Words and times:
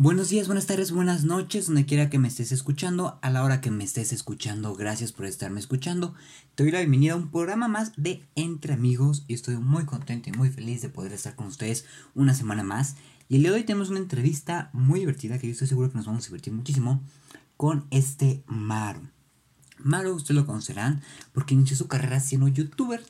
Buenos 0.00 0.28
días, 0.28 0.46
buenas 0.46 0.66
tardes, 0.66 0.92
buenas 0.92 1.24
noches, 1.24 1.66
donde 1.66 1.84
quiera 1.84 2.08
que 2.08 2.20
me 2.20 2.28
estés 2.28 2.52
escuchando, 2.52 3.18
a 3.20 3.30
la 3.30 3.42
hora 3.42 3.60
que 3.60 3.72
me 3.72 3.82
estés 3.82 4.12
escuchando, 4.12 4.76
gracias 4.76 5.10
por 5.10 5.26
estarme 5.26 5.58
escuchando. 5.58 6.14
Te 6.54 6.62
doy 6.62 6.70
la 6.70 6.78
bienvenida 6.78 7.14
a 7.14 7.16
un 7.16 7.32
programa 7.32 7.66
más 7.66 7.90
de 7.96 8.22
Entre 8.36 8.74
Amigos 8.74 9.24
y 9.26 9.34
estoy 9.34 9.56
muy 9.56 9.86
contento 9.86 10.30
y 10.30 10.34
muy 10.34 10.50
feliz 10.50 10.82
de 10.82 10.88
poder 10.88 11.12
estar 11.12 11.34
con 11.34 11.48
ustedes 11.48 11.84
una 12.14 12.32
semana 12.32 12.62
más. 12.62 12.94
Y 13.28 13.34
el 13.34 13.42
día 13.42 13.50
de 13.50 13.56
hoy 13.56 13.64
tenemos 13.64 13.90
una 13.90 13.98
entrevista 13.98 14.70
muy 14.72 15.00
divertida 15.00 15.36
que 15.40 15.48
yo 15.48 15.52
estoy 15.54 15.66
seguro 15.66 15.90
que 15.90 15.96
nos 15.96 16.06
vamos 16.06 16.22
a 16.22 16.28
divertir 16.28 16.52
muchísimo 16.52 17.02
con 17.56 17.84
este 17.90 18.44
Maro. 18.46 19.02
Maro, 19.78 20.14
ustedes 20.14 20.36
lo 20.36 20.46
conocerán 20.46 21.02
porque 21.32 21.54
inició 21.54 21.76
su 21.76 21.88
carrera 21.88 22.20
siendo 22.20 22.46
youtuber. 22.46 23.04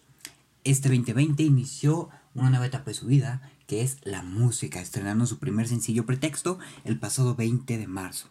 Este 0.64 0.88
2020 0.88 1.42
inició 1.42 2.08
una 2.32 2.48
nueva 2.48 2.64
etapa 2.64 2.86
de 2.86 2.94
su 2.94 3.04
vida 3.04 3.42
que 3.68 3.82
es 3.82 3.98
la 4.02 4.22
música, 4.22 4.80
estrenando 4.80 5.26
su 5.26 5.38
primer 5.38 5.68
sencillo 5.68 6.06
Pretexto 6.06 6.58
el 6.84 6.98
pasado 6.98 7.36
20 7.36 7.76
de 7.76 7.86
marzo. 7.86 8.28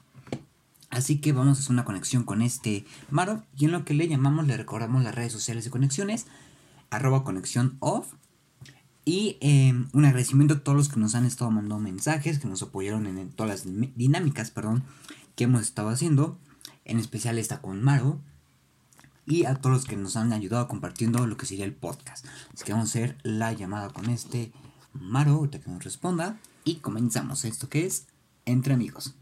Así 0.90 1.20
que 1.20 1.32
vamos 1.32 1.58
a 1.58 1.62
hacer 1.62 1.72
una 1.74 1.86
conexión 1.86 2.24
con 2.24 2.42
este 2.42 2.86
Maro 3.12 3.44
y 3.56 3.66
en 3.66 3.72
lo 3.72 3.86
que 3.86 3.94
le 3.94 4.08
llamamos 4.08 4.48
le 4.48 4.58
recordamos 4.58 5.04
las 5.04 5.14
redes 5.14 5.32
sociales 5.32 5.64
de 5.64 5.70
conexiones, 5.70 6.26
arroba 6.90 7.24
conexión 7.24 7.78
off. 7.80 8.14
Y 9.06 9.38
em, 9.40 9.88
un 9.94 10.06
agradecimiento 10.06 10.56
a 10.56 10.60
todos 10.64 10.76
los 10.76 10.90
que 10.90 11.00
nos 11.00 11.14
han 11.14 11.26
estado 11.26 11.52
mandando 11.52 11.80
mensajes, 11.80 12.40
que 12.40 12.48
nos 12.48 12.64
apoyaron 12.64 13.06
en, 13.06 13.30
todas 13.30 13.66
las 13.66 13.96
dinámicas 13.96 14.50
perdón, 14.50 14.84
que 15.36 15.44
hemos 15.44 15.62
estado 15.62 15.90
haciendo. 15.90 16.40
En 16.84 17.00
especial 17.00 17.38
esta 17.38 17.62
con 17.62 17.84
Maro. 17.84 18.20
Y 19.28 19.46
a 19.46 19.56
todos 19.56 19.76
los 19.76 19.86
que 19.86 19.98
nos 19.98 20.16
han 20.16 20.34
ayudado 20.34 20.68
compartiendo 20.68 21.28
lo 21.28 21.38
que 21.38 21.46
sería 21.46 21.66
el 21.66 21.74
podcast. 21.74 22.26
Así 22.54 22.66
que 22.66 22.72
vamos 22.72 22.88
a 22.88 22.92
hacer 22.92 23.18
la 23.24 23.54
llamada 23.54 23.90
con 23.90 24.10
este 24.10 24.52
Maro, 25.00 25.32
ahorita 25.32 25.60
que 25.60 25.70
nos 25.70 25.84
responda. 25.84 26.38
Y 26.64 26.76
comenzamos 26.76 27.46
esto 27.46 27.70
que 27.70 27.86
es 27.86 28.08
Entre 28.46 28.74
Amigos. 28.74 29.14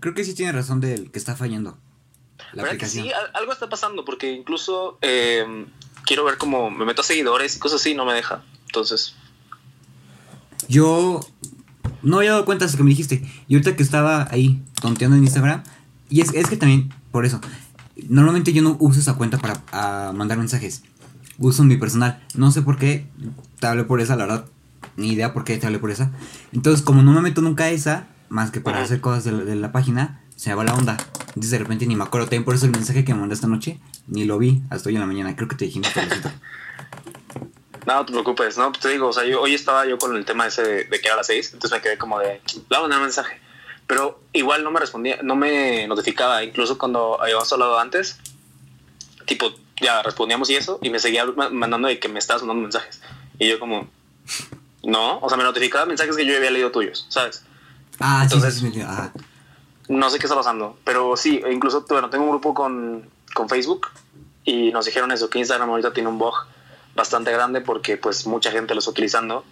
Creo 0.00 0.14
que 0.14 0.24
sí 0.24 0.34
tiene 0.34 0.52
razón 0.52 0.80
del 0.80 1.10
que 1.10 1.18
está 1.18 1.36
fallando 1.36 1.76
la 2.52 2.62
aplicación. 2.62 3.06
sí, 3.06 3.12
algo 3.34 3.52
está 3.52 3.68
pasando 3.68 4.04
porque 4.04 4.32
incluso 4.32 4.98
eh, 5.02 5.66
quiero 6.08 6.24
ver 6.24 6.38
cómo 6.38 6.70
me 6.70 6.86
meto 6.86 7.02
a 7.02 7.04
seguidores 7.04 7.54
y 7.54 7.58
cosas 7.58 7.82
así, 7.82 7.94
no 7.94 8.06
me 8.06 8.14
deja. 8.14 8.42
Entonces. 8.66 9.14
Yo 10.66 11.20
no 12.02 12.16
había 12.16 12.30
dado 12.30 12.46
cuenta 12.46 12.64
hasta 12.64 12.78
que 12.78 12.82
me 12.82 12.90
dijiste. 12.90 13.22
Y 13.46 13.54
ahorita 13.54 13.76
que 13.76 13.82
estaba 13.82 14.26
ahí 14.30 14.62
tonteando 14.80 15.16
en 15.18 15.24
Instagram. 15.24 15.62
Y 16.08 16.22
es, 16.22 16.30
que 16.30 16.56
también, 16.56 16.94
por 17.12 17.26
eso. 17.26 17.40
Normalmente 18.08 18.54
yo 18.54 18.62
no 18.62 18.76
uso 18.80 18.98
esa 18.98 19.14
cuenta 19.14 19.36
para 19.38 20.12
mandar 20.12 20.38
mensajes. 20.38 20.82
Uso 21.36 21.62
mi 21.62 21.76
personal. 21.76 22.24
No 22.34 22.50
sé 22.52 22.62
por 22.62 22.78
qué 22.78 23.06
te 23.60 23.66
hablé 23.66 23.84
por 23.84 24.00
esa, 24.00 24.16
la 24.16 24.24
verdad. 24.24 24.46
Ni 24.96 25.12
idea 25.12 25.34
por 25.34 25.44
qué 25.44 25.58
te 25.58 25.66
hablé 25.66 25.78
por 25.78 25.90
esa. 25.90 26.10
Entonces, 26.52 26.82
como 26.82 27.02
no 27.02 27.12
me 27.12 27.20
meto 27.20 27.42
nunca 27.42 27.64
a 27.64 27.70
esa, 27.70 28.08
más 28.30 28.50
que 28.50 28.62
para 28.62 28.82
hacer 28.82 29.02
cosas 29.02 29.24
de 29.24 29.54
la, 29.54 29.72
página, 29.72 30.22
se 30.38 30.50
me 30.50 30.56
va 30.56 30.64
la 30.64 30.74
onda. 30.74 30.96
Entonces 31.26 31.50
de 31.50 31.58
repente 31.58 31.84
ni 31.84 31.96
me 31.96 32.04
acuerdo. 32.04 32.26
También 32.26 32.44
por 32.44 32.54
eso 32.54 32.64
el 32.64 32.70
mensaje 32.70 33.04
que 33.04 33.12
me 33.12 33.20
mandé 33.20 33.34
esta 33.34 33.48
noche 33.48 33.80
ni 34.06 34.24
lo 34.24 34.38
vi 34.38 34.62
hasta 34.70 34.88
hoy 34.88 34.94
en 34.94 35.00
la 35.00 35.06
mañana. 35.06 35.34
Creo 35.34 35.48
que 35.48 35.56
te 35.56 35.64
dijimos 35.64 35.90
No, 37.86 37.94
no 37.96 38.06
te 38.06 38.12
preocupes, 38.12 38.56
no, 38.56 38.70
te 38.70 38.88
digo, 38.90 39.08
o 39.08 39.12
sea, 39.12 39.24
yo, 39.24 39.40
hoy 39.40 39.54
estaba 39.54 39.84
yo 39.86 39.98
con 39.98 40.14
el 40.14 40.24
tema 40.24 40.46
ese 40.46 40.62
de, 40.62 40.88
que 40.88 41.06
era 41.06 41.14
a 41.14 41.16
las 41.16 41.26
seis, 41.26 41.52
entonces 41.52 41.76
me 41.76 41.82
quedé 41.82 41.98
como 41.98 42.18
de, 42.20 42.40
le 42.54 42.62
voy 42.68 42.76
a 42.76 42.80
mandar 42.82 43.00
mensaje. 43.00 43.40
Pero 43.86 44.20
igual 44.32 44.62
no 44.62 44.70
me 44.70 44.78
respondía, 44.78 45.18
no 45.22 45.34
me 45.34 45.88
notificaba, 45.88 46.44
incluso 46.44 46.78
cuando 46.78 47.20
habíamos 47.20 47.50
hablado 47.52 47.78
antes, 47.78 48.18
tipo, 49.26 49.52
ya 49.80 50.02
respondíamos 50.02 50.50
y 50.50 50.56
eso, 50.56 50.78
y 50.82 50.90
me 50.90 51.00
seguía 51.00 51.24
mandando 51.50 51.88
de 51.88 51.98
que 51.98 52.08
me 52.08 52.18
estabas 52.18 52.42
mandando 52.42 52.62
mensajes. 52.62 53.00
Y 53.38 53.48
yo 53.48 53.58
como, 53.58 53.88
no, 54.84 55.18
o 55.20 55.28
sea, 55.28 55.38
me 55.38 55.44
notificaba 55.44 55.86
mensajes 55.86 56.14
que 56.14 56.26
yo 56.26 56.36
había 56.36 56.50
leído 56.50 56.70
tuyos, 56.70 57.06
¿sabes? 57.08 57.42
Ah, 57.98 58.20
Entonces, 58.22 58.54
sí, 58.54 58.70
sí, 58.70 58.82
No 59.88 60.10
sé 60.10 60.18
qué 60.18 60.26
está 60.26 60.36
pasando, 60.36 60.76
pero 60.84 61.16
sí, 61.16 61.42
incluso, 61.50 61.84
bueno, 61.88 62.10
tengo 62.10 62.24
un 62.24 62.30
grupo 62.30 62.52
con, 62.52 63.08
con 63.34 63.48
Facebook 63.48 63.88
y 64.44 64.70
nos 64.72 64.86
dijeron 64.86 65.12
eso, 65.12 65.30
que 65.30 65.38
Instagram 65.38 65.70
ahorita 65.70 65.92
tiene 65.92 66.08
un 66.08 66.18
bug 66.18 66.34
bastante 66.94 67.32
grande 67.32 67.60
porque 67.60 67.96
pues 67.96 68.26
mucha 68.26 68.50
gente 68.50 68.74
lo 68.74 68.80
está 68.80 68.90
utilizando. 68.90 69.44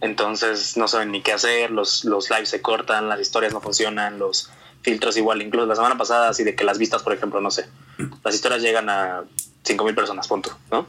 Entonces 0.00 0.76
no 0.76 0.88
saben 0.88 1.12
ni 1.12 1.22
qué 1.22 1.32
hacer, 1.32 1.70
los, 1.70 2.04
los 2.04 2.28
lives 2.30 2.48
se 2.48 2.60
cortan, 2.60 3.08
las 3.08 3.20
historias 3.20 3.52
no 3.52 3.60
funcionan, 3.60 4.18
los 4.18 4.50
filtros 4.82 5.16
igual. 5.16 5.42
Incluso 5.42 5.66
la 5.66 5.76
semana 5.76 5.96
pasada, 5.96 6.28
así 6.28 6.42
de 6.42 6.56
que 6.56 6.64
las 6.64 6.78
vistas, 6.78 7.02
por 7.02 7.12
ejemplo, 7.12 7.40
no 7.40 7.52
sé, 7.52 7.68
las 8.24 8.34
historias 8.34 8.62
llegan 8.62 8.88
a 8.90 9.22
5.000 9.64 9.94
personas, 9.94 10.26
punto, 10.26 10.56
¿no? 10.72 10.86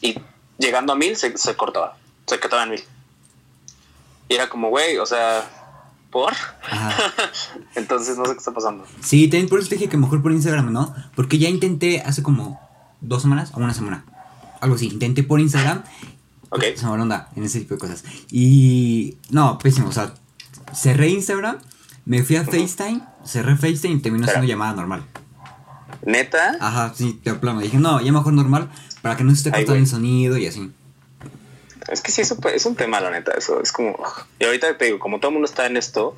Y 0.00 0.20
llegando 0.58 0.92
a 0.92 0.96
1.000 0.96 1.14
se, 1.16 1.36
se 1.36 1.56
cortaba, 1.56 1.96
se 2.26 2.38
cortaba 2.38 2.62
en 2.62 2.70
1.000. 2.72 2.84
Y 4.28 4.34
era 4.34 4.48
como, 4.48 4.68
güey, 4.68 4.98
o 4.98 5.06
sea, 5.06 5.63
¿Por? 6.14 6.32
Entonces 7.74 8.16
no 8.16 8.24
sé 8.24 8.34
qué 8.34 8.38
está 8.38 8.52
pasando. 8.52 8.86
Sí, 9.00 9.26
también 9.26 9.48
por 9.48 9.58
eso 9.58 9.68
te 9.68 9.74
dije 9.74 9.88
que 9.88 9.96
mejor 9.96 10.22
por 10.22 10.30
Instagram, 10.30 10.72
¿no? 10.72 10.94
Porque 11.16 11.38
ya 11.38 11.48
intenté 11.48 12.02
hace 12.02 12.22
como 12.22 12.60
dos 13.00 13.22
semanas 13.22 13.50
o 13.52 13.58
una 13.58 13.74
semana. 13.74 14.04
Algo 14.60 14.76
así. 14.76 14.86
Intenté 14.86 15.24
por 15.24 15.40
Instagram. 15.40 15.82
Ok. 16.50 16.62
Se 16.76 16.86
me 16.86 16.92
onda 16.92 17.30
en 17.34 17.42
ese 17.42 17.58
tipo 17.58 17.74
de 17.74 17.80
cosas. 17.80 18.04
Y. 18.30 19.16
No, 19.30 19.58
pésimo. 19.58 19.88
O 19.88 19.92
sea, 19.92 20.14
cerré 20.72 21.08
Instagram, 21.08 21.58
me 22.04 22.22
fui 22.22 22.36
a 22.36 22.44
FaceTime, 22.44 23.00
cerré 23.24 23.56
FaceTime 23.56 23.94
y 23.94 23.98
terminó 23.98 24.28
siendo 24.28 24.46
llamada 24.46 24.72
normal. 24.72 25.04
¿Neta? 26.06 26.58
Ajá, 26.60 26.92
sí, 26.94 27.18
te 27.24 27.30
aplaudo. 27.30 27.60
Dije, 27.60 27.78
no, 27.78 28.00
ya 28.00 28.12
mejor 28.12 28.34
normal 28.34 28.70
para 29.02 29.16
que 29.16 29.24
no 29.24 29.32
se 29.32 29.38
esté 29.38 29.50
cortando 29.50 29.74
el 29.74 29.88
sonido 29.88 30.38
y 30.38 30.46
así. 30.46 30.70
Es 31.88 32.00
que 32.00 32.10
sí, 32.12 32.22
eso 32.22 32.38
es 32.52 32.66
un 32.66 32.76
tema, 32.76 33.00
la 33.00 33.10
neta. 33.10 33.32
Eso 33.32 33.60
es 33.60 33.72
como. 33.72 33.96
Y 34.38 34.44
ahorita 34.44 34.76
te 34.78 34.86
digo, 34.86 34.98
como 34.98 35.18
todo 35.18 35.28
el 35.28 35.34
mundo 35.34 35.46
está 35.46 35.66
en 35.66 35.76
esto, 35.76 36.16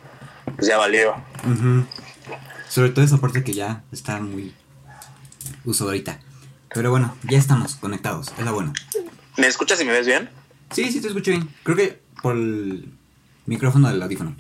pues 0.57 0.69
ya 0.69 0.79
valió. 0.79 1.15
Sobre 2.69 2.91
todo 2.91 3.05
esa 3.05 3.19
parte 3.19 3.45
que 3.45 3.53
ya 3.53 3.83
está 3.93 4.21
muy 4.21 4.55
uso 5.65 5.85
ahorita. 5.85 6.21
Pero 6.73 6.91
bueno, 6.91 7.17
ya 7.25 7.39
estamos 7.39 7.77
conectados. 7.77 8.33
Es 8.39 8.45
la 8.45 8.53
bueno. 8.53 8.73
¿Me 9.37 9.47
escuchas 9.47 9.81
y 9.81 9.85
me 9.85 9.93
ves 9.93 10.07
bien? 10.07 10.31
Sí, 10.71 10.91
sí, 10.91 11.01
te 11.01 11.09
escucho 11.09 11.31
bien. 11.31 11.49
Creo 11.63 11.77
que 11.77 12.01
por 12.23 12.37
el 12.37 12.93
micrófono 13.47 13.89
del 13.89 14.03
audífono. 14.03 14.37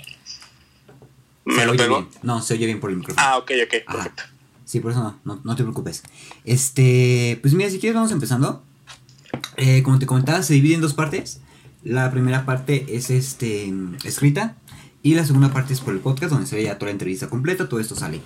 ¿Me 1.45 1.65
lo 1.65 1.73
oye 1.73 1.89
bien. 1.89 2.09
No, 2.23 2.43
se 2.43 2.55
oye 2.55 2.67
bien 2.67 2.81
por 2.81 2.91
el 2.91 2.97
micrófono. 2.97 3.27
Ah, 3.27 3.39
ok, 3.39 3.53
ok, 3.65 3.93
perfecto. 3.93 4.25
Sí, 4.65 4.81
por 4.81 4.91
eso 4.91 5.01
no, 5.01 5.21
no, 5.25 5.41
no 5.45 5.57
te 5.57 5.63
preocupes. 5.63 6.03
Este, 6.45 7.39
pues 7.41 7.55
mira, 7.55 7.71
si 7.71 7.79
quieres 7.79 7.95
vamos 7.95 8.11
empezando. 8.11 8.65
Eh, 9.57 9.83
como 9.83 9.99
te 9.99 10.07
comentaba, 10.07 10.43
se 10.43 10.55
divide 10.55 10.75
en 10.75 10.81
dos 10.81 10.95
partes. 10.95 11.41
La 11.83 12.11
primera 12.11 12.45
parte 12.45 12.85
es 12.97 13.11
este, 13.11 13.73
escrita 14.05 14.57
y 15.03 15.15
la 15.15 15.25
segunda 15.25 15.53
parte 15.53 15.73
es 15.73 15.81
por 15.81 15.95
el 15.95 16.01
podcast, 16.01 16.33
donde 16.33 16.49
se 16.49 16.57
ve 16.57 16.65
ya 16.65 16.79
toda 16.79 16.87
la 16.87 16.93
entrevista 16.93 17.29
completa, 17.29 17.69
todo 17.69 17.79
esto 17.79 17.95
sale. 17.95 18.21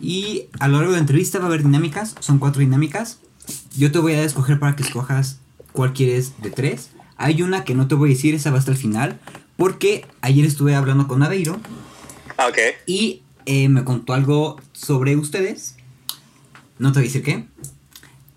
Y 0.00 0.48
a 0.60 0.68
lo 0.68 0.76
largo 0.76 0.92
de 0.92 0.98
la 0.98 1.00
entrevista 1.00 1.38
va 1.38 1.44
a 1.44 1.48
haber 1.48 1.62
dinámicas, 1.62 2.14
son 2.20 2.38
cuatro 2.38 2.60
dinámicas. 2.60 3.20
Yo 3.76 3.90
te 3.90 3.98
voy 3.98 4.12
a 4.12 4.22
escoger 4.22 4.58
para 4.58 4.76
que 4.76 4.82
escojas 4.82 5.40
cuál 5.72 5.94
quieres 5.94 6.34
de 6.42 6.50
tres. 6.50 6.90
Hay 7.16 7.40
una 7.40 7.64
que 7.64 7.74
no 7.74 7.88
te 7.88 7.94
voy 7.94 8.10
a 8.10 8.14
decir, 8.14 8.34
esa 8.34 8.50
va 8.50 8.58
hasta 8.58 8.70
el 8.70 8.76
final, 8.76 9.18
porque 9.56 10.04
ayer 10.20 10.44
estuve 10.44 10.74
hablando 10.74 11.08
con 11.08 11.22
Aveiro. 11.22 11.58
Ah, 12.36 12.48
ok. 12.48 12.58
Y 12.86 13.22
eh, 13.46 13.70
me 13.70 13.84
contó 13.84 14.12
algo 14.12 14.60
sobre 14.72 15.16
ustedes. 15.16 15.76
No 16.78 16.92
te 16.92 16.98
voy 16.98 17.06
a 17.06 17.08
decir 17.08 17.22
qué. 17.22 17.46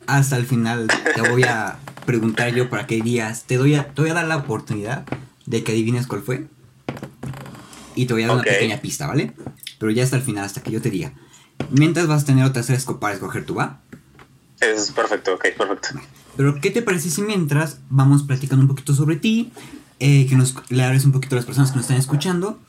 Hasta 0.07 0.37
el 0.37 0.45
final 0.45 0.87
te 1.15 1.21
voy 1.29 1.43
a 1.43 1.79
preguntar 2.09 2.51
yo 2.55 2.71
para 2.71 2.87
qué 2.87 2.95
dirías. 2.95 3.43
Te, 3.43 3.57
doy 3.57 3.75
a, 3.75 3.93
te 3.93 4.01
voy 4.01 4.09
a 4.09 4.15
dar 4.15 4.25
la 4.25 4.37
oportunidad 4.37 5.05
de 5.45 5.63
que 5.63 5.73
adivines 5.73 6.07
cuál 6.07 6.23
fue. 6.23 6.47
Y 7.93 8.07
te 8.07 8.13
voy 8.13 8.23
a 8.23 8.27
dar 8.27 8.37
una 8.37 8.43
pequeña 8.43 8.81
pista, 8.81 9.05
¿vale? 9.05 9.33
Pero 9.77 9.91
ya 9.91 10.03
hasta 10.03 10.15
el 10.15 10.23
final, 10.23 10.43
hasta 10.43 10.63
que 10.63 10.71
yo 10.71 10.81
te 10.81 10.89
diga. 10.89 11.13
Mientras 11.69 12.07
vas 12.07 12.23
a 12.23 12.25
tener 12.25 12.45
otras 12.45 12.65
tres 12.65 12.83
para 12.99 13.13
escoger 13.13 13.45
tú, 13.45 13.53
¿va? 13.53 13.81
Es 14.59 14.91
perfecto, 14.91 15.35
ok, 15.35 15.45
perfecto. 15.55 15.89
Pero, 16.35 16.59
¿qué 16.59 16.71
te 16.71 16.81
parece 16.81 17.11
si 17.11 17.21
mientras 17.21 17.77
vamos 17.91 18.23
platicando 18.23 18.63
un 18.63 18.69
poquito 18.69 18.95
sobre 18.95 19.15
ti? 19.17 19.51
Eh, 19.99 20.25
que 20.27 20.35
nos 20.35 20.55
le 20.69 20.83
hables 20.83 21.05
un 21.05 21.11
poquito 21.11 21.35
a 21.35 21.37
las 21.37 21.45
personas 21.45 21.69
que 21.69 21.75
nos 21.75 21.83
están 21.83 21.97
escuchando 21.97 22.59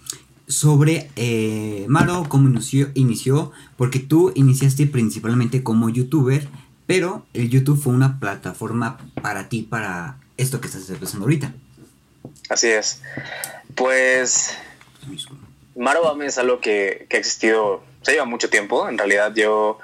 sobre 0.49 1.11
eh, 1.17 1.87
Maro, 1.89 2.27
cómo 2.29 2.49
inició, 2.49 2.91
inició, 2.95 3.53
porque 3.79 4.01
tú 4.01 4.33
iniciaste 4.35 4.87
principalmente 4.87 5.63
como 5.63 5.89
youtuber 5.89 6.47
pero 6.91 7.25
el 7.35 7.49
YouTube 7.49 7.81
fue 7.81 7.93
una 7.93 8.19
plataforma 8.19 8.99
para 9.23 9.49
ti, 9.49 9.63
para 9.63 10.17
esto 10.37 10.61
que 10.61 10.67
estás 10.67 10.91
empezando 10.91 11.25
ahorita. 11.25 11.53
Así 12.49 12.67
es. 12.67 13.01
Pues 13.77 14.57
Marobame 15.77 16.27
es 16.27 16.37
algo 16.37 16.59
que, 16.59 17.07
que, 17.09 17.17
ha 17.17 17.21
existido, 17.21 17.85
se 18.03 18.11
lleva 18.11 18.25
mucho 18.25 18.51
tiempo. 18.51 18.89
En 18.89 18.99
realidad 18.99 19.33
yo 19.37 19.79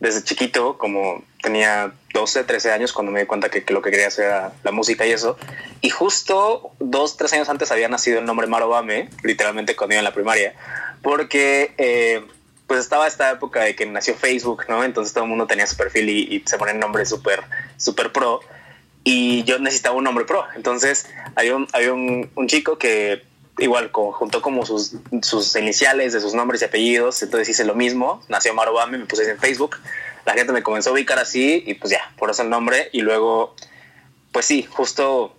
desde 0.00 0.22
chiquito, 0.22 0.76
como 0.76 1.24
tenía 1.42 1.94
12, 2.12 2.44
13 2.44 2.72
años 2.72 2.92
cuando 2.92 3.10
me 3.10 3.20
di 3.20 3.26
cuenta 3.26 3.48
que, 3.48 3.64
lo 3.72 3.80
que 3.80 3.90
quería 3.90 4.08
hacer 4.08 4.26
era 4.26 4.52
la 4.64 4.70
música 4.70 5.06
y 5.06 5.12
eso. 5.12 5.38
Y 5.80 5.88
justo 5.88 6.72
dos, 6.78 7.16
tres 7.16 7.32
años 7.32 7.48
antes 7.48 7.72
había 7.72 7.88
nacido 7.88 8.18
el 8.18 8.26
nombre 8.26 8.46
Marobame, 8.48 9.08
literalmente 9.22 9.74
cuando 9.76 9.94
iba 9.94 10.00
en 10.00 10.04
la 10.04 10.12
primaria, 10.12 10.52
porque 11.00 11.72
eh, 11.78 12.22
pues 12.66 12.80
estaba 12.80 13.06
esta 13.06 13.30
época 13.30 13.62
de 13.62 13.74
que 13.74 13.86
nació 13.86 14.14
Facebook, 14.14 14.64
¿no? 14.68 14.84
Entonces 14.84 15.12
todo 15.12 15.24
el 15.24 15.30
mundo 15.30 15.46
tenía 15.46 15.66
su 15.66 15.76
perfil 15.76 16.08
y, 16.08 16.42
se 16.46 16.58
ponen 16.58 16.78
nombre 16.78 17.04
súper, 17.06 17.42
súper 17.76 18.12
pro. 18.12 18.40
Y 19.04 19.44
yo 19.44 19.58
necesitaba 19.58 19.96
un 19.96 20.04
nombre 20.04 20.24
pro. 20.24 20.44
Entonces 20.56 21.06
había 21.34 21.56
un, 21.56 21.68
había 21.72 21.92
un, 21.92 22.30
un 22.34 22.48
chico 22.48 22.78
que 22.78 23.22
igual 23.58 23.90
juntó 23.92 24.42
como 24.42 24.64
sus, 24.66 24.96
sus 25.22 25.54
iniciales 25.56 26.12
de 26.12 26.20
sus 26.20 26.34
nombres 26.34 26.62
y 26.62 26.64
apellidos. 26.64 27.22
Entonces 27.22 27.50
hice 27.50 27.64
lo 27.64 27.74
mismo. 27.74 28.22
Nació 28.28 28.54
Marobame, 28.54 28.98
me 28.98 29.06
puse 29.06 29.30
en 29.30 29.38
Facebook 29.38 29.78
la 30.24 30.32
gente 30.32 30.52
me 30.52 30.62
comenzó 30.62 30.90
a 30.90 30.92
ubicar 30.94 31.18
así 31.18 31.62
y 31.66 31.74
pues 31.74 31.90
ya, 31.90 32.12
por 32.16 32.30
eso 32.30 32.42
el 32.42 32.50
nombre. 32.50 32.88
Y 32.92 33.02
luego, 33.02 33.54
pues 34.32 34.46
sí, 34.46 34.62
justo 34.62 35.34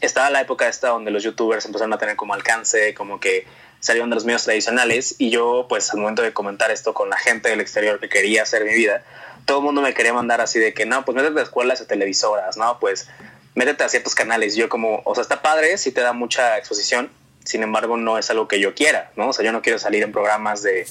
estaba 0.00 0.30
la 0.30 0.40
época 0.40 0.68
esta 0.68 0.88
donde 0.88 1.10
los 1.10 1.22
youtubers 1.22 1.64
empezaron 1.64 1.92
a 1.92 1.98
tener 1.98 2.16
como 2.16 2.34
alcance, 2.34 2.94
como 2.94 3.20
que 3.20 3.46
salieron 3.84 4.08
de 4.08 4.14
los 4.14 4.24
medios 4.24 4.44
tradicionales 4.44 5.16
y 5.18 5.28
yo 5.28 5.66
pues 5.68 5.92
al 5.92 6.00
momento 6.00 6.22
de 6.22 6.32
comentar 6.32 6.70
esto 6.70 6.94
con 6.94 7.10
la 7.10 7.18
gente 7.18 7.50
del 7.50 7.60
exterior 7.60 8.00
que 8.00 8.08
quería 8.08 8.42
hacer 8.42 8.64
mi 8.64 8.72
vida, 8.72 9.04
todo 9.44 9.58
el 9.58 9.64
mundo 9.64 9.82
me 9.82 9.92
quería 9.92 10.14
mandar 10.14 10.40
así 10.40 10.58
de 10.58 10.72
que 10.72 10.86
no, 10.86 11.04
pues 11.04 11.14
métete 11.14 11.38
a 11.38 11.42
escuelas 11.42 11.82
o 11.82 11.86
televisoras, 11.86 12.56
no, 12.56 12.78
pues 12.80 13.08
métete 13.54 13.84
a 13.84 13.90
ciertos 13.90 14.14
canales. 14.14 14.56
Yo 14.56 14.70
como, 14.70 15.02
o 15.04 15.14
sea, 15.14 15.20
está 15.20 15.42
padre, 15.42 15.76
sí 15.76 15.92
te 15.92 16.00
da 16.00 16.14
mucha 16.14 16.56
exposición, 16.56 17.10
sin 17.44 17.62
embargo 17.62 17.98
no 17.98 18.16
es 18.16 18.30
algo 18.30 18.48
que 18.48 18.58
yo 18.58 18.74
quiera, 18.74 19.12
¿no? 19.16 19.28
O 19.28 19.32
sea, 19.34 19.44
yo 19.44 19.52
no 19.52 19.60
quiero 19.60 19.78
salir 19.78 20.02
en 20.02 20.12
programas 20.12 20.62
de 20.62 20.86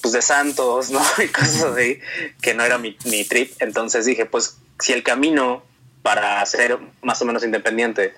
pues 0.00 0.12
de 0.12 0.22
santos, 0.22 0.90
¿no? 0.90 1.02
Y 1.18 1.26
cosas 1.30 1.64
así, 1.64 1.98
que 2.40 2.54
no 2.54 2.64
era 2.64 2.78
mi, 2.78 2.96
mi 3.06 3.24
trip. 3.24 3.54
Entonces 3.58 4.04
dije, 4.04 4.24
pues 4.24 4.56
si 4.78 4.92
el 4.92 5.02
camino 5.02 5.64
para 6.02 6.46
ser 6.46 6.78
más 7.02 7.20
o 7.22 7.24
menos 7.24 7.42
independiente 7.42 8.14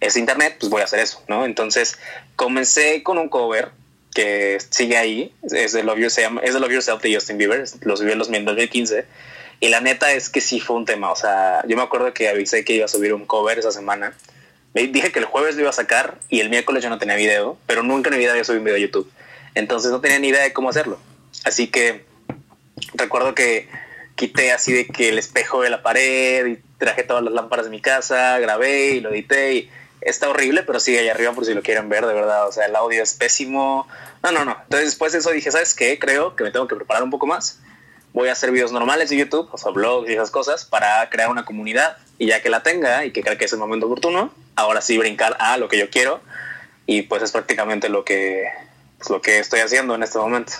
es 0.00 0.16
internet, 0.16 0.56
pues 0.58 0.70
voy 0.70 0.80
a 0.80 0.84
hacer 0.84 1.00
eso, 1.00 1.22
¿no? 1.28 1.44
Entonces 1.44 1.98
comencé 2.36 3.02
con 3.02 3.18
un 3.18 3.28
cover 3.28 3.70
que 4.14 4.58
sigue 4.70 4.96
ahí, 4.96 5.32
es 5.42 5.72
de 5.72 5.82
Love 5.84 6.00
Yourself, 6.00 6.40
es 6.42 6.54
de 6.54 6.60
Love 6.60 6.72
Yourself 6.72 7.02
de 7.02 7.14
Justin 7.14 7.38
Bieber, 7.38 7.64
lo 7.82 7.96
subí 7.96 8.10
en 8.10 8.18
2015 8.18 9.04
y 9.60 9.68
la 9.68 9.80
neta 9.80 10.12
es 10.12 10.30
que 10.30 10.40
sí 10.40 10.58
fue 10.58 10.76
un 10.76 10.84
tema, 10.84 11.12
o 11.12 11.16
sea, 11.16 11.62
yo 11.68 11.76
me 11.76 11.82
acuerdo 11.82 12.12
que 12.12 12.28
avisé 12.28 12.64
que 12.64 12.72
iba 12.72 12.86
a 12.86 12.88
subir 12.88 13.14
un 13.14 13.26
cover 13.26 13.58
esa 13.58 13.70
semana, 13.70 14.14
dije 14.74 15.12
que 15.12 15.18
el 15.18 15.26
jueves 15.26 15.54
lo 15.54 15.60
iba 15.62 15.70
a 15.70 15.74
sacar 15.74 16.18
y 16.28 16.40
el 16.40 16.50
miércoles 16.50 16.82
yo 16.82 16.90
no 16.90 16.98
tenía 16.98 17.14
video, 17.14 17.56
pero 17.66 17.82
nunca 17.82 18.08
en 18.08 18.14
mi 18.14 18.20
vida 18.20 18.32
había 18.32 18.42
subido 18.42 18.60
un 18.60 18.64
video 18.64 18.78
a 18.78 18.80
YouTube, 18.80 19.10
entonces 19.54 19.90
no 19.90 20.00
tenía 20.00 20.18
ni 20.18 20.28
idea 20.28 20.42
de 20.42 20.52
cómo 20.52 20.70
hacerlo. 20.70 20.98
Así 21.44 21.68
que 21.68 22.04
recuerdo 22.94 23.34
que 23.34 23.68
quité 24.16 24.52
así 24.52 24.72
de 24.72 24.86
que 24.86 25.08
el 25.08 25.18
espejo 25.18 25.62
de 25.62 25.70
la 25.70 25.82
pared 25.82 26.46
y 26.46 26.58
traje 26.78 27.04
todas 27.04 27.22
las 27.22 27.32
lámparas 27.32 27.66
de 27.66 27.70
mi 27.70 27.80
casa, 27.80 28.38
grabé 28.38 28.90
y 28.92 29.00
lo 29.00 29.10
edité 29.10 29.54
y 29.54 29.70
está 30.00 30.28
horrible, 30.28 30.62
pero 30.62 30.80
sigue 30.80 31.00
ahí 31.00 31.08
arriba 31.08 31.32
por 31.32 31.44
si 31.44 31.54
lo 31.54 31.62
quieren 31.62 31.88
ver, 31.88 32.06
de 32.06 32.14
verdad. 32.14 32.48
O 32.48 32.52
sea, 32.52 32.66
el 32.66 32.76
audio 32.76 33.02
es 33.02 33.14
pésimo. 33.14 33.86
No, 34.22 34.32
no, 34.32 34.44
no. 34.44 34.56
Entonces 34.62 34.88
después 34.88 35.12
de 35.12 35.18
eso 35.18 35.30
dije, 35.30 35.50
¿sabes 35.50 35.74
qué? 35.74 35.98
Creo 35.98 36.36
que 36.36 36.44
me 36.44 36.50
tengo 36.50 36.68
que 36.68 36.76
preparar 36.76 37.02
un 37.02 37.10
poco 37.10 37.26
más. 37.26 37.60
Voy 38.12 38.28
a 38.28 38.32
hacer 38.32 38.50
videos 38.50 38.72
normales 38.72 39.10
de 39.10 39.16
YouTube, 39.16 39.48
o 39.52 39.58
sea, 39.58 39.70
blogs 39.70 40.10
y 40.10 40.14
esas 40.14 40.30
cosas, 40.30 40.64
para 40.64 41.08
crear 41.10 41.30
una 41.30 41.44
comunidad. 41.44 41.96
Y 42.18 42.26
ya 42.26 42.42
que 42.42 42.50
la 42.50 42.62
tenga 42.62 43.04
y 43.04 43.12
que 43.12 43.22
creo 43.22 43.38
que 43.38 43.44
es 43.44 43.52
el 43.52 43.58
momento 43.58 43.86
oportuno, 43.86 44.32
ahora 44.56 44.80
sí 44.80 44.98
brincar 44.98 45.36
a 45.38 45.56
lo 45.56 45.68
que 45.68 45.78
yo 45.78 45.90
quiero. 45.90 46.20
Y 46.86 47.02
pues 47.02 47.22
es 47.22 47.30
prácticamente 47.30 47.88
lo 47.88 48.04
que, 48.04 48.44
pues, 48.98 49.10
lo 49.10 49.22
que 49.22 49.38
estoy 49.38 49.60
haciendo 49.60 49.94
en 49.94 50.02
este 50.02 50.18
momento. 50.18 50.52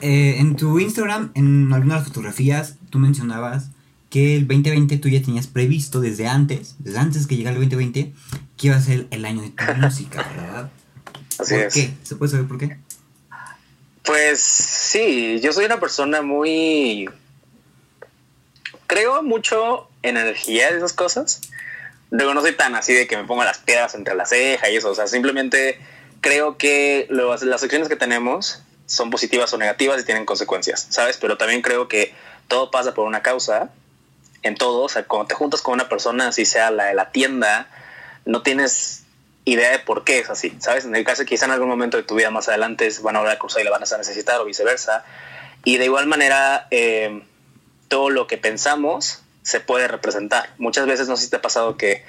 Eh, 0.00 0.36
en 0.38 0.56
tu 0.56 0.80
Instagram, 0.80 1.30
en 1.34 1.72
algunas 1.72 2.04
fotografías, 2.04 2.76
tú 2.90 2.98
mencionabas 2.98 3.68
que 4.12 4.36
el 4.36 4.46
2020 4.46 4.98
tú 4.98 5.08
ya 5.08 5.22
tenías 5.22 5.46
previsto 5.46 6.00
desde 6.00 6.26
antes, 6.26 6.76
desde 6.78 6.98
antes 6.98 7.26
que 7.26 7.34
llegara 7.34 7.56
el 7.56 7.62
2020, 7.62 8.12
que 8.62 8.68
iba 8.68 8.76
a 8.76 8.80
ser 8.80 9.06
el 9.10 9.24
año 9.24 9.42
de 9.42 9.50
tu 9.50 9.64
música, 9.76 10.22
¿verdad? 10.22 10.70
Así 11.38 11.54
¿Por 11.54 11.64
es. 11.64 11.74
qué? 11.74 11.94
¿Se 12.04 12.14
puede 12.14 12.30
saber 12.30 12.46
por 12.46 12.58
qué? 12.58 12.78
Pues 14.04 14.40
sí, 14.40 15.40
yo 15.40 15.52
soy 15.52 15.64
una 15.64 15.80
persona 15.80 16.22
muy... 16.22 17.10
Creo 18.86 19.22
mucho 19.24 19.88
en 20.02 20.16
energía 20.16 20.70
de 20.70 20.76
esas 20.76 20.92
cosas. 20.92 21.40
Luego 22.10 22.34
no 22.34 22.40
soy 22.40 22.52
tan 22.52 22.76
así 22.76 22.92
de 22.92 23.08
que 23.08 23.16
me 23.16 23.24
ponga 23.24 23.44
las 23.44 23.58
piedras 23.58 23.96
entre 23.96 24.14
la 24.14 24.26
ceja 24.26 24.70
y 24.70 24.76
eso. 24.76 24.90
O 24.90 24.94
sea, 24.94 25.08
simplemente 25.08 25.80
creo 26.20 26.56
que 26.56 27.08
las 27.10 27.62
acciones 27.64 27.88
que 27.88 27.96
tenemos 27.96 28.62
son 28.86 29.10
positivas 29.10 29.52
o 29.54 29.58
negativas 29.58 30.00
y 30.00 30.04
tienen 30.04 30.24
consecuencias, 30.24 30.86
¿sabes? 30.90 31.16
Pero 31.16 31.36
también 31.36 31.62
creo 31.62 31.88
que 31.88 32.14
todo 32.46 32.70
pasa 32.70 32.94
por 32.94 33.08
una 33.08 33.22
causa 33.22 33.70
en 34.42 34.54
todo. 34.54 34.82
O 34.82 34.88
sea, 34.88 35.04
cuando 35.04 35.26
te 35.26 35.34
juntas 35.34 35.62
con 35.62 35.74
una 35.74 35.88
persona, 35.88 36.28
así 36.28 36.44
sea 36.44 36.70
la 36.70 36.84
de 36.84 36.94
la 36.94 37.10
tienda, 37.10 37.68
no 38.24 38.42
tienes 38.42 39.04
idea 39.44 39.70
de 39.72 39.78
por 39.80 40.04
qué 40.04 40.20
es 40.20 40.30
así, 40.30 40.56
¿sabes? 40.60 40.84
En 40.84 40.94
el 40.94 41.04
caso 41.04 41.24
quizá 41.24 41.46
en 41.46 41.52
algún 41.52 41.68
momento 41.68 41.96
de 41.96 42.04
tu 42.04 42.14
vida 42.14 42.30
más 42.30 42.48
adelante 42.48 42.88
van 43.02 43.16
a 43.16 43.30
a 43.30 43.38
cruzar 43.38 43.62
y 43.62 43.64
la 43.64 43.70
van 43.70 43.82
a 43.82 43.98
necesitar 43.98 44.40
o 44.40 44.44
viceversa. 44.44 45.04
Y 45.64 45.78
de 45.78 45.86
igual 45.86 46.06
manera, 46.06 46.66
eh, 46.70 47.22
todo 47.88 48.10
lo 48.10 48.26
que 48.26 48.38
pensamos 48.38 49.22
se 49.42 49.60
puede 49.60 49.88
representar. 49.88 50.50
Muchas 50.58 50.86
veces 50.86 51.08
no 51.08 51.16
sé 51.16 51.24
si 51.24 51.30
te 51.30 51.36
ha 51.36 51.42
pasado 51.42 51.76
que 51.76 52.04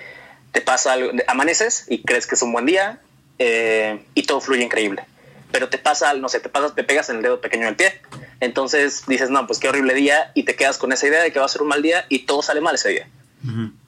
te 0.52 0.62
pasa 0.62 0.94
algo, 0.94 1.12
amaneces 1.28 1.86
y 1.88 2.04
crees 2.04 2.28
que 2.28 2.36
es 2.36 2.42
un 2.42 2.52
buen 2.52 2.66
día 2.66 3.00
eh, 3.40 4.06
y 4.14 4.24
todo 4.24 4.40
fluye 4.40 4.64
increíble 4.64 5.06
pero 5.54 5.70
te 5.70 5.78
pasa, 5.78 6.16
no 6.16 6.30
sé, 6.30 6.40
te 6.40 6.50
te 6.50 6.84
pegas 6.84 7.10
en 7.10 7.18
el 7.18 7.22
dedo 7.22 7.40
pequeño 7.40 7.68
del 7.68 7.76
pie. 7.76 8.02
Entonces 8.40 9.04
dices, 9.08 9.30
no, 9.30 9.46
pues 9.46 9.60
qué 9.60 9.70
horrible 9.70 9.94
día 9.94 10.32
y 10.34 10.44
te 10.44 10.56
quedas 10.56 10.80
con 10.80 10.92
esa 10.92 11.08
idea 11.08 11.22
de 11.22 11.32
que 11.32 11.38
va 11.38 11.46
a 11.46 11.48
ser 11.48 11.62
un 11.62 11.68
mal 11.68 11.84
día 11.84 12.08
y 12.10 12.26
todo 12.26 12.42
sale 12.42 12.60
mal 12.60 12.74
ese 12.74 12.90
día. 12.90 13.08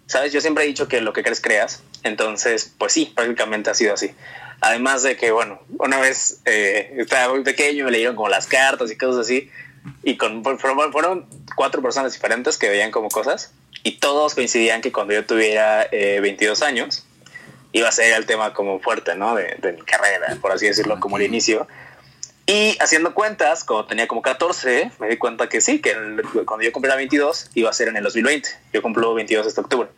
¿Sabes? 0.07 0.31
Yo 0.31 0.42
siempre 0.42 0.63
he 0.63 0.68
dicho 0.68 0.88
que 0.88 1.02
lo 1.02 1.13
que 1.13 1.24
crees 1.24 1.42
creas. 1.42 1.81
Entonces, 2.04 2.74
pues 2.78 2.94
sí, 2.94 3.12
prácticamente 3.16 3.69
ha 3.69 3.74
sido 3.74 3.94
así. 3.94 4.13
Además 4.62 5.04
de 5.04 5.18
que, 5.18 5.31
bueno, 5.31 5.60
una 5.80 6.00
vez 6.00 6.42
eh, 6.46 6.96
estaba 6.98 7.34
muy 7.34 7.44
pequeño, 7.44 7.86
me 7.86 7.92
leyeron 7.92 8.16
como 8.16 8.30
las 8.30 8.48
cartas 8.48 8.92
y 8.92 8.98
cosas 8.98 9.22
así. 9.22 9.50
Y 10.04 10.18
con, 10.18 10.44
fueron, 10.44 11.28
cuatro 11.56 11.81
personas 11.81 12.13
diferentes 12.13 12.57
que 12.57 12.69
veían 12.69 12.92
como 12.92 13.10
cosas. 13.10 13.52
Y 13.84 14.00
todos 14.00 14.34
coincidían 14.34 14.81
que 14.81 14.92
cuando 14.92 15.13
yo 15.13 15.25
tuviera 15.25 15.88
22 15.92 16.62
eh, 16.62 16.66
años, 16.66 17.06
iba 17.72 17.90
a 17.90 17.92
ser 17.92 18.13
el 18.13 18.25
tema 18.25 18.54
como 18.54 18.80
fuerte, 18.80 19.16
¿no? 19.16 19.36
De, 19.36 19.58
mi 19.74 19.81
carrera, 19.81 20.38
por 20.42 20.51
así 20.51 20.66
decirlo, 20.66 21.00
como 21.00 21.18
el 21.18 21.24
inicio. 21.24 21.68
Y 22.48 22.78
haciendo 22.80 23.16
cuentas, 23.16 23.64
cuando 23.64 23.88
tenía 23.88 24.08
como 24.08 24.22
14, 24.22 24.92
me 25.00 25.10
di 25.10 25.18
cuenta 25.18 25.50
que 25.50 25.62
sí, 25.62 25.80
que 25.80 25.94
cuando 26.46 26.64
yo 26.64 26.72
cumpliera 26.72 26.96
22, 26.96 27.50
iba 27.56 27.70
a 27.70 27.74
ser 27.74 27.88
en 27.88 27.98
el 27.98 28.04
2020. 28.04 28.50
Yo 28.72 28.82
cumplo 28.84 29.16
22 29.16 29.48
este 29.48 29.62
octubre. 29.62 29.90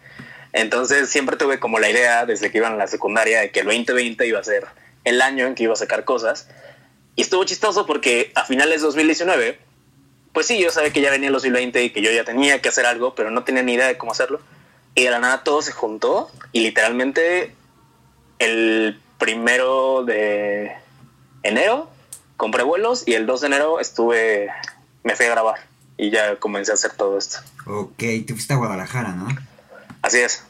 Entonces 0.54 1.10
siempre 1.10 1.36
tuve 1.36 1.60
como 1.60 1.78
la 1.78 1.90
idea, 1.90 2.26
desde 2.26 2.50
que 2.50 2.60
iba 2.60 2.68
en 2.68 2.78
la 2.78 2.88
secundaria, 2.88 3.42
de 3.42 3.52
que 3.52 3.60
el 3.60 3.66
2020 3.66 4.26
iba 4.26 4.40
a 4.40 4.44
ser 4.44 4.66
el 5.04 5.22
año 5.22 5.46
en 5.46 5.56
que 5.56 5.64
iba 5.64 5.74
a 5.74 5.78
sacar 5.78 6.06
cosas. 6.06 6.48
Y 7.18 7.22
estuvo 7.22 7.44
chistoso 7.44 7.86
porque 7.86 8.32
a 8.34 8.46
finales 8.46 8.80
de 8.80 8.88
2019, 8.88 9.60
pues 10.32 10.48
sí, 10.48 10.58
yo 10.58 10.72
sabía 10.72 10.94
que 10.94 11.01
ya 11.01 11.12
venía 11.12 11.27
el 11.27 11.34
2020 11.34 11.84
y 11.84 11.89
que 11.89 12.01
yo 12.01 12.12
ya 12.12 12.24
tenía 12.24 12.62
que 12.62 12.70
hacer 12.70 12.86
algo, 12.86 13.13
pero 13.13 13.30
no 13.30 13.44
tenía 13.44 13.63
ni 13.63 13.74
idea 13.74 13.88
de 13.88 13.98
cómo 13.98 14.13
hacerlo. 14.13 14.39
Y 14.96 15.04
de 15.04 15.12
la 15.12 15.20
nada 15.20 15.44
todo 15.44 15.62
se 15.62 15.74
juntó 15.74 16.32
y 16.54 16.62
literalmente 16.62 17.54
el 18.39 19.01
primero 19.18 20.04
de 20.06 20.72
enero 21.44 21.89
compré 22.38 22.63
vuelos 22.63 23.03
y 23.06 23.13
el 23.13 23.25
2 23.25 23.41
de 23.41 23.48
enero 23.48 23.79
estuve, 23.79 24.50
me 25.03 25.15
fui 25.15 25.25
a 25.25 25.29
grabar 25.32 25.56
y 25.98 26.12
ya 26.12 26.38
comencé 26.38 26.72
a 26.72 26.75
hacer 26.75 26.91
todo 26.94 27.17
esto. 27.17 27.39
Ok, 27.65 27.98
te 27.98 28.27
fuiste 28.29 28.53
a 28.53 28.58
Guadalajara, 28.58 29.13
¿no? 29.13 29.27
Así 30.01 30.20
es. 30.20 30.44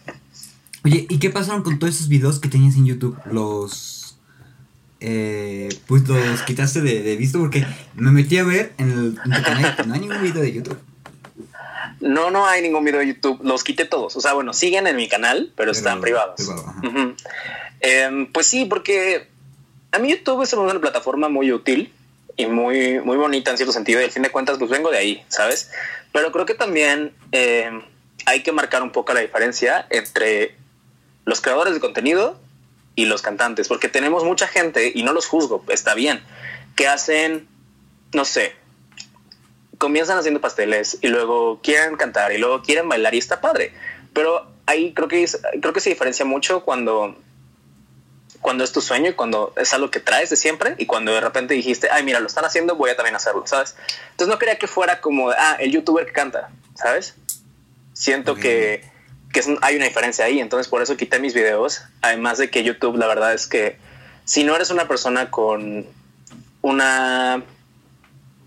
Oye, 0.86 1.08
¿y 1.10 1.20
qué 1.20 1.30
pasaron 1.30 1.64
con 1.64 1.80
todos 1.80 1.96
esos 1.96 2.10
videos 2.10 2.40
que 2.40 2.50
tenías 2.50 2.76
en 2.76 2.86
YouTube? 2.86 3.18
Los... 3.26 4.18
Eh, 5.00 5.70
pues 5.86 6.08
los 6.08 6.42
quitaste 6.42 6.82
de, 6.82 7.16
visto 7.18 7.38
porque 7.38 7.68
me 7.94 8.10
metí 8.10 8.40
a 8.40 8.44
ver 8.44 8.74
en 8.80 8.90
el 8.90 9.20
internet 9.26 9.86
no 9.86 9.94
hay 9.94 10.00
ningún 10.00 10.22
video 10.24 10.42
de 10.42 10.54
YouTube. 10.54 10.80
No, 12.00 12.32
no 12.32 12.48
hay 12.48 12.62
ningún 12.62 12.84
video 12.84 13.00
de 13.00 13.08
YouTube. 13.08 13.40
Los 13.44 13.64
quité 13.64 13.86
todos. 13.86 14.16
O 14.16 14.22
sea, 14.22 14.34
bueno, 14.34 14.54
siguen 14.54 14.88
en 14.88 14.96
mi 14.96 15.08
canal, 15.08 15.52
pero, 15.56 15.72
están 15.72 16.02
privados. 16.02 16.50
Em, 17.80 18.32
pues 18.32 18.48
sí, 18.48 18.66
porque 18.66 19.28
a 19.98 20.00
mí 20.00 20.10
YouTube 20.10 20.44
es 20.44 20.54
una 20.54 20.80
plataforma 20.80 21.28
muy 21.28 21.52
útil 21.52 21.92
y 22.36 22.46
muy, 22.46 23.00
muy 23.00 23.18
bonita 23.18 23.50
en 23.50 23.58
cierto 23.58 23.74
sentido. 23.74 24.00
Y 24.00 24.04
al 24.04 24.12
fin 24.12 24.22
de 24.22 24.30
cuentas, 24.30 24.60
pues 24.60 24.70
vengo 24.70 24.92
de 24.92 25.00
ahí, 25.00 25.26
¿sabes? 25.28 25.72
Pero 26.14 26.32
creo 26.32 26.46
que 26.46 26.54
también 26.54 27.16
em, 27.32 27.82
hay 28.28 28.44
que 28.44 28.52
marcar 28.52 28.84
un 28.84 28.92
poco 28.92 29.14
la 29.14 29.22
diferencia 29.22 29.88
entre 29.90 30.56
los 31.26 31.42
creadores 31.42 31.74
de 31.74 31.80
contenido 31.80 32.40
y 32.96 33.06
los 33.06 33.24
cantantes, 33.24 33.68
porque 33.68 33.90
tenemos 33.90 34.24
mucha 34.24 34.48
gente, 34.48 34.92
y 34.94 35.02
no 35.02 35.14
los 35.14 35.26
juzgo, 35.26 35.64
está 35.68 35.96
bien, 35.96 36.24
que 36.76 36.88
hacen, 36.88 37.48
no 38.14 38.24
sé, 38.24 38.56
comienzan 39.78 40.18
haciendo 40.18 40.42
pasteles 40.42 41.00
y 41.02 41.08
luego 41.08 41.60
quieren 41.62 41.96
cantar 41.96 42.32
y 42.32 42.38
luego 42.38 42.62
quieren 42.62 42.88
bailar 42.88 43.16
y 43.16 43.18
está 43.18 43.42
padre. 43.42 43.74
Pero 44.14 44.48
ahí 44.68 44.94
creo 44.94 45.08
que, 45.08 45.28
creo 45.60 45.74
que 45.74 45.80
se 45.80 45.90
diferencia 45.90 46.24
mucho 46.26 46.64
cuando 46.64 47.16
cuando 48.42 48.64
es 48.64 48.72
tu 48.72 48.82
sueño 48.82 49.10
y 49.10 49.14
cuando 49.14 49.54
es 49.58 49.74
algo 49.74 49.92
que 49.92 50.00
traes 50.00 50.30
de 50.30 50.36
siempre 50.36 50.76
y 50.78 50.86
cuando 50.86 51.14
de 51.14 51.22
repente 51.22 51.54
dijiste, 51.54 51.90
ay, 51.92 52.04
mira, 52.04 52.20
lo 52.20 52.28
están 52.28 52.46
haciendo, 52.46 52.76
voy 52.76 52.90
a 52.90 52.96
también 52.96 53.16
hacerlo, 53.16 53.46
¿sabes? 53.46 53.76
Entonces 54.12 54.28
no 54.28 54.40
quería 54.40 54.58
que 54.58 54.68
fuera 54.68 55.02
como, 55.02 55.32
ah, 55.32 55.58
el 55.60 55.72
youtuber 55.72 56.06
que 56.06 56.14
canta, 56.14 56.50
¿sabes? 56.76 57.16
Siento 57.94 58.36
que, 58.36 58.84
que 59.34 59.42
hay 59.62 59.76
una 59.76 59.86
diferencia 59.86 60.26
ahí, 60.26 60.40
entonces 60.40 60.68
por 60.68 60.82
eso 60.82 60.96
quité 60.98 61.20
mis 61.20 61.34
videos. 61.34 61.82
Además 62.02 62.38
de 62.38 62.50
que 62.50 62.64
YouTube, 62.64 62.98
la 62.98 63.08
verdad 63.08 63.34
es 63.34 63.48
que 63.48 63.78
si 64.26 64.44
no 64.44 64.56
eres 64.56 64.70
una 64.70 64.88
persona 64.88 65.32
con 65.32 65.88
una 66.62 67.44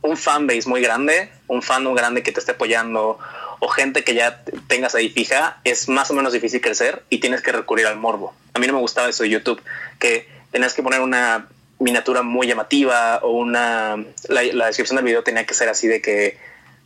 un 0.02 0.16
fanbase 0.16 0.68
muy 0.68 0.80
grande, 0.80 1.30
un 1.46 1.62
fan 1.62 1.84
muy 1.84 1.94
grande 1.94 2.22
que 2.22 2.32
te 2.32 2.40
esté 2.40 2.52
apoyando 2.52 3.18
o 3.60 3.68
gente 3.68 4.04
que 4.04 4.14
ya 4.14 4.42
tengas 4.66 4.94
ahí 4.94 5.10
fija, 5.10 5.60
es 5.64 5.88
más 5.88 6.10
o 6.10 6.14
menos 6.14 6.32
difícil 6.32 6.60
crecer 6.60 7.02
y 7.10 7.18
tienes 7.18 7.42
que 7.42 7.52
recurrir 7.52 7.86
al 7.86 7.96
morbo. 7.96 8.34
A 8.54 8.58
mí 8.58 8.66
no 8.66 8.72
me 8.72 8.80
gustaba 8.80 9.08
eso 9.08 9.22
de 9.22 9.28
YouTube, 9.28 9.62
que 9.98 10.28
tenías 10.50 10.74
que 10.74 10.82
poner 10.82 11.00
una 11.00 11.46
miniatura 11.78 12.22
muy 12.22 12.46
llamativa 12.46 13.18
o 13.22 13.30
una 13.30 13.96
la, 14.28 14.66
descripción 14.66 14.96
del 14.96 15.04
video 15.04 15.22
tenía 15.22 15.46
que 15.46 15.54
ser 15.54 15.68
así 15.68 15.88
de 15.88 16.02
que 16.02 16.38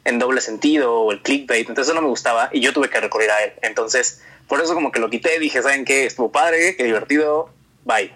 en 0.05 0.19
doble 0.19 0.41
sentido 0.41 1.01
o 1.01 1.13
el 1.13 1.23
clickbait, 1.23 1.69
entonces 1.69 1.89
eso 1.89 1.95
no 1.95 2.03
me 2.03 2.09
gustaba 2.09 2.51
y 2.53 2.61
yo 2.61 2.73
tuve 2.73 2.91
que 2.91 3.01
recurrir 3.01 3.31
a 3.31 3.43
él. 3.43 3.53
Entonces, 3.63 4.21
por 4.49 4.61
eso 4.61 4.75
como 4.75 4.93
que 4.93 5.01
lo 5.01 5.11
quité, 5.11 5.39
dije, 5.39 5.63
¿saben 5.63 5.85
qué? 5.85 6.07
Estuvo 6.07 6.31
padre, 6.31 6.77
qué 6.77 6.85
divertido, 6.85 7.51
bye. 7.85 8.13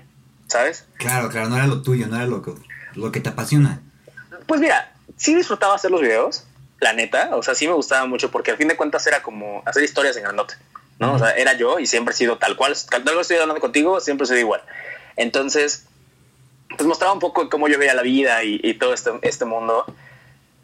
¿Sabes? 0.48 0.86
Claro, 0.96 1.28
claro, 1.28 1.48
no 1.48 1.56
era 1.56 1.66
lo 1.66 1.82
tuyo, 1.82 2.06
no 2.06 2.16
era 2.16 2.26
lo 2.26 2.42
que, 2.42 2.52
lo 2.94 3.12
que 3.12 3.20
te 3.20 3.28
apasiona. 3.28 3.82
Pues 4.46 4.60
mira, 4.60 4.92
sí 5.16 5.34
disfrutaba 5.34 5.74
hacer 5.74 5.90
los 5.90 6.00
videos, 6.00 6.44
la 6.80 6.92
neta, 6.92 7.30
o 7.32 7.42
sea, 7.42 7.54
sí 7.54 7.66
me 7.66 7.74
gustaba 7.74 8.06
mucho 8.06 8.30
porque 8.30 8.50
al 8.50 8.56
fin 8.56 8.68
de 8.68 8.76
cuentas 8.76 9.06
era 9.06 9.22
como 9.22 9.62
hacer 9.66 9.82
historias 9.82 10.16
en 10.16 10.22
grandote, 10.22 10.54
¿no? 10.98 11.14
O 11.14 11.18
sea, 11.18 11.30
era 11.32 11.54
yo 11.54 11.78
y 11.78 11.86
siempre 11.86 12.14
he 12.14 12.16
sido 12.16 12.38
tal 12.38 12.56
cual, 12.56 12.74
tal 12.88 13.02
cual 13.02 13.20
estoy 13.20 13.36
hablando 13.36 13.60
contigo, 13.60 14.00
siempre 14.00 14.26
soy 14.26 14.38
igual. 14.38 14.62
Entonces, 15.16 15.86
pues 16.68 16.86
mostraba 16.86 17.12
un 17.12 17.18
poco 17.18 17.48
cómo 17.48 17.68
yo 17.68 17.78
veía 17.78 17.94
la 17.94 18.02
vida 18.02 18.44
y, 18.44 18.74
todo 18.74 18.94
este, 18.94 19.10
este 19.22 19.44
mundo 19.44 19.84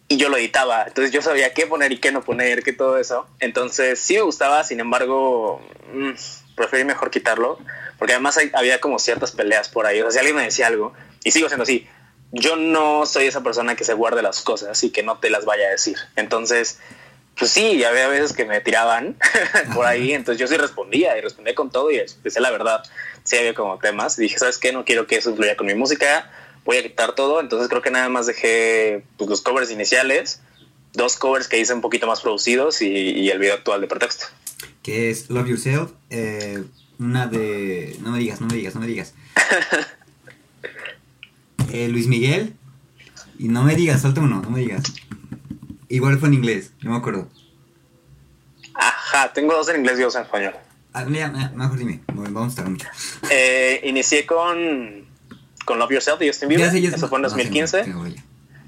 y 0.06 0.16
yo 0.16 0.28
lo 0.28 0.36
editaba, 0.36 0.84
entonces 0.86 1.12
yo 1.12 1.22
sabía 1.22 1.54
qué 1.54 1.66
poner 1.66 1.90
y 1.90 1.98
qué 1.98 2.12
no 2.12 2.22
poner, 2.22 2.62
qué 2.62 2.72
todo 2.72 2.98
eso. 2.98 3.26
Entonces 3.40 3.98
sí 3.98 4.14
me 4.14 4.20
gustaba, 4.20 4.62
sin 4.62 4.78
embargo, 4.78 5.60
mmm, 5.92 6.10
preferí 6.54 6.84
mejor 6.84 7.10
quitarlo, 7.10 7.58
porque 7.98 8.12
además 8.12 8.38
había 8.52 8.80
como 8.80 8.98
ciertas 8.98 9.32
peleas 9.32 9.68
por 9.68 9.86
ahí. 9.86 10.00
O 10.00 10.04
sea, 10.04 10.12
si 10.12 10.18
alguien 10.18 10.36
me 10.36 10.42
decía 10.42 10.66
algo, 10.66 10.92
y 11.24 11.30
sigo 11.30 11.48
siendo 11.48 11.62
así, 11.64 11.88
yo 12.34 12.56
no 12.56 13.06
soy 13.06 13.26
esa 13.26 13.42
persona 13.42 13.76
que 13.76 13.84
se 13.84 13.94
guarde 13.94 14.22
las 14.22 14.42
cosas 14.42 14.82
y 14.82 14.90
que 14.90 15.02
no 15.02 15.18
te 15.18 15.30
las 15.30 15.44
vaya 15.44 15.66
a 15.66 15.70
decir. 15.70 15.96
Entonces, 16.16 16.78
pues 17.38 17.50
sí, 17.50 17.82
había 17.84 18.08
veces 18.08 18.32
que 18.32 18.44
me 18.44 18.60
tiraban 18.60 19.16
por 19.74 19.86
ahí, 19.86 20.12
entonces 20.12 20.40
yo 20.40 20.46
sí 20.46 20.56
respondía 20.56 21.16
y 21.16 21.20
respondía 21.20 21.54
con 21.54 21.70
todo 21.70 21.90
y 21.90 21.96
decía 21.96 22.42
la 22.42 22.50
verdad. 22.50 22.82
Sí 23.22 23.36
había 23.36 23.54
como 23.54 23.78
temas. 23.78 24.16
dije, 24.16 24.38
¿sabes 24.38 24.58
qué? 24.58 24.72
No 24.72 24.84
quiero 24.84 25.06
que 25.06 25.16
eso 25.16 25.30
influya 25.30 25.56
con 25.56 25.66
mi 25.66 25.74
música, 25.74 26.30
voy 26.64 26.78
a 26.78 26.82
quitar 26.82 27.14
todo. 27.14 27.40
Entonces 27.40 27.68
creo 27.68 27.82
que 27.82 27.90
nada 27.90 28.08
más 28.08 28.26
dejé 28.26 29.04
pues, 29.16 29.30
los 29.30 29.40
covers 29.40 29.70
iniciales, 29.70 30.40
dos 30.92 31.16
covers 31.16 31.46
que 31.48 31.58
hice 31.58 31.72
un 31.72 31.80
poquito 31.80 32.06
más 32.06 32.20
producidos 32.20 32.82
y, 32.82 33.30
el 33.30 33.38
video 33.38 33.54
actual 33.54 33.80
de 33.80 33.86
pretexto. 33.86 34.26
Que 34.82 35.10
es 35.10 35.30
Love 35.30 35.48
Yourself, 35.48 35.92
eh, 36.10 36.62
una 36.98 37.26
de... 37.26 37.96
No 38.00 38.10
me 38.10 38.18
digas, 38.18 38.40
no 38.40 38.48
me 38.48 38.56
digas, 38.56 38.74
no 38.74 38.80
me 38.80 38.86
digas. 38.86 39.14
Eh, 41.74 41.88
Luis 41.88 42.06
Miguel. 42.06 42.54
Y 43.36 43.48
no 43.48 43.64
me 43.64 43.74
digas, 43.74 44.02
salta 44.02 44.20
uno, 44.20 44.40
no 44.40 44.48
me 44.50 44.60
digas. 44.60 44.84
Igual 45.88 46.18
fue 46.20 46.28
en 46.28 46.34
inglés, 46.34 46.72
no 46.82 46.92
me 46.92 46.96
acuerdo. 46.98 47.28
Ajá, 48.74 49.32
tengo 49.32 49.54
dos 49.54 49.68
en 49.68 49.80
inglés 49.80 49.98
y 49.98 50.02
dos 50.02 50.14
en 50.14 50.22
español. 50.22 50.54
Ah, 50.92 51.04
mejor 51.04 51.76
dime, 51.76 52.00
vamos 52.14 52.44
a 52.44 52.48
estar 52.48 52.68
mucho. 52.68 52.86
Eh, 53.28 53.80
inicié 53.82 54.24
con, 54.24 55.04
con 55.64 55.80
Love 55.80 55.94
Yourself 55.94 56.20
de 56.20 56.28
Justin 56.28 56.48
Bieber. 56.48 56.66
Eso 56.72 57.08
fue 57.08 57.18
en 57.18 57.22
2015. 57.22 57.92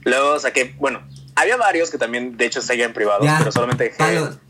Luego 0.05 0.39
saqué, 0.41 0.75
bueno, 0.79 1.03
había 1.37 1.57
varios 1.57 1.91
que 1.91 1.99
también, 1.99 2.37
de 2.37 2.47
hecho, 2.47 2.61
seguían 2.61 2.93
privados, 2.93 3.29
pero 3.39 3.53
solamente 3.53 3.85
dejé. 3.85 3.97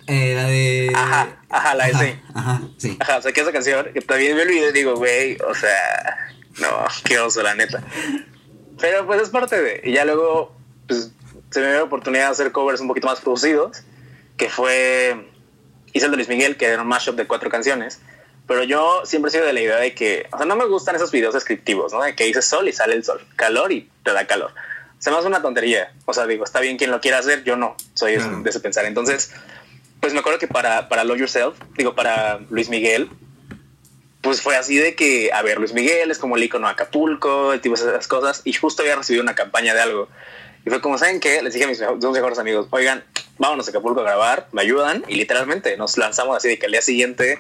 eh, 0.07 0.35
la 0.35 0.45
de. 0.47 0.93
Ajá, 0.95 1.43
ajá, 1.51 1.75
la 1.75 1.87
de 1.89 1.93
sí. 1.93 2.21
Ajá, 2.35 2.63
sí. 2.79 2.97
Ajá, 3.01 3.21
saqué 3.21 3.43
esa 3.43 3.53
canción 3.53 3.87
que 3.93 4.01
también 4.01 4.35
me 4.35 4.43
olvidé 4.43 4.71
y 4.71 4.73
digo, 4.73 4.97
güey, 4.97 5.37
o 5.47 5.55
sea, 5.55 6.33
no, 6.61 6.69
qué 7.05 7.19
oso, 7.19 7.43
la 7.43 7.55
neta. 7.55 7.83
Pero 8.81 9.07
pues 9.07 9.23
es 9.23 9.31
parte 9.31 9.61
de. 9.61 9.81
Y 9.85 9.93
ya 9.93 10.05
luego 10.05 10.55
pues, 10.87 11.13
se 11.51 11.61
me 11.61 11.67
dio 11.67 11.77
la 11.77 11.85
oportunidad 11.85 12.27
de 12.27 12.31
hacer 12.33 12.53
covers 12.53 12.81
un 12.81 12.89
poquito 12.89 13.07
más 13.07 13.21
producidos, 13.21 13.83
que 14.37 14.49
fue. 14.49 15.31
Hice 15.93 16.07
el 16.07 16.11
de 16.11 16.17
Luis 16.19 16.29
Miguel, 16.29 16.57
que 16.57 16.67
era 16.67 16.83
un 16.83 16.89
mashup 16.89 17.17
de 17.17 17.27
cuatro 17.27 17.49
canciones. 17.51 18.01
Pero 18.47 18.63
yo 18.63 19.03
siempre 19.05 19.31
he 19.31 19.33
sido 19.33 19.45
de 19.45 19.53
la 19.53 19.61
idea 19.61 19.77
de 19.77 19.95
que, 19.95 20.29
o 20.31 20.37
sea, 20.37 20.47
no 20.47 20.55
me 20.55 20.67
gustan 20.67 20.95
esos 20.95 21.11
videos 21.11 21.35
descriptivos, 21.35 21.93
¿no? 21.93 22.03
De 22.03 22.15
que 22.15 22.25
dices 22.25 22.45
sol 22.45 22.69
y 22.69 22.73
sale 22.73 22.95
el 22.95 23.03
sol, 23.03 23.21
calor 23.35 23.73
y 23.73 23.91
te 24.05 24.13
da 24.13 24.27
calor. 24.27 24.53
Se 24.99 25.11
me 25.11 25.17
hace 25.17 25.27
una 25.27 25.43
tontería. 25.43 25.93
O 26.05 26.13
sea, 26.13 26.27
digo, 26.27 26.45
está 26.45 26.61
bien 26.61 26.77
quien 26.77 26.91
lo 26.91 27.01
quiera 27.01 27.19
hacer, 27.19 27.43
yo 27.43 27.57
no 27.57 27.77
soy 27.95 28.17
de 28.17 28.51
ese 28.51 28.61
pensar. 28.61 28.85
Entonces, 28.85 29.33
pues 30.01 30.13
me 30.13 30.21
acuerdo 30.21 30.39
que 30.39 30.47
para, 30.47 30.89
para 30.89 31.03
Love 31.03 31.19
Yourself, 31.19 31.57
digo, 31.77 31.95
para 31.95 32.39
Luis 32.51 32.69
Miguel, 32.69 33.11
pues 34.21 34.43
fue 34.43 34.57
así 34.57 34.77
de 34.77 34.95
que, 34.95 35.31
a 35.33 35.43
ver, 35.43 35.59
Luis 35.59 35.73
Miguel 35.73 36.11
es 36.11 36.19
como 36.19 36.37
el 36.37 36.43
icono 36.43 36.67
de 36.67 36.73
Acapulco, 36.73 37.53
el 37.53 37.61
tipo 37.61 37.77
de 37.77 37.91
esas 37.91 38.09
cosas, 38.09 38.43
y 38.45 38.53
justo 38.53 38.83
había 38.83 38.97
recibido 38.97 39.23
una 39.23 39.35
campaña 39.35 39.75
de 39.75 39.81
algo. 39.81 40.09
Y 40.65 40.71
fue 40.71 40.81
como, 40.81 40.99
¿saben 40.99 41.21
qué? 41.21 41.43
Les 41.43 41.55
dije 41.55 41.65
a 41.65 41.69
mis 41.69 41.79
dos 41.79 42.13
mejores 42.13 42.39
amigos, 42.39 42.67
oigan, 42.71 43.05
vámonos 43.39 43.67
a 43.69 43.71
Acapulco 43.71 44.01
a 44.01 44.05
grabar, 44.05 44.49
me 44.53 44.63
ayudan, 44.63 45.05
y 45.07 45.15
literalmente 45.17 45.77
nos 45.77 45.97
lanzamos 45.97 46.37
así 46.37 46.49
de 46.49 46.59
que 46.59 46.67
al 46.67 46.73
día 46.73 46.83
siguiente 46.83 47.39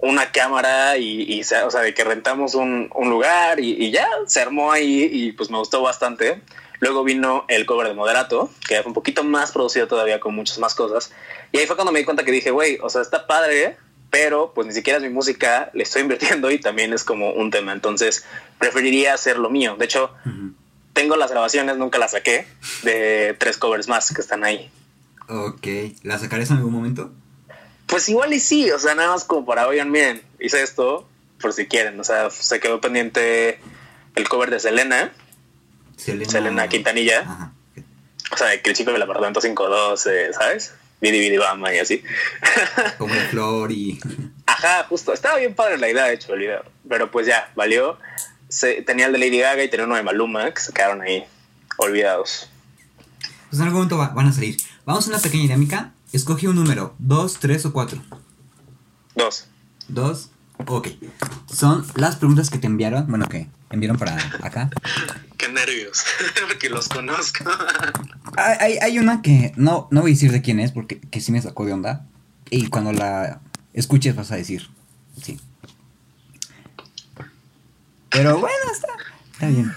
una 0.00 0.30
cámara 0.30 0.96
y, 0.96 1.40
o 1.40 1.70
sea, 1.70 1.80
de 1.82 1.92
que 1.92 2.04
rentamos 2.04 2.54
un, 2.54 2.90
lugar 2.94 3.58
y, 3.60 3.72
y, 3.72 3.90
ya 3.90 4.06
se 4.26 4.40
armó 4.40 4.70
ahí 4.70 5.08
y 5.10 5.32
pues 5.32 5.50
me 5.50 5.58
gustó 5.58 5.82
bastante. 5.82 6.40
Luego 6.80 7.02
vino 7.02 7.44
el 7.48 7.66
cover 7.66 7.88
de 7.88 7.94
Moderato, 7.94 8.50
que 8.68 8.76
fue 8.76 8.86
un 8.86 8.94
poquito 8.94 9.24
más 9.24 9.50
producido 9.50 9.88
todavía 9.88 10.20
con 10.20 10.34
muchas 10.34 10.58
más 10.58 10.74
cosas. 10.74 11.12
Y 11.50 11.58
ahí 11.58 11.66
fue 11.66 11.74
cuando 11.74 11.90
me 11.90 11.98
di 11.98 12.04
cuenta 12.04 12.24
que 12.24 12.30
dije, 12.30 12.52
güey, 12.52 12.78
o 12.80 12.88
sea, 12.88 13.02
está 13.02 13.26
padre, 13.26 13.76
pero 14.10 14.52
pues 14.54 14.66
ni 14.66 14.72
siquiera 14.72 14.98
es 14.98 15.02
mi 15.02 15.10
música, 15.10 15.70
le 15.74 15.82
estoy 15.82 16.02
invirtiendo 16.02 16.50
y 16.50 16.58
también 16.58 16.92
es 16.92 17.04
como 17.04 17.32
un 17.32 17.50
tema, 17.50 17.72
entonces 17.72 18.24
preferiría 18.58 19.14
hacer 19.14 19.38
lo 19.38 19.50
mío. 19.50 19.76
De 19.78 19.84
hecho, 19.84 20.12
tengo 20.92 21.16
las 21.16 21.30
grabaciones, 21.30 21.76
nunca 21.76 21.98
las 21.98 22.12
saqué, 22.12 22.46
de 22.82 23.36
tres 23.38 23.56
covers 23.56 23.88
más 23.88 24.12
que 24.12 24.20
están 24.20 24.44
ahí. 24.44 24.70
Ok, 25.28 25.66
¿las 26.02 26.22
sacarás 26.22 26.50
en 26.50 26.56
algún 26.56 26.72
momento? 26.72 27.12
Pues 27.86 28.08
igual 28.08 28.32
y 28.32 28.40
sí, 28.40 28.70
o 28.70 28.78
sea, 28.78 28.94
nada 28.94 29.10
más 29.10 29.24
como 29.24 29.46
para, 29.46 29.66
oigan, 29.66 29.90
miren, 29.90 30.22
hice 30.40 30.62
esto, 30.62 31.08
por 31.40 31.52
si 31.52 31.66
quieren, 31.66 31.98
o 32.00 32.04
sea, 32.04 32.30
se 32.30 32.60
quedó 32.60 32.80
pendiente 32.80 33.60
el 34.14 34.28
cover 34.28 34.50
de 34.50 34.60
Selena, 34.60 35.12
Selena, 35.96 36.68
Quintanilla, 36.68 37.52
o 38.30 38.36
sea, 38.36 38.60
que 38.62 38.70
el 38.70 38.76
chico 38.76 38.92
del 38.92 39.02
apartamento 39.02 39.40
512, 39.40 40.32
¿sabes? 40.32 40.74
Vidi 41.00 41.20
Vidi 41.20 41.36
Bama 41.36 41.72
y 41.72 41.78
así. 41.78 42.02
Como 42.98 43.14
el 43.14 43.20
flor 43.28 43.72
y. 43.72 44.00
Ajá, 44.46 44.84
justo. 44.88 45.12
Estaba 45.12 45.38
bien 45.38 45.54
padre 45.54 45.78
la 45.78 45.88
idea, 45.88 46.04
de 46.04 46.14
hecho, 46.14 46.34
el 46.34 46.40
video. 46.40 46.64
Pero 46.88 47.10
pues 47.10 47.26
ya, 47.26 47.52
valió. 47.54 47.98
Se, 48.48 48.82
tenía 48.82 49.06
el 49.06 49.12
de 49.12 49.18
Lady 49.18 49.38
Gaga 49.38 49.62
y 49.62 49.68
tenía 49.68 49.86
uno 49.86 49.96
de 49.96 50.02
Maluma 50.02 50.50
que 50.52 50.60
se 50.60 50.72
quedaron 50.72 51.02
ahí 51.02 51.24
olvidados. 51.76 52.48
Pues 53.48 53.60
en 53.60 53.66
algún 53.66 53.88
momento 53.88 53.98
van 53.98 54.26
a 54.26 54.32
salir. 54.32 54.56
Vamos 54.84 55.06
a 55.06 55.10
una 55.10 55.18
pequeña 55.20 55.42
dinámica. 55.42 55.92
Escoge 56.12 56.48
un 56.48 56.56
número: 56.56 56.94
¿dos, 56.98 57.38
tres 57.38 57.64
o 57.66 57.72
cuatro? 57.72 58.02
Dos. 59.14 59.46
Dos. 59.86 60.30
Ok. 60.66 60.88
Son 61.52 61.86
las 61.94 62.16
preguntas 62.16 62.50
que 62.50 62.58
te 62.58 62.66
enviaron. 62.66 63.06
Bueno, 63.06 63.28
que 63.28 63.48
enviaron 63.70 63.98
para 63.98 64.16
acá. 64.42 64.70
Nervios, 65.52 66.04
porque 66.48 66.68
los 66.70 66.88
conozco. 66.88 67.44
hay, 68.36 68.78
hay, 68.78 68.98
una 68.98 69.22
que 69.22 69.52
no, 69.56 69.88
no 69.90 70.02
voy 70.02 70.12
a 70.12 70.14
decir 70.14 70.32
de 70.32 70.42
quién 70.42 70.60
es, 70.60 70.72
porque 70.72 71.00
que 71.00 71.20
sí 71.20 71.32
me 71.32 71.42
sacó 71.42 71.66
de 71.66 71.72
onda. 71.72 72.06
Y 72.50 72.68
cuando 72.68 72.92
la 72.92 73.40
escuches 73.72 74.16
vas 74.16 74.32
a 74.32 74.36
decir, 74.36 74.68
sí. 75.22 75.40
Pero 78.10 78.38
bueno, 78.38 78.56
está, 78.72 78.88
está 79.32 79.48
bien. 79.48 79.72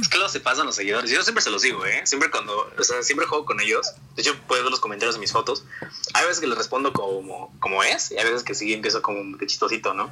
Es 0.00 0.08
que 0.08 0.16
luego 0.16 0.30
se 0.30 0.40
pasan 0.40 0.66
los 0.66 0.76
seguidores. 0.76 1.10
Yo 1.10 1.22
siempre 1.22 1.42
se 1.42 1.50
los 1.50 1.62
digo, 1.62 1.84
¿eh? 1.86 2.02
Siempre 2.04 2.30
cuando, 2.30 2.70
o 2.78 2.82
sea, 2.82 3.02
siempre 3.02 3.26
juego 3.26 3.44
con 3.44 3.60
ellos. 3.60 3.92
De 4.14 4.22
hecho, 4.22 4.36
puedes 4.46 4.62
ver 4.62 4.70
los 4.70 4.80
comentarios 4.80 5.14
de 5.14 5.20
mis 5.20 5.32
fotos. 5.32 5.64
Hay 6.12 6.24
veces 6.26 6.40
que 6.40 6.46
les 6.46 6.56
respondo 6.56 6.92
como, 6.92 7.52
como 7.60 7.82
es 7.82 8.10
y 8.12 8.18
hay 8.18 8.24
veces 8.24 8.44
que 8.44 8.54
sí 8.54 8.72
empiezo 8.72 9.02
como 9.02 9.36
de 9.36 9.46
chistosito, 9.46 9.94
¿no? 9.94 10.10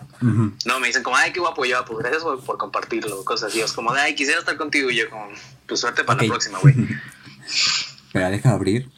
No, 0.65 0.81
me 0.81 0.89
dicen 0.89 1.03
como, 1.03 1.17
ay, 1.17 1.33
qué 1.33 1.41
guapo 1.41 1.65
yo, 1.65 1.85
pues 1.85 1.99
gracias 2.01 2.23
por, 2.23 2.59
compartirlo, 2.59 3.25
cosas 3.25 3.51
así. 3.51 3.61
Es 3.61 3.73
como, 3.73 3.93
ay, 3.93 4.15
quisiera 4.15 4.41
estar 4.41 4.57
contigo 4.57 4.91
y 4.91 4.97
yo 4.97 5.11
como, 5.11 5.29
pues 5.67 5.81
suerte 5.81 6.05
para 6.05 6.23
la 6.23 6.29
próxima, 6.29 6.59
güey. 6.59 6.75
Pero 8.13 8.31
deja 8.31 8.51
abrir 8.51 8.91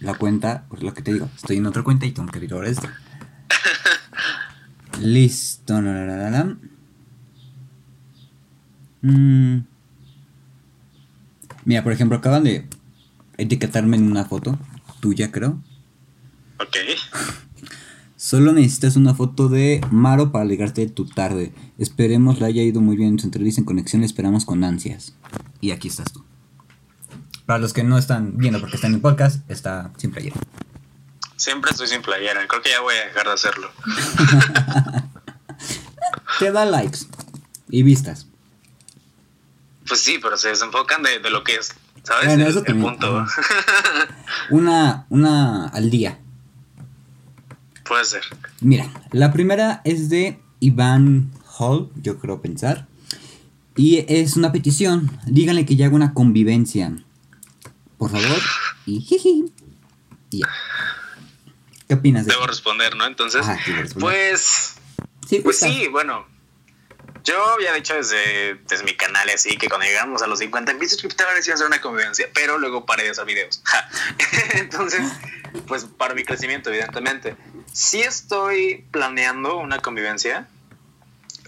la 0.00 0.14
cuenta, 0.14 0.64
pues 0.68 0.82
lo 0.82 0.92
que 0.94 1.02
te 1.02 1.12
digo, 1.12 1.28
estoy 1.36 1.58
en 1.58 1.66
otra 1.66 1.82
cuenta 1.82 2.06
y 2.06 2.12
tengo 2.12 2.30
que 2.30 2.38
abrir 2.38 2.54
ahora 2.54 2.68
esto. 2.68 2.88
Listo, 5.00 5.80
no, 5.80 5.92
no, 5.92 6.16
no, 6.16 6.30
no. 6.30 6.71
Mm. 9.02 9.58
Mira, 11.64 11.84
por 11.84 11.92
ejemplo, 11.92 12.18
acaban 12.18 12.44
de 12.44 12.66
etiquetarme 13.36 13.96
en 13.96 14.10
una 14.10 14.24
foto 14.24 14.58
tuya, 15.00 15.30
creo. 15.30 15.60
Ok. 16.58 16.76
Solo 18.16 18.52
necesitas 18.52 18.94
una 18.94 19.14
foto 19.14 19.48
de 19.48 19.80
Maro 19.90 20.30
para 20.30 20.44
ligarte 20.44 20.86
tu 20.86 21.06
tarde. 21.06 21.52
Esperemos 21.76 22.38
le 22.40 22.46
haya 22.46 22.62
ido 22.62 22.80
muy 22.80 22.96
bien 22.96 23.10
en 23.10 23.18
su 23.18 23.26
entrevista 23.26 23.60
en 23.60 23.64
conexión, 23.64 24.00
le 24.00 24.06
esperamos 24.06 24.44
con 24.44 24.62
ansias. 24.62 25.14
Y 25.60 25.72
aquí 25.72 25.88
estás 25.88 26.12
tú. 26.12 26.24
Para 27.46 27.58
los 27.58 27.72
que 27.72 27.82
no 27.82 27.98
están 27.98 28.38
viendo 28.38 28.60
porque 28.60 28.76
están 28.76 28.94
en 28.94 29.00
podcast, 29.00 29.50
está 29.50 29.90
siempre 29.96 30.22
ayer. 30.22 30.32
siempre 31.36 31.72
estoy 31.72 31.88
sin 31.88 32.00
playera. 32.00 32.46
Creo 32.46 32.62
que 32.62 32.70
ya 32.70 32.80
voy 32.80 32.94
a 32.94 33.06
dejar 33.06 33.26
de 33.26 33.32
hacerlo. 33.32 33.68
Te 36.38 36.52
da 36.52 36.64
likes 36.64 37.00
y 37.68 37.82
vistas. 37.82 38.28
Pues 39.92 40.04
sí, 40.04 40.18
pero 40.22 40.38
se 40.38 40.48
desenfocan 40.48 41.02
de, 41.02 41.18
de 41.18 41.28
lo 41.28 41.44
que 41.44 41.56
es, 41.56 41.74
¿sabes? 42.02 42.24
Bueno, 42.24 42.46
eso 42.46 42.64
el, 42.64 42.80
punto. 42.80 43.26
una, 44.50 45.04
una 45.10 45.68
al 45.68 45.90
día. 45.90 46.18
Puede 47.84 48.06
ser. 48.06 48.22
Mira, 48.62 48.90
la 49.10 49.34
primera 49.34 49.82
es 49.84 50.08
de 50.08 50.40
Iván 50.60 51.30
Hall, 51.58 51.90
yo 51.96 52.18
creo 52.18 52.40
pensar. 52.40 52.86
Y 53.76 54.06
es 54.08 54.38
una 54.38 54.50
petición. 54.50 55.10
Díganle 55.26 55.66
que 55.66 55.76
ya 55.76 55.84
haga 55.88 55.96
una 55.96 56.14
convivencia. 56.14 56.96
Por 57.98 58.12
favor. 58.12 58.40
Y 58.86 59.02
jiji. 59.02 59.52
¿Qué 61.86 61.92
opinas 61.92 62.24
de 62.24 62.32
Debo 62.32 62.46
responder, 62.46 62.96
¿no? 62.96 63.04
Entonces, 63.04 63.44
pues. 64.00 64.76
Sí, 65.28 65.40
pues 65.40 65.58
sí, 65.58 65.86
bueno. 65.88 66.31
Yo 67.24 67.44
había 67.52 67.72
dicho 67.72 67.94
desde, 67.94 68.54
desde 68.68 68.84
mi 68.84 68.94
canal 68.94 69.28
así 69.30 69.56
que 69.56 69.68
cuando 69.68 69.86
llegamos 69.86 70.22
a 70.22 70.26
los 70.26 70.38
50 70.40 70.74
mil 70.74 70.88
suscriptores 70.88 71.46
iba 71.46 71.54
a 71.54 71.56
hacer 71.56 71.66
una 71.66 71.80
convivencia, 71.80 72.28
pero 72.34 72.58
luego 72.58 72.84
paré 72.84 73.04
de 73.04 73.10
hacer 73.10 73.24
videos. 73.24 73.62
Entonces, 74.54 75.02
pues 75.66 75.84
para 75.84 76.14
mi 76.14 76.24
crecimiento, 76.24 76.70
evidentemente. 76.70 77.36
Sí 77.72 78.00
estoy 78.00 78.84
planeando 78.90 79.56
una 79.56 79.78
convivencia, 79.78 80.48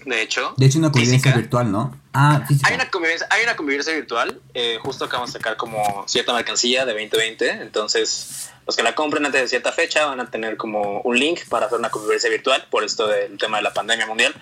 de 0.05 0.21
hecho. 0.21 0.53
De 0.57 0.65
hecho, 0.67 0.79
una 0.79 0.91
convivencia 0.91 1.35
virtual, 1.35 1.71
¿no? 1.71 1.99
Ah, 2.13 2.43
física. 2.47 2.69
Hay 2.69 2.75
una 2.75 2.89
convivencia, 2.89 3.27
hay 3.29 3.43
una 3.43 3.55
convivencia 3.55 3.93
virtual. 3.93 4.41
Eh, 4.53 4.77
justo 4.81 5.05
acabamos 5.05 5.33
de 5.33 5.39
sacar 5.39 5.57
como 5.57 6.05
cierta 6.07 6.33
mercancía 6.33 6.85
de 6.85 6.93
2020. 6.93 7.49
Entonces, 7.49 8.51
los 8.65 8.75
que 8.75 8.83
la 8.83 8.95
compren 8.95 9.25
antes 9.25 9.41
de 9.41 9.47
cierta 9.47 9.71
fecha 9.71 10.05
van 10.05 10.19
a 10.19 10.29
tener 10.29 10.57
como 10.57 11.01
un 11.01 11.19
link 11.19 11.41
para 11.49 11.65
hacer 11.65 11.77
una 11.77 11.89
convivencia 11.89 12.29
virtual 12.29 12.65
por 12.69 12.83
esto 12.83 13.07
del 13.07 13.37
tema 13.37 13.57
de 13.57 13.63
la 13.63 13.73
pandemia 13.73 14.05
mundial. 14.05 14.33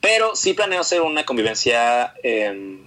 Pero 0.00 0.36
sí 0.36 0.54
planeo 0.54 0.80
hacer 0.80 1.02
una 1.02 1.24
convivencia 1.24 2.14
em, 2.22 2.86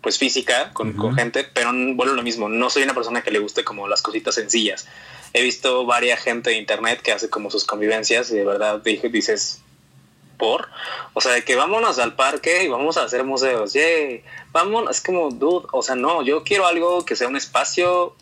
pues 0.00 0.18
física 0.18 0.72
con, 0.72 0.92
con, 0.94 1.14
gente, 1.14 1.44
pero 1.44 1.70
bueno, 1.72 2.12
lo 2.12 2.22
mismo, 2.22 2.48
no 2.48 2.68
soy 2.68 2.82
una 2.82 2.94
persona 2.94 3.22
que 3.22 3.30
le 3.30 3.38
guste 3.38 3.64
como 3.64 3.88
las 3.88 4.02
cositas 4.02 4.34
sencillas. 4.34 4.86
He 5.32 5.42
visto 5.42 5.86
varias 5.86 6.20
gente 6.20 6.50
de 6.50 6.58
internet 6.58 7.00
que 7.02 7.12
hace 7.12 7.30
como 7.30 7.50
sus 7.50 7.64
convivencias 7.64 8.30
y 8.30 8.36
de 8.36 8.44
verdad 8.44 8.82
dices, 8.82 9.62
por, 10.36 10.68
o 11.14 11.20
sea, 11.20 11.32
de 11.32 11.44
que 11.44 11.56
vámonos 11.56 11.98
al 11.98 12.14
parque 12.14 12.64
y 12.64 12.68
vamos 12.68 12.96
a 12.96 13.04
hacer 13.04 13.24
museos, 13.24 13.72
yay, 13.72 14.22
vámonos, 14.52 14.96
es 14.96 15.02
como, 15.02 15.30
dude, 15.30 15.66
o 15.72 15.82
sea, 15.82 15.94
no, 15.94 16.22
yo 16.22 16.44
quiero 16.44 16.66
algo 16.66 17.04
que 17.04 17.16
sea 17.16 17.28
un 17.28 17.36
espacio, 17.36 18.14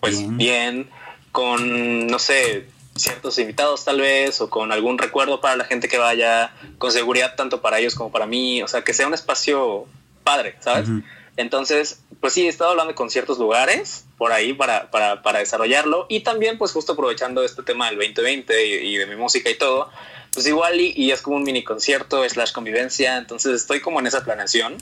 pues 0.00 0.36
bien 0.36 0.90
con, 1.30 2.08
no 2.08 2.18
sé, 2.18 2.66
ciertos 2.94 3.38
invitados 3.38 3.84
tal 3.84 4.00
vez, 4.00 4.40
o 4.40 4.50
con 4.50 4.72
algún 4.72 4.98
recuerdo 4.98 5.40
para 5.40 5.56
la 5.56 5.64
gente 5.64 5.88
que 5.88 5.98
vaya, 5.98 6.54
con 6.78 6.92
seguridad 6.92 7.34
tanto 7.36 7.60
para 7.60 7.78
ellos 7.78 7.94
como 7.94 8.10
para 8.10 8.26
mí, 8.26 8.62
o 8.62 8.68
sea, 8.68 8.82
que 8.82 8.94
sea 8.94 9.06
un 9.06 9.14
espacio 9.14 9.86
padre, 10.24 10.56
¿sabes? 10.60 10.88
Entonces, 11.36 12.00
pues 12.20 12.34
sí, 12.34 12.46
he 12.46 12.48
estado 12.48 12.70
hablando 12.70 12.94
con 12.94 13.10
ciertos 13.10 13.38
lugares 13.38 14.04
por 14.18 14.32
ahí 14.32 14.52
para, 14.52 14.90
para, 14.90 15.22
para, 15.22 15.38
desarrollarlo 15.38 16.06
y 16.08 16.20
también 16.20 16.58
pues 16.58 16.72
justo 16.72 16.92
aprovechando 16.92 17.42
este 17.42 17.62
tema 17.62 17.86
del 17.86 17.96
2020 17.96 18.84
y, 18.84 18.96
de 18.96 19.06
mi 19.06 19.16
música 19.16 19.48
y 19.50 19.56
todo, 19.56 19.90
pues 20.32 20.46
igual 20.46 20.80
y, 20.80 20.92
y, 20.94 21.10
es 21.10 21.22
como 21.22 21.36
un 21.36 21.42
mini 21.42 21.64
concierto 21.64 22.28
slash 22.28 22.52
convivencia, 22.52 23.16
entonces 23.16 23.54
estoy 23.54 23.80
como 23.80 23.98
en 24.00 24.06
esa 24.06 24.24
planeación, 24.24 24.76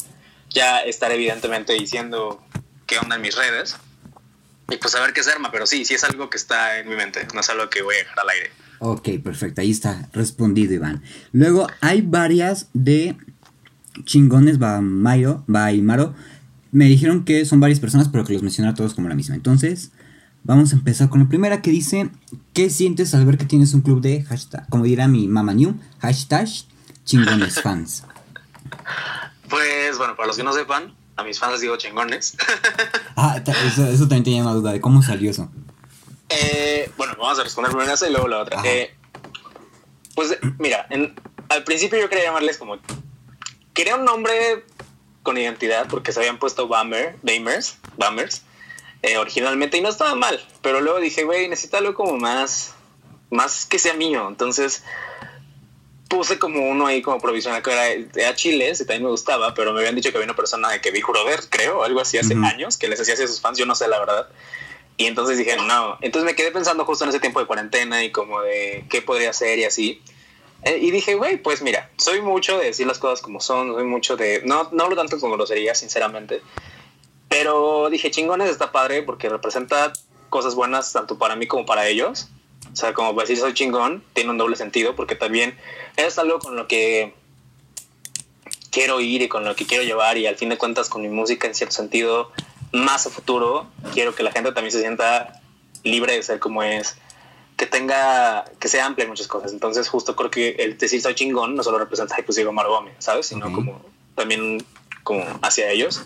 ya 0.51 0.81
estaré 0.81 1.15
evidentemente 1.15 1.73
diciendo 1.73 2.43
qué 2.87 2.99
onda 2.99 3.17
en 3.17 3.23
mis 3.23 3.37
redes, 3.37 3.77
y 4.71 4.77
pues 4.77 4.95
a 4.95 5.01
ver 5.01 5.13
qué 5.13 5.23
se 5.23 5.31
arma, 5.31 5.51
pero 5.51 5.67
sí, 5.67 5.85
sí 5.85 5.95
es 5.95 6.05
algo 6.05 6.31
que 6.31 6.37
está 6.37 6.79
en 6.79 6.89
mi 6.89 6.97
mente, 6.97 7.27
no 7.35 7.41
es 7.41 7.51
algo 7.51 7.69
que 7.69 7.83
voy 7.83 7.97
a 7.97 7.99
dejar 7.99 8.21
al 8.21 8.29
aire. 8.31 8.51
Ok, 8.79 9.09
perfecto, 9.23 9.61
ahí 9.61 9.71
está 9.71 10.09
respondido 10.13 10.73
Iván. 10.73 11.03
Luego 11.33 11.67
hay 11.81 12.01
varias 12.03 12.69
de 12.73 13.17
chingones 14.05 14.59
Mayo, 14.59 15.45
Maro. 15.47 16.15
Me 16.73 16.87
dijeron 16.87 17.25
que 17.25 17.45
son 17.45 17.61
varias 17.61 17.81
personas, 17.81 18.09
pero 18.09 18.25
que 18.25 18.33
los 18.33 18.43
menciona 18.43 18.75
todos 18.75 18.95
como 18.95 19.09
la 19.09 19.15
misma. 19.15 19.35
Entonces, 19.35 19.91
vamos 20.45 20.73
a 20.73 20.77
empezar 20.77 21.09
con 21.09 21.21
la 21.21 21.29
primera 21.29 21.63
que 21.63 21.71
dice, 21.71 22.11
¿qué 22.55 22.71
sientes 22.71 23.15
al 23.15 23.27
ver 23.27 23.39
que 23.39 23.45
tienes 23.45 23.75
un 23.75 23.83
club 23.83 24.01
de 24.01 24.23
hashtag, 24.23 24.69
como 24.69 24.85
dirá 24.85 25.09
mi 25.09 25.29
mamá 25.29 25.53
new, 25.53 25.75
hashtag 25.99 26.49
chingones 27.05 27.61
fans? 27.63 28.05
Pues 29.49 29.99
bueno, 29.99 30.15
para 30.17 30.29
los 30.29 30.37
que 30.37 30.45
no 30.45 30.53
sepan, 30.53 30.95
a 31.21 31.25
mis 31.25 31.39
fans 31.39 31.53
les 31.53 31.61
digo 31.61 31.77
chingones. 31.77 32.37
ah, 33.17 33.41
eso, 33.67 33.87
eso, 33.87 34.03
también 34.03 34.25
tenía 34.25 34.43
una 34.43 34.55
duda 34.55 34.73
de 34.73 34.81
cómo 34.81 35.03
salió 35.03 35.31
eso. 35.31 35.51
Eh, 36.29 36.91
bueno, 36.97 37.15
vamos 37.19 37.39
a 37.39 37.45
responder 37.45 37.73
primero 37.73 37.93
esa 37.93 38.09
y 38.09 38.13
luego 38.13 38.29
la 38.29 38.39
otra. 38.39 38.61
Eh, 38.65 38.95
pues 40.15 40.39
mira, 40.59 40.87
al 41.49 41.65
principio 41.65 41.99
yo 41.99 42.09
quería 42.09 42.25
llamarles 42.25 42.59
como... 42.59 42.79
Quería 43.75 43.97
un 43.97 44.05
nombre 44.05 44.65
con 45.23 45.39
identidad 45.39 45.87
porque 45.89 46.13
se 46.13 46.21
habían 46.21 46.39
puesto 46.39 46.69
Bammer, 46.69 47.17
Bamers, 47.23 47.79
Bamers, 47.97 48.43
eh, 49.03 49.17
originalmente 49.17 49.77
y 49.77 49.81
no 49.81 49.89
estaba 49.89 50.15
mal, 50.15 50.45
pero 50.63 50.81
luego 50.81 50.99
dije, 50.99 51.25
güey, 51.25 51.49
necesito 51.49 51.79
algo 51.79 51.95
como 51.95 52.17
más, 52.17 52.75
más 53.31 53.65
que 53.67 53.79
sea 53.79 53.95
mío. 53.95 54.27
Entonces 54.29 54.83
puse 56.11 56.41
como 56.41 56.69
uno 56.69 56.89
ahí 56.89 57.03
como 57.03 57.21
provisional 57.21 57.63
que 57.63 57.71
era, 57.71 57.89
era 57.89 58.35
Chiles 58.35 58.81
y 58.81 58.85
también 58.85 59.05
me 59.05 59.11
gustaba, 59.11 59.55
pero 59.55 59.73
me 59.73 59.79
habían 59.79 59.95
dicho 59.95 60.11
que 60.11 60.19
había 60.19 60.27
una 60.27 60.35
persona 60.37 60.69
de 60.69 60.81
que 60.81 60.91
vi 60.91 61.01
Jurover, 61.01 61.41
creo, 61.49 61.85
algo 61.85 62.01
así 62.01 62.19
hace 62.19 62.35
años, 62.35 62.77
que 62.77 62.89
les 62.89 63.01
hacía 63.01 63.15
a 63.15 63.29
sus 63.29 63.41
fans, 63.41 63.57
yo 63.57 63.65
no 63.65 63.77
sé 63.77 63.87
la 63.87 64.01
verdad. 64.01 64.29
Y 64.97 65.07
entonces 65.07 65.39
dije, 65.39 65.57
no. 65.57 65.97
Entonces 66.01 66.27
me 66.27 66.35
quedé 66.35 66.51
pensando 66.51 66.85
justo 66.85 67.05
en 67.05 67.11
ese 67.11 67.21
tiempo 67.21 67.39
de 67.39 67.47
cuarentena 67.47 68.03
y 68.05 68.11
como 68.11 68.43
de 68.43 68.85
qué 68.91 69.03
podría 69.03 69.31
hacer 69.31 69.61
y 69.61 69.65
así. 69.65 70.03
Eh, 70.65 70.79
y 70.83 70.91
dije, 70.91 71.15
güey, 71.15 71.37
pues 71.37 71.63
mira, 71.63 71.89
soy 71.97 72.21
mucho 72.21 72.59
de 72.59 72.67
decir 72.67 72.89
las 72.89 72.99
cosas 72.99 73.23
como 73.23 73.41
son, 73.41 73.73
soy 73.73 73.85
mucho 73.85 74.17
de. 74.17 74.43
No, 74.45 74.69
no 74.73 74.85
hablo 74.85 74.97
tanto 74.97 75.19
como 75.21 75.37
grosería, 75.37 75.77
sinceramente. 75.77 76.43
Pero 77.29 77.89
dije, 77.89 78.11
chingones 78.11 78.51
está 78.51 78.73
padre 78.73 79.03
porque 79.03 79.29
representa 79.29 79.93
cosas 80.29 80.57
buenas 80.57 80.93
tanto 80.93 81.17
para 81.17 81.37
mí 81.37 81.47
como 81.47 81.65
para 81.65 81.87
ellos. 81.87 82.29
O 82.73 82.77
sea, 82.77 82.95
como 82.95 83.13
decir 83.21 83.39
soy 83.39 83.55
chingón, 83.55 84.05
tiene 84.13 84.31
un 84.31 84.39
doble 84.39 84.57
sentido 84.57 84.95
porque 84.95 85.15
también 85.15 85.57
es 85.97 86.19
algo 86.19 86.39
con 86.39 86.57
lo 86.57 86.69
que 86.69 87.15
quiero 88.71 89.01
ir 89.01 89.23
y 89.23 89.29
con 89.29 89.45
lo 89.45 89.57
que 89.57 89.67
quiero 89.67 89.83
llevar 89.83 90.17
y 90.17 90.27
al 90.27 90.37
fin 90.37 90.49
de 90.49 90.59
cuentas 90.59 90.89
con 90.89 91.03
mi 91.03 91.09
música 91.09 91.47
en 91.47 91.55
cierto 91.55 91.75
sentido 91.75 92.31
más 92.73 93.07
a 93.07 93.11
futuro 93.11 93.67
quiero 93.93 94.15
que 94.15 94.23
la 94.23 94.31
gente 94.31 94.53
también 94.53 94.71
se 94.71 94.81
sienta 94.81 95.41
libre 95.83 96.15
de 96.15 96.23
ser 96.23 96.39
como 96.39 96.63
es 96.63 96.97
que 97.57 97.67
tenga 97.67 98.45
que 98.59 98.69
sea 98.69 98.87
amplia 98.87 99.05
en 99.05 99.11
muchas 99.11 99.27
cosas. 99.27 99.53
Entonces 99.53 99.89
justo 99.89 100.17
creo 100.17 100.31
que 100.31 100.51
el 100.61 100.79
decir 100.79 101.03
soy 101.03 101.15
chingón 101.15 101.57
no 101.57 101.63
solo 101.63 101.79
representa 101.79 102.17
pues 102.25 102.37
digo 102.37 102.53
Gómez 102.53 102.95
sabes 102.99 103.27
sino 103.27 103.53
como 103.53 103.85
también 104.15 104.65
como 105.03 105.25
hacia 105.43 105.71
ellos. 105.71 106.03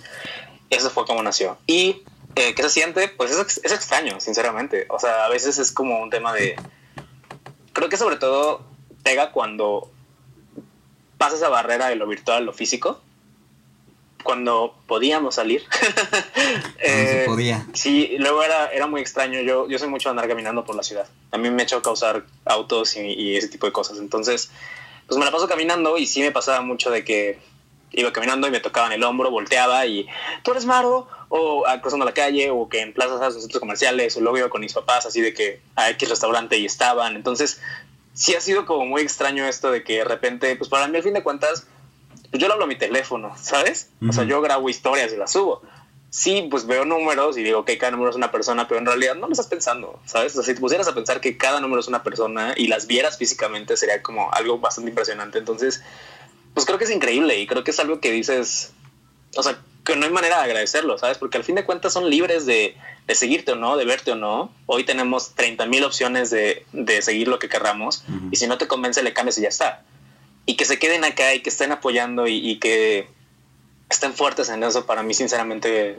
Eso 0.71 0.91
fue 0.91 1.05
como 1.05 1.23
nació. 1.23 1.59
Y 1.67 2.03
eh, 2.37 2.55
¿qué 2.55 2.63
se 2.63 2.71
siente? 2.71 3.09
Pues 3.09 3.31
es, 3.31 3.61
es 3.63 3.73
extraño, 3.73 4.21
sinceramente. 4.21 4.87
O 4.89 4.99
sea, 4.99 5.25
a 5.25 5.29
veces 5.29 5.59
es 5.59 5.73
como 5.73 6.01
un 6.01 6.11
tema 6.11 6.33
de... 6.33 6.57
Creo 7.73 7.89
que 7.89 7.97
sobre 7.97 8.17
todo 8.17 8.63
pega 9.03 9.33
cuando 9.33 9.91
pasa 11.19 11.37
esa 11.37 11.49
barrera 11.49 11.89
de 11.89 11.97
lo 11.97 12.07
virtual 12.07 12.39
a 12.39 12.41
lo 12.41 12.53
físico. 12.53 13.01
Cuando 14.23 14.75
podíamos 14.87 15.35
salir. 15.35 15.65
eh, 16.79 17.25
podía. 17.27 17.67
Sí, 17.75 18.17
luego 18.19 18.43
era, 18.43 18.69
era 18.69 18.87
muy 18.87 19.01
extraño. 19.01 19.41
Yo, 19.43 19.69
yo 19.69 19.79
soy 19.79 19.89
mucho 19.89 20.09
de 20.09 20.11
andar 20.13 20.29
caminando 20.29 20.65
por 20.65 20.75
la 20.75 20.83
ciudad. 20.83 21.07
A 21.31 21.39
mí 21.39 21.51
me 21.51 21.63
ha 21.63 21.65
hecho 21.65 21.83
causar 21.83 22.25
autos 22.47 22.97
y, 22.97 23.01
y 23.01 23.37
ese 23.37 23.49
tipo 23.49 23.67
de 23.67 23.73
cosas. 23.73 23.99
Entonces, 23.99 24.51
pues 25.07 25.19
me 25.19 25.25
la 25.25 25.31
paso 25.31 25.47
caminando 25.47 25.99
y 25.99 26.07
sí 26.07 26.23
me 26.23 26.33
pasaba 26.33 26.63
mucho 26.63 26.91
de 26.91 27.05
que 27.05 27.39
iba 27.95 28.13
caminando 28.13 28.49
y 28.49 28.51
me 28.51 28.61
tocaban 28.61 28.93
el 28.93 29.03
hombro, 29.03 29.31
volteaba 29.31 29.87
y 29.87 30.07
tú 30.43 30.51
eres 30.51 30.65
Maro, 30.65 31.09
o 31.37 31.67
ah, 31.67 31.81
cruzando 31.81 32.05
la 32.05 32.15
calle, 32.15 32.51
o 32.51 32.69
que 32.69 32.81
en 32.81 32.93
plazas, 32.93 33.35
en 33.35 33.41
centros 33.41 33.59
comerciales, 33.59 34.17
o 34.17 34.21
luego 34.21 34.39
iba 34.39 34.49
con 34.49 34.61
mis 34.61 34.73
papás, 34.73 35.05
así 35.05 35.21
de 35.21 35.35
que 35.35 35.61
a 35.75 35.91
X 35.91 36.09
restaurante 36.09 36.57
y 36.59 36.65
estaban. 36.65 37.17
Entonces, 37.17 37.61
sí 38.13 38.37
ha 38.37 38.41
sido 38.41 38.67
como 38.67 38.87
muy 38.87 39.03
extraño 39.03 39.45
esto 39.45 39.73
de 39.73 39.83
que 39.83 39.99
de 39.99 40.05
repente, 40.05 40.55
pues 40.55 40.71
para 40.71 40.87
mí 40.87 40.97
al 40.97 41.03
fin 41.03 41.13
de 41.13 41.25
cuentas, 41.25 41.67
pues 42.31 42.41
yo 42.41 42.47
lo 42.47 42.55
hablo 42.55 42.67
a 42.67 42.69
mi 42.69 42.77
teléfono, 42.77 43.35
¿sabes? 43.37 43.91
O 44.09 44.13
sea, 44.13 44.23
yo 44.23 44.41
grabo 44.43 44.69
historias 44.69 45.13
y 45.13 45.17
las 45.17 45.33
subo. 45.33 45.63
Sí, 46.09 46.47
pues 46.49 46.69
veo 46.69 46.85
números 46.85 47.37
y 47.37 47.43
digo 47.43 47.65
que 47.65 47.79
cada 47.79 47.91
número 47.91 48.11
es 48.11 48.17
una 48.17 48.31
persona, 48.31 48.69
pero 48.69 48.79
en 48.79 48.87
realidad 48.87 49.17
no 49.17 49.27
lo 49.27 49.33
estás 49.33 49.49
pensando, 49.49 49.99
¿sabes? 50.05 50.35
O 50.35 50.37
sea, 50.37 50.45
si 50.45 50.55
te 50.55 50.61
pusieras 50.61 50.87
a 50.87 50.95
pensar 50.95 51.21
que 51.21 51.37
cada 51.37 51.59
número 51.59 51.81
es 51.81 51.89
una 51.89 52.05
persona 52.05 52.55
y 52.57 52.69
las 52.69 52.87
vieras 52.87 53.19
físicamente, 53.19 53.77
sería 53.77 54.01
como 54.03 54.33
algo 54.33 54.61
bastante 54.61 54.91
impresionante. 54.91 55.39
Entonces, 55.39 55.83
pues 56.55 56.65
creo 56.65 56.79
que 56.79 56.85
es 56.85 56.93
increíble 56.93 57.41
y 57.41 57.49
creo 57.49 57.65
que 57.65 57.73
es 57.73 57.81
algo 57.81 57.99
que 57.99 58.13
dices, 58.13 58.73
o 59.37 59.43
sea, 59.43 59.59
que 59.85 59.97
no 59.97 60.07
hay 60.07 60.13
manera 60.13 60.39
de 60.39 60.45
agradecerlo, 60.45 60.99
¿sabes? 60.99 61.19
Porque 61.19 61.37
al 61.37 61.45
fin 61.45 61.55
de 61.55 61.65
cuentas 61.65 61.93
son 61.93 62.09
libres 62.09 62.47
de, 62.47 62.77
de 63.07 63.15
seguirte 63.15 63.53
o 63.53 63.57
no, 63.57 63.77
de 63.77 63.85
verte 63.85 64.13
o 64.13 64.17
no. 64.17 64.53
Hoy 64.67 64.85
tenemos 64.85 65.35
30 65.35 65.67
mil 65.67 65.85
opciones 65.85 66.31
de, 66.31 66.65
de, 66.73 67.03
seguir 67.03 67.29
lo 67.29 67.39
que 67.39 67.49
querramos 67.49 68.05
y 68.31 68.37
si 68.37 68.47
no 68.47 68.59
te 68.59 68.67
convence 68.67 69.03
le 69.03 69.13
cambias 69.13 69.39
y 69.39 69.43
ya 69.43 69.49
está. 69.49 69.83
Y 70.47 70.57
que 70.57 70.65
se 70.65 70.79
queden 70.79 71.05
acá 71.05 71.35
y 71.35 71.41
que 71.41 71.51
estén 71.51 71.73
apoyando 71.73 72.27
y, 72.27 72.37
y 72.37 72.59
que 72.59 73.09
estén 73.91 74.15
fuertes 74.15 74.49
en 74.49 74.63
eso, 74.63 74.87
para 74.87 75.03
mí 75.03 75.15
sinceramente, 75.15 75.99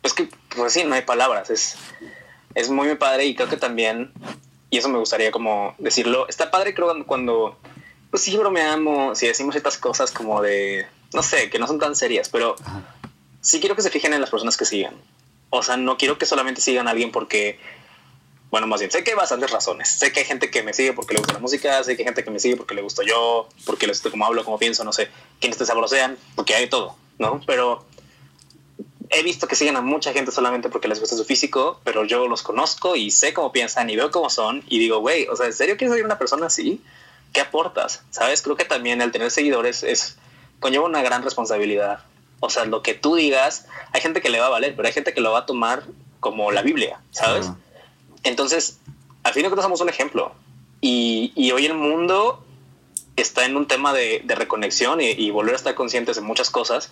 pues 0.00 0.14
que, 0.14 0.28
pues 0.56 0.72
sí, 0.72 0.84
no 0.84 0.94
hay 0.94 1.02
palabras, 1.02 1.50
es, 1.50 1.76
es 2.54 2.70
muy, 2.70 2.88
muy 2.88 2.96
padre 2.96 3.26
y 3.26 3.34
creo 3.34 3.48
que 3.48 3.56
también 3.56 4.12
y 4.72 4.78
eso 4.78 4.88
me 4.88 4.98
gustaría 4.98 5.30
como 5.30 5.74
decirlo. 5.78 6.26
Está 6.28 6.50
padre 6.50 6.74
creo 6.74 6.86
cuando, 6.86 7.06
cuando 7.06 7.58
pues 8.10 8.22
sí 8.22 8.36
bromeamos, 8.38 9.18
si 9.18 9.26
decimos 9.26 9.52
ciertas 9.52 9.76
cosas 9.76 10.10
como 10.10 10.40
de, 10.40 10.86
no 11.12 11.22
sé, 11.22 11.50
que 11.50 11.58
no 11.58 11.66
son 11.66 11.78
tan 11.78 11.94
serias, 11.94 12.30
pero 12.30 12.56
sí 13.42 13.60
quiero 13.60 13.76
que 13.76 13.82
se 13.82 13.90
fijen 13.90 14.14
en 14.14 14.22
las 14.22 14.30
personas 14.30 14.56
que 14.56 14.64
sigan. 14.64 14.94
O 15.50 15.62
sea, 15.62 15.76
no 15.76 15.98
quiero 15.98 16.16
que 16.16 16.24
solamente 16.24 16.62
sigan 16.62 16.88
a 16.88 16.92
alguien 16.92 17.12
porque 17.12 17.58
bueno, 18.52 18.66
más 18.66 18.80
bien, 18.80 18.90
sé 18.90 19.02
que 19.02 19.12
hay 19.12 19.16
bastantes 19.16 19.50
razones. 19.50 19.88
Sé 19.88 20.12
que 20.12 20.20
hay 20.20 20.26
gente 20.26 20.50
que 20.50 20.62
me 20.62 20.74
sigue 20.74 20.92
porque 20.92 21.14
le 21.14 21.20
gusta 21.20 21.32
la 21.32 21.38
música, 21.38 21.82
sé 21.82 21.96
que 21.96 22.02
hay 22.02 22.06
gente 22.06 22.22
que 22.22 22.30
me 22.30 22.38
sigue 22.38 22.54
porque 22.54 22.74
le 22.74 22.82
gusto 22.82 23.02
yo, 23.02 23.48
porque 23.64 23.86
les 23.86 23.96
gusta 23.96 24.10
cómo 24.10 24.26
hablo, 24.26 24.44
cómo 24.44 24.58
pienso, 24.58 24.84
no 24.84 24.92
sé, 24.92 25.08
quiénes 25.40 25.56
te 25.56 25.64
sabrosean, 25.64 26.18
porque 26.34 26.54
hay 26.54 26.68
todo, 26.68 26.94
¿no? 27.18 27.40
Pero 27.46 27.86
he 29.08 29.22
visto 29.22 29.48
que 29.48 29.56
siguen 29.56 29.76
a 29.76 29.80
mucha 29.80 30.12
gente 30.12 30.32
solamente 30.32 30.68
porque 30.68 30.86
les 30.86 31.00
gusta 31.00 31.16
su 31.16 31.24
físico, 31.24 31.80
pero 31.82 32.04
yo 32.04 32.28
los 32.28 32.42
conozco 32.42 32.94
y 32.94 33.10
sé 33.10 33.32
cómo 33.32 33.52
piensan 33.52 33.88
y 33.88 33.96
veo 33.96 34.10
cómo 34.10 34.28
son 34.28 34.62
y 34.68 34.78
digo, 34.78 34.98
güey, 34.98 35.26
o 35.28 35.36
sea, 35.36 35.46
¿en 35.46 35.54
serio 35.54 35.78
quieres 35.78 35.96
ser 35.96 36.04
una 36.04 36.18
persona 36.18 36.48
así? 36.48 36.82
¿Qué 37.32 37.40
aportas? 37.40 38.02
¿Sabes? 38.10 38.42
Creo 38.42 38.56
que 38.56 38.66
también 38.66 39.00
el 39.00 39.12
tener 39.12 39.30
seguidores 39.30 39.82
es 39.82 40.18
conlleva 40.60 40.84
una 40.84 41.00
gran 41.00 41.22
responsabilidad. 41.22 42.04
O 42.44 42.50
sea, 42.50 42.64
lo 42.64 42.82
que 42.82 42.94
tú 42.94 43.14
digas, 43.14 43.66
hay 43.92 44.00
gente 44.00 44.20
que 44.20 44.28
le 44.28 44.40
va 44.40 44.46
a 44.46 44.50
valer, 44.50 44.74
pero 44.74 44.88
hay 44.88 44.92
gente 44.92 45.14
que 45.14 45.20
lo 45.20 45.30
va 45.30 45.38
a 45.38 45.46
tomar 45.46 45.84
como 46.18 46.50
la 46.50 46.62
Biblia, 46.62 47.00
¿sabes? 47.12 47.48
Entonces, 48.24 48.80
al 49.22 49.32
fin 49.32 49.42
y 49.42 49.44
al 49.44 49.52
cabo 49.52 49.62
somos 49.62 49.80
un 49.80 49.88
ejemplo. 49.88 50.32
Y, 50.80 51.52
hoy 51.52 51.66
el 51.66 51.74
mundo 51.74 52.44
está 53.14 53.44
en 53.44 53.56
un 53.56 53.68
tema 53.68 53.92
de, 53.92 54.24
reconexión 54.26 55.00
y, 55.00 55.30
volver 55.30 55.54
a 55.54 55.56
estar 55.56 55.76
conscientes 55.76 56.16
de 56.16 56.22
muchas 56.22 56.50
cosas. 56.50 56.90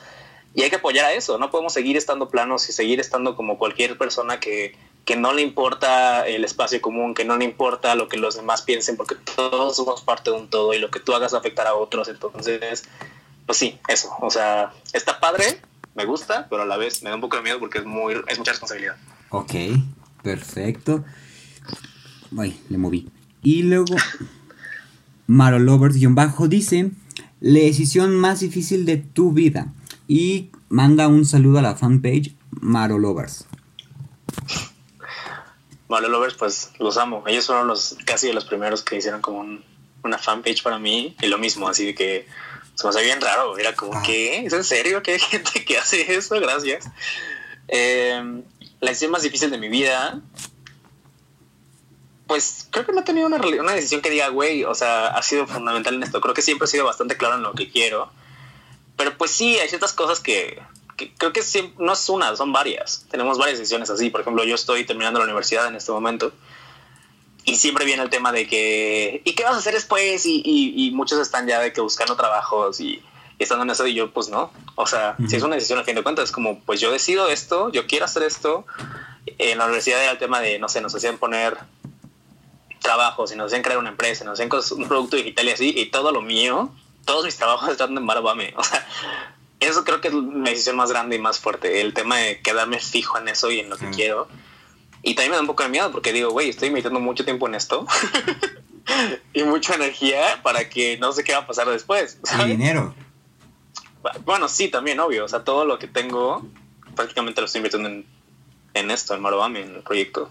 Y 0.55 0.63
hay 0.63 0.71
que 0.71 0.77
apoyar 0.77 1.05
a 1.05 1.15
eso. 1.15 1.37
No 1.37 1.51
podemos 1.51 1.73
seguir 1.73 1.97
estando 1.97 2.29
planos 2.29 2.69
y 2.69 2.73
seguir 2.73 3.01
estando 3.01 3.35
como 3.35 3.59
cualquier 3.59 3.99
persona 3.99 4.39
que, 4.39 4.77
que 5.05 5.17
no 5.17 5.33
le 5.33 5.43
importa 5.43 6.29
el 6.29 6.45
espacio 6.45 6.81
común, 6.81 7.15
que 7.15 7.25
no 7.25 7.37
le 7.37 7.45
importa 7.45 7.97
lo 7.97 8.07
que 8.07 8.19
los 8.19 8.37
demás 8.37 8.63
piensen, 8.63 8.97
porque 8.97 9.17
todos 9.17 9.75
somos 9.75 10.03
parte 10.03 10.31
de 10.31 10.37
un 10.37 10.49
todo 10.49 10.75
y 10.75 10.79
lo 10.79 10.93
que 10.93 11.01
tú 11.01 11.13
hagas 11.13 11.35
afectar 11.35 11.67
a 11.67 11.75
otros. 11.75 12.07
Entonces, 12.07 12.85
pues 13.51 13.59
sí, 13.59 13.81
eso. 13.89 14.15
O 14.21 14.31
sea, 14.31 14.73
está 14.93 15.19
padre, 15.19 15.61
me 15.97 16.05
gusta, 16.05 16.47
pero 16.49 16.63
a 16.63 16.67
la 16.67 16.77
vez 16.77 17.03
me 17.03 17.11
da 17.11 17.17
un 17.17 17.21
poco 17.21 17.35
de 17.37 17.43
miedo 17.43 17.59
porque 17.59 17.79
es, 17.79 17.85
muy, 17.85 18.15
es 18.29 18.39
mucha 18.39 18.53
responsabilidad. 18.53 18.95
Ok, 19.31 19.53
perfecto. 20.23 21.05
Ay, 22.39 22.63
le 22.69 22.79
moví. 22.79 23.11
Y 23.43 23.65
luego, 23.65 23.97
Maro 25.27 25.59
Lovers-bajo 25.59 26.47
dice, 26.47 26.93
la 27.41 27.59
decisión 27.59 28.15
más 28.15 28.39
difícil 28.39 28.87
de 28.87 28.99
tu 28.99 29.33
vida. 29.33 29.73
Y 30.07 30.53
manda 30.69 31.09
un 31.09 31.27
saludo 31.27 31.59
a 31.59 31.63
la 31.63 31.75
fanpage 31.75 32.37
Maro 32.53 33.01
Lovers. 33.01 33.49
Maro 35.89 36.09
Lovers, 36.09 36.35
pues 36.35 36.71
los 36.79 36.97
amo. 36.99 37.25
Ellos 37.27 37.49
fueron 37.49 37.67
los 37.67 37.97
casi 38.05 38.33
los 38.33 38.45
primeros 38.45 38.85
que 38.85 38.99
hicieron 38.99 39.21
como 39.21 39.45
una 40.05 40.19
fanpage 40.19 40.63
para 40.63 40.79
mí. 40.79 41.17
Y 41.21 41.27
lo 41.27 41.39
mismo, 41.39 41.67
así 41.67 41.87
de 41.87 41.97
que 41.97 42.29
se 42.81 42.87
me 42.87 42.90
hace 42.90 43.03
bien 43.03 43.21
raro. 43.21 43.59
Era 43.59 43.75
como, 43.75 43.95
ah. 43.95 44.03
¿qué? 44.05 44.45
¿Es 44.45 44.53
en 44.53 44.64
serio 44.64 45.03
que 45.03 45.12
hay 45.12 45.19
gente 45.19 45.64
que 45.64 45.79
hace 45.79 46.14
eso? 46.14 46.40
Gracias. 46.40 46.87
Eh, 47.69 48.43
la 48.81 48.88
decisión 48.88 49.11
más 49.11 49.23
difícil 49.23 49.51
de 49.51 49.59
mi 49.59 49.69
vida 49.69 50.21
pues 52.31 52.69
creo 52.71 52.87
que 52.87 52.93
no 52.93 53.01
he 53.01 53.03
tenido 53.03 53.27
una, 53.27 53.38
una 53.38 53.73
decisión 53.73 54.01
que 54.03 54.09
diga, 54.09 54.29
güey, 54.29 54.62
o 54.62 54.73
sea, 54.73 55.09
ha 55.09 55.21
sido 55.21 55.49
fundamental 55.49 55.97
en 55.97 56.05
esto. 56.05 56.21
Creo 56.21 56.33
que 56.33 56.43
siempre 56.43 56.66
he 56.66 56.69
sido 56.69 56.85
bastante 56.85 57.16
claro 57.16 57.35
en 57.35 57.43
lo 57.43 57.55
que 57.55 57.69
quiero. 57.69 58.09
Pero 58.97 59.19
pues 59.19 59.33
sí, 59.33 59.59
hay 59.59 59.69
ciertas 59.69 59.93
cosas 59.93 60.21
que, 60.21 60.62
creo 61.19 61.33
que 61.33 61.43
no 61.79 61.93
es 61.93 62.09
una, 62.09 62.37
son 62.37 62.53
varias. 62.53 63.05
Tenemos 63.11 63.37
varias 63.37 63.59
decisiones 63.59 63.90
así. 63.90 64.11
Por 64.11 64.21
ejemplo, 64.21 64.45
yo 64.45 64.55
estoy 64.55 64.85
terminando 64.85 65.19
la 65.19 65.25
universidad 65.25 65.66
en 65.66 65.75
este 65.75 65.90
momento. 65.90 66.33
Y 67.44 67.57
siempre 67.57 67.85
viene 67.85 68.03
el 68.03 68.11
tema 68.11 68.33
de 68.33 68.46
que, 68.46 69.22
¿y 69.24 69.35
qué 69.35 69.44
vas 69.44 69.55
a 69.55 69.59
hacer 69.59 69.74
después? 69.74 70.26
Y, 70.26 70.42
y, 70.44 70.90
muchos 70.92 71.18
están 71.20 71.46
ya 71.46 71.61
de 71.61 71.72
que 71.72 71.81
buscando 71.81 72.16
trabajos 72.16 72.81
y, 72.81 73.03
estando 73.38 73.64
en 73.64 73.70
eso 73.70 73.87
y 73.87 73.94
yo, 73.94 74.12
pues 74.12 74.29
no. 74.29 74.53
O 74.74 74.87
sea, 74.87 75.16
si 75.29 75.37
es 75.37 75.42
una 75.42 75.55
decisión 75.55 75.79
a 75.79 75.85
fin 75.85 75.94
de 75.94 76.03
cuentas, 76.03 76.26
es 76.26 76.33
como, 76.33 76.61
pues 76.61 76.81
yo 76.81 76.92
decido 76.92 77.29
esto, 77.29 77.72
yo 77.72 77.87
quiero 77.87 78.05
hacer 78.05 78.22
esto. 78.22 78.66
En 79.38 79.59
la 79.59 79.64
universidad 79.64 80.03
era 80.03 80.12
el 80.12 80.18
tema 80.18 80.40
de, 80.40 80.59
no 80.59 80.68
sé, 80.68 80.81
nos 80.81 80.94
hacían 80.94 81.18
poner 81.18 81.57
trabajos, 82.81 83.33
y 83.33 83.37
nos 83.37 83.46
hacían 83.46 83.62
crear 83.62 83.79
una 83.79 83.90
empresa, 83.90 84.24
nos 84.24 84.40
hacían 84.40 84.50
un 84.79 84.88
producto 84.88 85.16
digital 85.16 85.46
y 85.46 85.50
así, 85.50 85.74
y 85.76 85.87
todo 85.87 86.12
lo 86.12 86.22
mío, 86.22 86.72
todos 87.05 87.24
mis 87.24 87.37
trabajos 87.37 87.70
están 87.70 87.96
en 87.96 88.07
Barbame. 88.07 88.55
O 88.57 88.64
sea, 88.64 88.87
eso 89.61 89.85
creo 89.85 90.00
que 90.00 90.09
es 90.09 90.14
mi 90.14 90.48
decisión 90.48 90.76
más 90.76 90.90
grande 90.90 91.16
y 91.16 91.18
más 91.18 91.38
fuerte, 91.38 91.81
el 91.81 91.94
tema 91.94 92.16
de 92.16 92.40
quedarme 92.40 92.81
fijo 92.81 93.18
en 93.18 93.29
eso 93.29 93.50
y 93.50 93.61
en 93.61 93.70
lo 93.70 93.76
que 93.76 93.90
quiero. 93.90 94.29
Y 95.03 95.15
también 95.15 95.31
me 95.31 95.37
da 95.37 95.41
un 95.41 95.47
poco 95.47 95.63
de 95.63 95.69
miedo 95.69 95.91
porque 95.91 96.13
digo, 96.13 96.31
güey, 96.31 96.51
estoy 96.51 96.71
metiendo 96.71 97.01
mucho 97.01 97.25
tiempo 97.25 97.49
en 97.49 97.55
esto 97.55 97.87
y 99.33 99.45
mucha 99.45 99.75
energía 99.75 100.41
para 100.43 100.69
que 100.69 100.99
no 100.99 101.13
sé 101.13 101.25
qué 101.25 101.33
va 101.33 101.39
a 101.39 101.47
pasar 101.47 101.69
después. 101.69 102.19
¿sabes? 102.23 102.47
Y 102.47 102.51
dinero. 102.51 102.95
Bueno, 104.25 104.49
sí, 104.49 104.69
también, 104.69 105.01
obvio. 105.01 105.25
O 105.25 105.29
sea, 105.29 105.45
todo 105.45 105.65
lo 105.65 105.79
que 105.79 105.87
tengo 105.87 106.47
prácticamente 106.95 107.41
lo 107.41 107.47
estoy 107.47 107.61
invirtiendo 107.61 107.89
en, 107.89 108.07
en 108.75 108.91
esto, 108.91 109.15
en 109.15 109.23
Marobami, 109.23 109.61
en 109.61 109.77
el 109.77 109.83
proyecto. 109.83 110.31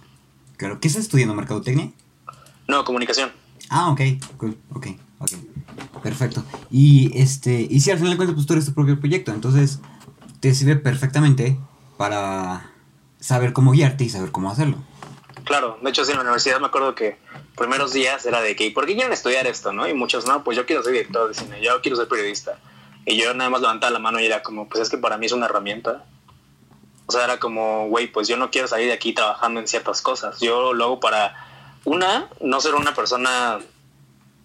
Claro, 0.57 0.79
¿qué 0.79 0.87
estás 0.87 1.03
estudiando? 1.03 1.33
¿Mercadotecnia? 1.33 1.91
No, 2.67 2.83
comunicación. 2.83 3.31
Ah, 3.69 3.89
ok, 3.91 4.01
cool, 4.37 4.57
ok, 4.73 4.87
ok. 5.19 5.31
Perfecto. 6.03 6.43
Y 6.69 7.11
este, 7.19 7.67
y 7.69 7.79
si 7.79 7.91
al 7.91 7.97
final 7.97 8.11
de 8.11 8.17
cuentas, 8.17 8.35
pues 8.35 8.45
tú 8.45 8.53
eres 8.53 8.65
tu 8.65 8.73
propio 8.73 8.99
proyecto, 8.99 9.31
entonces 9.31 9.79
te 10.39 10.53
sirve 10.53 10.75
perfectamente 10.75 11.57
para 11.97 12.68
saber 13.19 13.53
cómo 13.53 13.71
guiarte 13.71 14.03
y 14.03 14.09
saber 14.09 14.31
cómo 14.31 14.51
hacerlo. 14.51 14.77
Claro, 15.43 15.77
de 15.81 15.89
hecho, 15.89 16.05
sí, 16.05 16.11
en 16.11 16.17
la 16.17 16.23
universidad 16.23 16.59
me 16.59 16.67
acuerdo 16.67 16.95
que 16.95 17.17
primeros 17.57 17.91
días 17.91 18.25
era 18.25 18.41
de 18.41 18.55
que, 18.55 18.69
¿por 18.71 18.85
qué 18.85 18.93
quieren 18.93 19.13
estudiar 19.13 19.47
esto, 19.47 19.73
no? 19.73 19.87
Y 19.87 19.93
muchos, 19.93 20.27
no, 20.27 20.43
pues 20.43 20.55
yo 20.57 20.65
quiero 20.65 20.83
ser 20.83 20.93
director 20.93 21.27
de 21.27 21.33
cine, 21.33 21.61
yo 21.61 21.81
quiero 21.81 21.97
ser 21.97 22.07
periodista. 22.07 22.59
Y 23.05 23.17
yo 23.17 23.33
nada 23.33 23.49
más 23.49 23.61
levantaba 23.61 23.91
la 23.91 23.99
mano 23.99 24.19
y 24.19 24.25
era 24.25 24.43
como, 24.43 24.69
pues 24.69 24.83
es 24.83 24.89
que 24.89 24.97
para 24.97 25.17
mí 25.17 25.25
es 25.25 25.31
una 25.31 25.47
herramienta. 25.47 26.05
O 27.07 27.11
sea, 27.11 27.23
era 27.23 27.39
como, 27.39 27.87
güey, 27.87 28.07
pues 28.07 28.27
yo 28.27 28.37
no 28.37 28.51
quiero 28.51 28.67
salir 28.67 28.87
de 28.87 28.93
aquí 28.93 29.13
trabajando 29.13 29.59
en 29.59 29.67
ciertas 29.67 30.01
cosas. 30.01 30.39
Yo 30.39 30.73
lo 30.73 30.83
hago 30.85 30.99
para 30.99 31.35
una, 31.85 32.29
no 32.39 32.61
ser 32.61 32.75
una 32.75 32.93
persona 32.93 33.59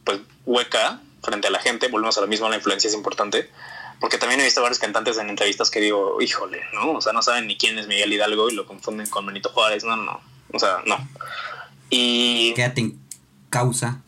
pues 0.04 0.20
hueca 0.46 1.00
frente 1.22 1.48
a 1.48 1.50
la 1.50 1.58
gente, 1.58 1.88
volvemos 1.88 2.16
a 2.18 2.20
lo 2.20 2.26
mismo, 2.26 2.48
la 2.48 2.56
influencia 2.56 2.88
es 2.88 2.94
importante, 2.94 3.50
porque 4.00 4.18
también 4.18 4.40
he 4.40 4.44
visto 4.44 4.62
varios 4.62 4.78
cantantes 4.78 5.18
en 5.18 5.28
entrevistas 5.28 5.70
que 5.70 5.80
digo, 5.80 6.20
híjole, 6.20 6.62
¿no? 6.72 6.92
O 6.92 7.00
sea, 7.00 7.12
no 7.12 7.22
saben 7.22 7.46
ni 7.46 7.56
quién 7.56 7.78
es 7.78 7.86
Miguel 7.86 8.12
Hidalgo 8.12 8.50
y 8.50 8.54
lo 8.54 8.66
confunden 8.66 9.08
con 9.08 9.26
Benito 9.26 9.50
Juárez, 9.50 9.84
no, 9.84 9.96
no, 9.96 10.20
o 10.52 10.58
sea, 10.58 10.78
no. 10.86 10.96
Y... 11.90 12.54
Quédate 12.54 12.80
en 12.80 13.00
causa. 13.50 14.00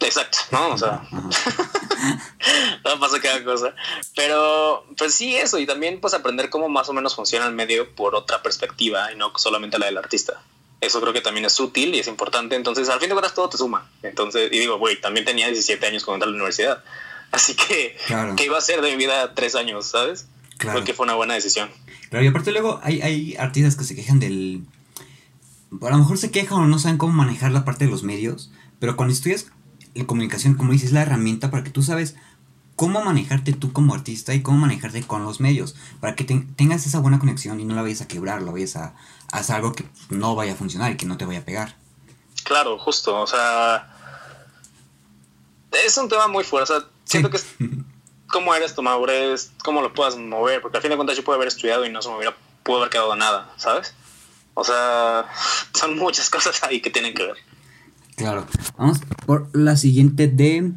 Exacto, 0.00 0.38
¿no? 0.50 0.68
O 0.68 0.78
sea, 0.78 1.02
no 2.84 3.00
pasa 3.00 3.20
cada 3.20 3.42
cosa. 3.42 3.74
Pero, 4.14 4.84
pues 4.96 5.14
sí, 5.14 5.34
eso, 5.34 5.58
y 5.58 5.66
también 5.66 6.00
pues 6.00 6.14
aprender 6.14 6.50
cómo 6.50 6.68
más 6.68 6.88
o 6.88 6.92
menos 6.92 7.14
funciona 7.14 7.46
el 7.46 7.54
medio 7.54 7.94
por 7.94 8.14
otra 8.14 8.42
perspectiva 8.42 9.10
y 9.12 9.16
no 9.16 9.32
solamente 9.36 9.78
la 9.78 9.86
del 9.86 9.98
artista. 9.98 10.42
Eso 10.80 11.00
creo 11.00 11.14
que 11.14 11.22
también 11.22 11.46
es 11.46 11.58
útil 11.58 11.94
y 11.94 12.00
es 12.00 12.08
importante. 12.08 12.56
Entonces, 12.56 12.88
al 12.90 13.00
fin 13.00 13.08
de 13.08 13.14
cuentas, 13.14 13.34
todo 13.34 13.48
te 13.48 13.56
suma. 13.56 13.90
Entonces, 14.02 14.52
y 14.52 14.58
digo, 14.58 14.78
güey, 14.78 15.00
también 15.00 15.24
tenía 15.24 15.46
17 15.46 15.86
años 15.86 16.04
cuando 16.04 16.26
entré 16.26 16.28
a 16.28 16.30
la 16.30 16.36
universidad. 16.36 16.84
Así 17.34 17.56
que, 17.56 17.96
¿qué 18.36 18.44
iba 18.44 18.56
a 18.56 18.60
ser 18.60 18.80
de 18.80 18.92
mi 18.92 18.96
vida 18.96 19.34
tres 19.34 19.56
años, 19.56 19.86
sabes? 19.86 20.28
Claro. 20.56 20.76
Creo 20.76 20.84
que 20.84 20.94
fue 20.94 21.04
una 21.04 21.14
buena 21.14 21.34
decisión. 21.34 21.68
Claro, 22.08 22.24
y 22.24 22.28
aparte 22.28 22.52
luego 22.52 22.78
hay, 22.84 23.02
hay 23.02 23.34
artistas 23.36 23.74
que 23.74 23.82
se 23.82 23.96
quejan 23.96 24.20
del... 24.20 24.64
A 25.82 25.90
lo 25.90 25.98
mejor 25.98 26.16
se 26.16 26.30
quejan 26.30 26.58
o 26.58 26.66
no 26.66 26.78
saben 26.78 26.96
cómo 26.96 27.12
manejar 27.12 27.50
la 27.50 27.64
parte 27.64 27.86
de 27.86 27.90
los 27.90 28.04
medios, 28.04 28.52
pero 28.78 28.94
cuando 28.94 29.12
estudias 29.12 29.46
la 29.94 30.06
comunicación, 30.06 30.54
como 30.54 30.70
dices, 30.70 30.88
es 30.88 30.92
la 30.92 31.02
herramienta 31.02 31.50
para 31.50 31.64
que 31.64 31.70
tú 31.70 31.82
sabes 31.82 32.14
cómo 32.76 33.02
manejarte 33.02 33.52
tú 33.52 33.72
como 33.72 33.94
artista 33.94 34.32
y 34.32 34.42
cómo 34.42 34.58
manejarte 34.58 35.02
con 35.04 35.24
los 35.24 35.40
medios, 35.40 35.74
para 36.00 36.14
que 36.14 36.22
tengas 36.22 36.86
esa 36.86 37.00
buena 37.00 37.18
conexión 37.18 37.58
y 37.58 37.64
no 37.64 37.74
la 37.74 37.82
vayas 37.82 38.00
a 38.00 38.08
quebrar, 38.08 38.42
lo 38.42 38.52
vayas 38.52 38.76
a, 38.76 38.94
hacer 39.32 39.56
algo 39.56 39.72
que 39.72 39.84
no 40.10 40.36
vaya 40.36 40.52
a 40.52 40.56
funcionar 40.56 40.92
y 40.92 40.96
que 40.96 41.06
no 41.06 41.16
te 41.16 41.24
vaya 41.24 41.40
a 41.40 41.44
pegar. 41.44 41.76
Claro, 42.44 42.78
justo, 42.78 43.20
o 43.20 43.26
sea, 43.26 43.90
es 45.84 45.98
un 45.98 46.08
tema 46.08 46.28
muy 46.28 46.44
fuerte, 46.44 46.72
o 46.72 46.80
sea, 46.80 46.88
siento 47.04 47.30
que 47.30 47.36
es 47.36 47.46
cómo 48.34 48.54
eres 48.54 48.74
tu 48.74 48.82
madurez, 48.82 49.52
cómo 49.62 49.80
lo 49.80 49.92
puedas 49.92 50.16
mover, 50.16 50.60
porque 50.60 50.78
al 50.78 50.82
fin 50.82 50.90
de 50.90 50.96
cuentas 50.96 51.16
yo 51.16 51.24
puedo 51.24 51.36
haber 51.36 51.48
estudiado 51.48 51.86
y 51.86 51.90
no 51.90 52.02
se 52.02 52.08
me 52.08 52.16
hubiera, 52.16 52.36
pudo 52.62 52.78
haber 52.78 52.90
quedado 52.90 53.14
nada, 53.14 53.52
¿sabes? 53.56 53.94
O 54.54 54.64
sea, 54.64 55.26
son 55.72 55.96
muchas 55.96 56.30
cosas 56.30 56.62
ahí 56.64 56.80
que 56.80 56.90
tienen 56.90 57.14
que 57.14 57.24
ver. 57.24 57.36
Claro, 58.16 58.46
vamos 58.76 58.98
por 59.26 59.48
la 59.56 59.76
siguiente 59.76 60.28
de 60.28 60.72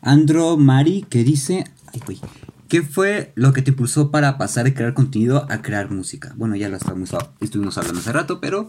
Andro 0.00 0.56
Mari 0.56 1.06
que 1.08 1.24
dice, 1.24 1.64
ay, 1.92 2.20
¿qué 2.68 2.82
fue 2.82 3.32
lo 3.34 3.52
que 3.52 3.62
te 3.62 3.70
impulsó 3.70 4.10
para 4.10 4.38
pasar 4.38 4.64
de 4.64 4.74
crear 4.74 4.94
contenido 4.94 5.46
a 5.50 5.62
crear 5.62 5.90
música? 5.90 6.32
Bueno, 6.36 6.56
ya 6.56 6.68
lo 6.68 6.76
estamos, 6.76 7.10
estuvimos 7.40 7.78
hablando 7.78 8.00
hace 8.00 8.12
rato, 8.12 8.40
pero 8.40 8.68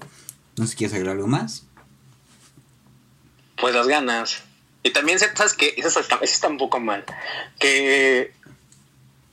no 0.58 0.66
sé 0.66 0.72
si 0.72 0.78
quieres 0.78 0.94
agregar 0.94 1.16
algo 1.16 1.28
más. 1.28 1.66
Pues 3.58 3.76
las 3.76 3.88
ganas. 3.88 4.44
Y 4.84 4.92
también 4.92 5.20
sabes 5.20 5.54
que 5.54 5.76
eso 5.78 6.00
está, 6.00 6.48
un 6.48 6.58
poco 6.58 6.80
mal. 6.80 7.04
Que 7.60 8.34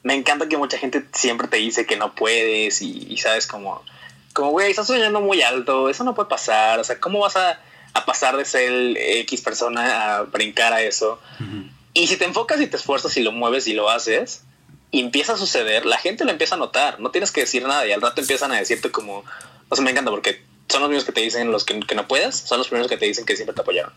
me 0.02 0.14
encanta 0.14 0.48
que 0.48 0.56
mucha 0.56 0.78
gente 0.78 1.04
siempre 1.12 1.48
te 1.48 1.56
dice 1.58 1.86
que 1.86 1.96
no 1.96 2.14
puedes 2.14 2.82
y, 2.82 3.06
y 3.08 3.16
sabes 3.18 3.46
como, 3.46 3.84
como, 4.32 4.50
güey, 4.50 4.70
estás 4.70 4.86
soñando 4.86 5.20
muy 5.20 5.42
alto, 5.42 5.88
eso 5.88 6.04
no 6.04 6.14
puede 6.14 6.28
pasar. 6.28 6.80
O 6.80 6.84
sea, 6.84 6.98
¿cómo 6.98 7.20
vas 7.20 7.36
a 7.36 7.60
a 7.96 8.04
pasar 8.04 8.36
de 8.36 8.44
ser 8.44 8.96
X 8.96 9.40
persona 9.40 10.16
a 10.16 10.22
brincar 10.22 10.72
a 10.72 10.82
eso. 10.82 11.18
Y 11.94 12.06
si 12.06 12.16
te 12.16 12.26
enfocas 12.26 12.60
y 12.60 12.66
te 12.66 12.76
esfuerzas 12.76 13.16
y 13.16 13.22
lo 13.22 13.32
mueves 13.32 13.66
y 13.66 13.72
lo 13.72 13.88
haces, 13.88 14.42
y 14.90 15.00
empieza 15.00 15.32
a 15.32 15.36
suceder, 15.36 15.86
la 15.86 15.96
gente 15.96 16.24
lo 16.24 16.30
empieza 16.30 16.56
a 16.56 16.58
notar. 16.58 17.00
No 17.00 17.10
tienes 17.10 17.32
que 17.32 17.40
decir 17.40 17.66
nada 17.66 17.86
y 17.86 17.92
al 17.92 18.02
rato 18.02 18.20
empiezan 18.20 18.52
a 18.52 18.56
decirte 18.56 18.90
como, 18.90 19.24
o 19.68 19.74
sea, 19.74 19.82
me 19.82 19.90
encanta 19.90 20.10
porque 20.10 20.42
son 20.68 20.82
los 20.82 20.90
mismos 20.90 21.04
que 21.04 21.12
te 21.12 21.22
dicen 21.22 21.50
los 21.50 21.64
que, 21.64 21.80
que 21.80 21.94
no 21.94 22.06
puedes, 22.06 22.36
son 22.36 22.58
los 22.58 22.68
primeros 22.68 22.90
que 22.90 22.98
te 22.98 23.06
dicen 23.06 23.24
que 23.24 23.34
siempre 23.34 23.54
te 23.54 23.62
apoyaron. 23.62 23.92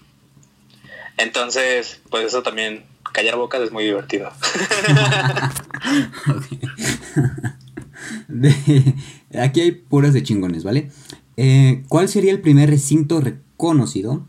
Entonces, 1.20 2.02
pues 2.10 2.26
eso 2.26 2.42
también, 2.44 2.86
callar 3.12 3.36
bocas 3.36 3.62
es 3.62 3.74
muy 3.74 3.84
divertido. 3.84 4.32
aquí 9.38 9.60
hay 9.60 9.74
puras 9.74 10.14
de 10.14 10.24
chingones, 10.24 10.64
¿vale? 10.64 10.90
Eh, 11.36 11.84
¿Cuál 11.90 12.08
sería 12.08 12.32
el 12.32 12.40
primer 12.40 12.70
recinto 12.70 13.20
reconocido 13.20 14.26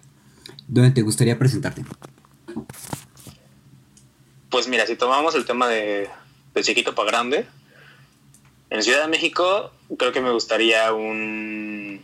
donde 0.66 0.90
te 0.90 1.02
gustaría 1.02 1.38
presentarte? 1.38 1.84
Pues 4.50 4.66
mira, 4.66 4.84
si 4.84 4.96
tomamos 4.96 5.36
el 5.36 5.44
tema 5.44 5.68
de, 5.68 6.10
de 6.54 6.62
chiquito 6.64 6.96
para 6.96 7.12
grande, 7.12 7.46
en 8.70 8.82
Ciudad 8.82 9.02
de 9.02 9.08
México 9.08 9.70
creo 9.96 10.10
que 10.10 10.20
me 10.20 10.32
gustaría 10.32 10.92
un... 10.92 12.02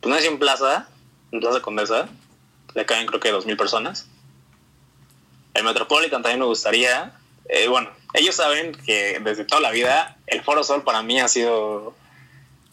Pues 0.00 0.08
no 0.08 0.14
sé 0.14 0.22
si 0.22 0.28
un 0.28 0.38
plaza, 0.38 0.88
un 1.32 1.40
plaza 1.40 1.60
Condesa, 1.60 2.08
le 2.74 2.86
caen 2.86 3.06
creo 3.06 3.20
que 3.20 3.30
dos 3.30 3.46
mil 3.46 3.56
personas. 3.56 4.06
El 5.54 5.64
Metropolitan 5.64 6.22
también 6.22 6.40
me 6.40 6.46
gustaría. 6.46 7.12
Eh, 7.48 7.68
bueno, 7.68 7.90
ellos 8.14 8.34
saben 8.34 8.72
que 8.72 9.20
desde 9.20 9.44
toda 9.44 9.60
la 9.60 9.70
vida 9.70 10.16
el 10.26 10.42
Foro 10.42 10.62
Sol 10.62 10.84
para 10.84 11.02
mí 11.02 11.20
ha 11.20 11.28
sido 11.28 11.94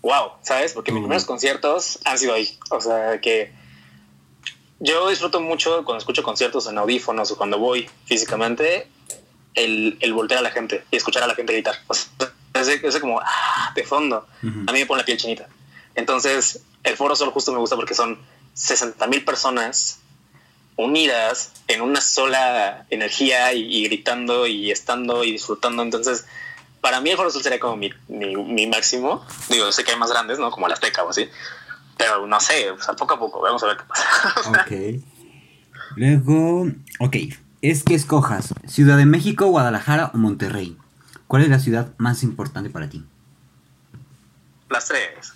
wow, 0.01 0.33
¿sabes? 0.43 0.73
Porque 0.73 0.91
mis 0.91 1.01
primeros 1.01 1.25
conciertos 1.25 1.99
han 2.05 2.17
sido 2.17 2.33
ahí. 2.33 2.57
O 2.69 2.79
sea, 2.79 3.19
que 3.21 3.51
yo 4.79 5.09
disfruto 5.09 5.41
mucho 5.41 5.83
cuando 5.83 5.97
escucho 5.97 6.21
conciertos 6.21 6.67
en 6.67 6.77
audífonos 6.77 7.31
o 7.31 7.37
cuando 7.37 7.57
voy 7.57 7.89
físicamente, 8.05 8.87
el, 9.55 9.97
el 10.01 10.13
voltear 10.13 10.39
a 10.39 10.43
la 10.43 10.51
gente 10.51 10.83
y 10.91 10.97
escuchar 10.97 11.23
a 11.23 11.27
la 11.27 11.35
gente 11.35 11.53
gritar. 11.53 11.75
O 11.87 11.93
sea, 11.93 12.11
ese, 12.53 13.01
como 13.01 13.19
ah, 13.19 13.71
de 13.75 13.83
fondo. 13.83 14.27
A 14.41 14.71
mí 14.71 14.79
me 14.79 14.85
pone 14.85 15.01
la 15.01 15.05
piel 15.05 15.17
chinita. 15.17 15.47
Entonces, 15.95 16.61
el 16.83 16.95
Foro 16.95 17.15
Sol 17.15 17.31
justo 17.31 17.51
me 17.51 17.57
gusta 17.57 17.75
porque 17.75 17.93
son 17.93 18.19
60 18.55 19.05
mil 19.07 19.23
personas 19.23 19.99
unidas 20.77 21.53
en 21.67 21.81
una 21.81 22.01
sola 22.01 22.85
energía 22.89 23.53
y, 23.53 23.83
gritando 23.83 24.47
y 24.47 24.71
estando 24.71 25.23
y 25.23 25.33
disfrutando. 25.33 25.83
Entonces, 25.83 26.25
para 26.81 27.01
mí 27.01 27.11
el 27.11 27.17
Foro 27.17 27.29
Sol 27.29 27.43
sería 27.43 27.59
como 27.59 27.77
mi, 27.77 27.91
mi, 28.07 28.67
máximo. 28.67 29.25
Digo, 29.49 29.71
sé 29.71 29.83
que 29.83 29.91
hay 29.91 29.97
más 29.97 30.09
grandes, 30.09 30.39
¿no? 30.39 30.51
Como 30.51 30.67
la 30.67 30.73
Azteca 30.73 31.03
o 31.03 31.09
así. 31.09 31.29
Pero 31.97 32.27
no 32.27 32.39
sé, 32.39 32.71
o 32.71 32.81
sea, 32.81 32.93
poco 32.95 33.13
a 33.13 33.19
poco, 33.19 33.41
vamos 33.41 33.63
a 33.63 33.67
ver 33.67 33.77
qué 33.77 33.83
pasa. 33.83 34.49
ok. 34.49 35.01
Luego, 35.95 36.67
ok, 36.99 37.15
es 37.61 37.83
que 37.83 37.95
escojas 37.95 38.53
Ciudad 38.67 38.97
de 38.97 39.05
México, 39.05 39.45
Guadalajara 39.47 40.11
o 40.13 40.17
Monterrey. 40.17 40.77
¿Cuál 41.27 41.43
es 41.43 41.49
la 41.49 41.59
ciudad 41.59 41.93
más 41.97 42.21
importante 42.23 42.69
para 42.69 42.89
ti? 42.89 43.03
Las 44.69 44.87
tres. 44.87 45.33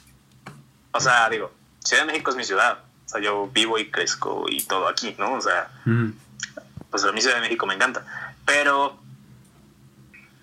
O 0.92 1.00
sea, 1.00 1.30
digo, 1.30 1.52
Ciudad 1.84 2.04
de 2.04 2.12
México 2.12 2.32
es 2.32 2.38
mi 2.38 2.44
ciudad. 2.44 2.80
O 3.10 3.12
sea, 3.12 3.22
yo 3.22 3.48
vivo 3.48 3.80
y 3.80 3.90
crezco 3.90 4.46
y 4.48 4.62
todo 4.62 4.88
aquí, 4.88 5.16
¿no? 5.18 5.34
O 5.34 5.42
sea, 5.42 5.72
pues 6.92 7.04
a 7.04 7.12
mí 7.12 7.22
Ciudad 7.22 7.38
de 7.38 7.42
México 7.42 7.66
me 7.66 7.74
encanta. 7.74 8.06
Pero, 8.46 9.00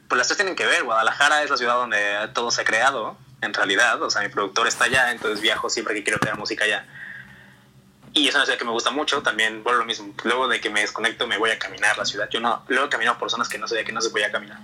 pues 0.09 0.18
las 0.18 0.26
tres 0.26 0.38
tienen 0.38 0.57
que 0.57 0.66
ver. 0.66 0.83
Guadalajara 0.83 1.44
es 1.44 1.50
la 1.50 1.57
ciudad 1.57 1.74
donde 1.74 2.29
todo 2.35 2.50
se 2.50 2.62
ha 2.62 2.64
creado, 2.64 3.16
en 3.40 3.55
realidad. 3.55 4.02
O 4.02 4.11
sea, 4.11 4.22
mi 4.22 4.31
productor 4.31 4.66
está 4.66 4.87
allá, 4.87 5.12
entonces 5.12 5.40
viajo 5.40 5.70
siempre 5.70 5.94
que 5.94 6.02
quiero 6.02 6.18
crear 6.18 6.37
música 6.37 6.64
allá. 6.64 6.85
Y 8.16 8.29
es 8.29 8.35
una 8.35 8.46
ciudad 8.46 8.59
que 8.59 8.64
me 8.64 8.70
gusta 8.70 8.90
mucho. 8.90 9.20
También, 9.20 9.62
bueno, 9.62 9.81
lo 9.81 9.85
mismo. 9.85 10.14
Luego 10.24 10.48
de 10.48 10.59
que 10.59 10.70
me 10.70 10.81
desconecto, 10.81 11.26
me 11.26 11.37
voy 11.37 11.50
a 11.50 11.59
caminar 11.59 11.98
la 11.98 12.07
ciudad. 12.07 12.31
Yo 12.31 12.40
no, 12.40 12.62
luego 12.68 12.87
he 12.87 12.88
caminado 12.88 13.18
por 13.18 13.31
zonas 13.31 13.46
que 13.46 13.59
no 13.59 13.68
sabía 13.68 13.85
que 13.85 13.92
no 13.92 14.00
se 14.00 14.09
podía 14.09 14.33
caminar, 14.33 14.59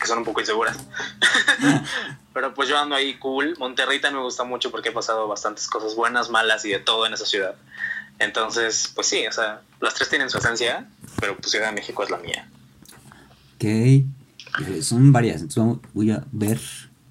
que 0.00 0.06
son 0.06 0.16
un 0.16 0.24
poco 0.24 0.40
inseguras. 0.40 0.78
Pero 2.32 2.54
pues 2.54 2.66
yo 2.66 2.78
ando 2.78 2.94
ahí 2.94 3.18
cool. 3.18 3.56
Monterrey 3.58 4.00
también 4.00 4.20
me 4.20 4.24
gusta 4.24 4.44
mucho 4.44 4.70
porque 4.70 4.88
he 4.88 4.92
pasado 4.92 5.28
bastantes 5.28 5.68
cosas 5.68 5.94
buenas, 5.94 6.30
malas 6.30 6.64
y 6.64 6.70
de 6.70 6.78
todo 6.78 7.04
en 7.04 7.12
esa 7.12 7.26
ciudad. 7.26 7.56
Entonces, 8.18 8.90
pues 8.94 9.06
sí, 9.06 9.26
o 9.26 9.32
sea, 9.32 9.60
las 9.80 9.92
tres 9.92 10.08
tienen 10.08 10.30
su 10.30 10.38
esencia, 10.38 10.88
pero 11.20 11.36
pues 11.36 11.50
Ciudad 11.50 11.68
de 11.68 11.74
México 11.74 12.02
es 12.04 12.08
la 12.08 12.16
mía. 12.16 12.48
Ok, 13.56 14.82
son 14.82 15.12
varias. 15.12 15.42
Entonces 15.42 15.82
voy 15.92 16.10
a 16.10 16.24
ver, 16.32 16.58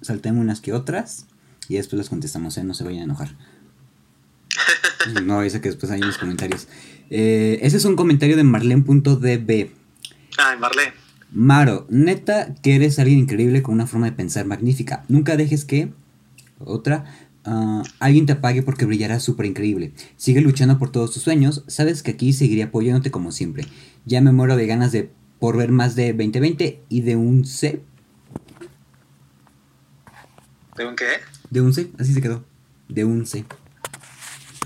saltemos 0.00 0.40
unas 0.40 0.60
que 0.60 0.72
otras 0.72 1.26
y 1.68 1.76
después 1.76 1.98
las 1.98 2.08
contestamos, 2.08 2.58
¿eh? 2.58 2.64
No 2.64 2.74
se 2.74 2.82
vayan 2.82 3.02
a 3.02 3.04
enojar. 3.04 3.28
no, 5.24 5.42
ese 5.42 5.60
que 5.60 5.68
después 5.68 5.90
hay 5.92 6.00
en 6.00 6.06
los 6.06 6.18
comentarios. 6.18 6.68
Eh, 7.10 7.58
ese 7.62 7.76
es 7.76 7.84
un 7.84 7.96
comentario 7.96 8.36
de 8.36 8.44
marlene.db. 8.44 9.70
Ay, 10.38 10.58
Marlene. 10.58 10.92
Maro, 11.32 11.86
neta 11.90 12.54
que 12.62 12.76
eres 12.76 12.98
alguien 12.98 13.18
increíble 13.18 13.62
con 13.62 13.74
una 13.74 13.86
forma 13.86 14.06
de 14.06 14.12
pensar 14.12 14.46
magnífica. 14.46 15.04
Nunca 15.08 15.36
dejes 15.36 15.64
que, 15.64 15.92
otra, 16.58 17.04
ah, 17.44 17.82
alguien 17.98 18.26
te 18.26 18.34
apague 18.34 18.62
porque 18.62 18.84
brillarás 18.84 19.22
súper 19.22 19.46
increíble. 19.46 19.92
Sigue 20.16 20.40
luchando 20.40 20.78
por 20.78 20.90
todos 20.92 21.12
tus 21.12 21.22
sueños. 21.22 21.64
Sabes 21.66 22.02
que 22.02 22.12
aquí 22.12 22.32
seguiré 22.32 22.62
apoyándote 22.62 23.10
como 23.10 23.32
siempre. 23.32 23.66
Ya 24.04 24.20
me 24.20 24.32
muero 24.32 24.56
de 24.56 24.66
ganas 24.66 24.92
de 24.92 25.10
por 25.40 25.56
ver 25.56 25.72
más 25.72 25.96
de 25.96 26.12
2020 26.12 26.84
y 26.88 27.00
de 27.00 27.16
un 27.16 27.44
C. 27.44 27.82
¿De 30.76 30.86
un 30.86 30.96
qué? 30.96 31.06
De 31.50 31.60
un 31.60 31.74
C, 31.74 31.90
así 31.98 32.14
se 32.14 32.22
quedó. 32.22 32.44
De 32.88 33.04
un 33.04 33.26
C. 33.26 33.44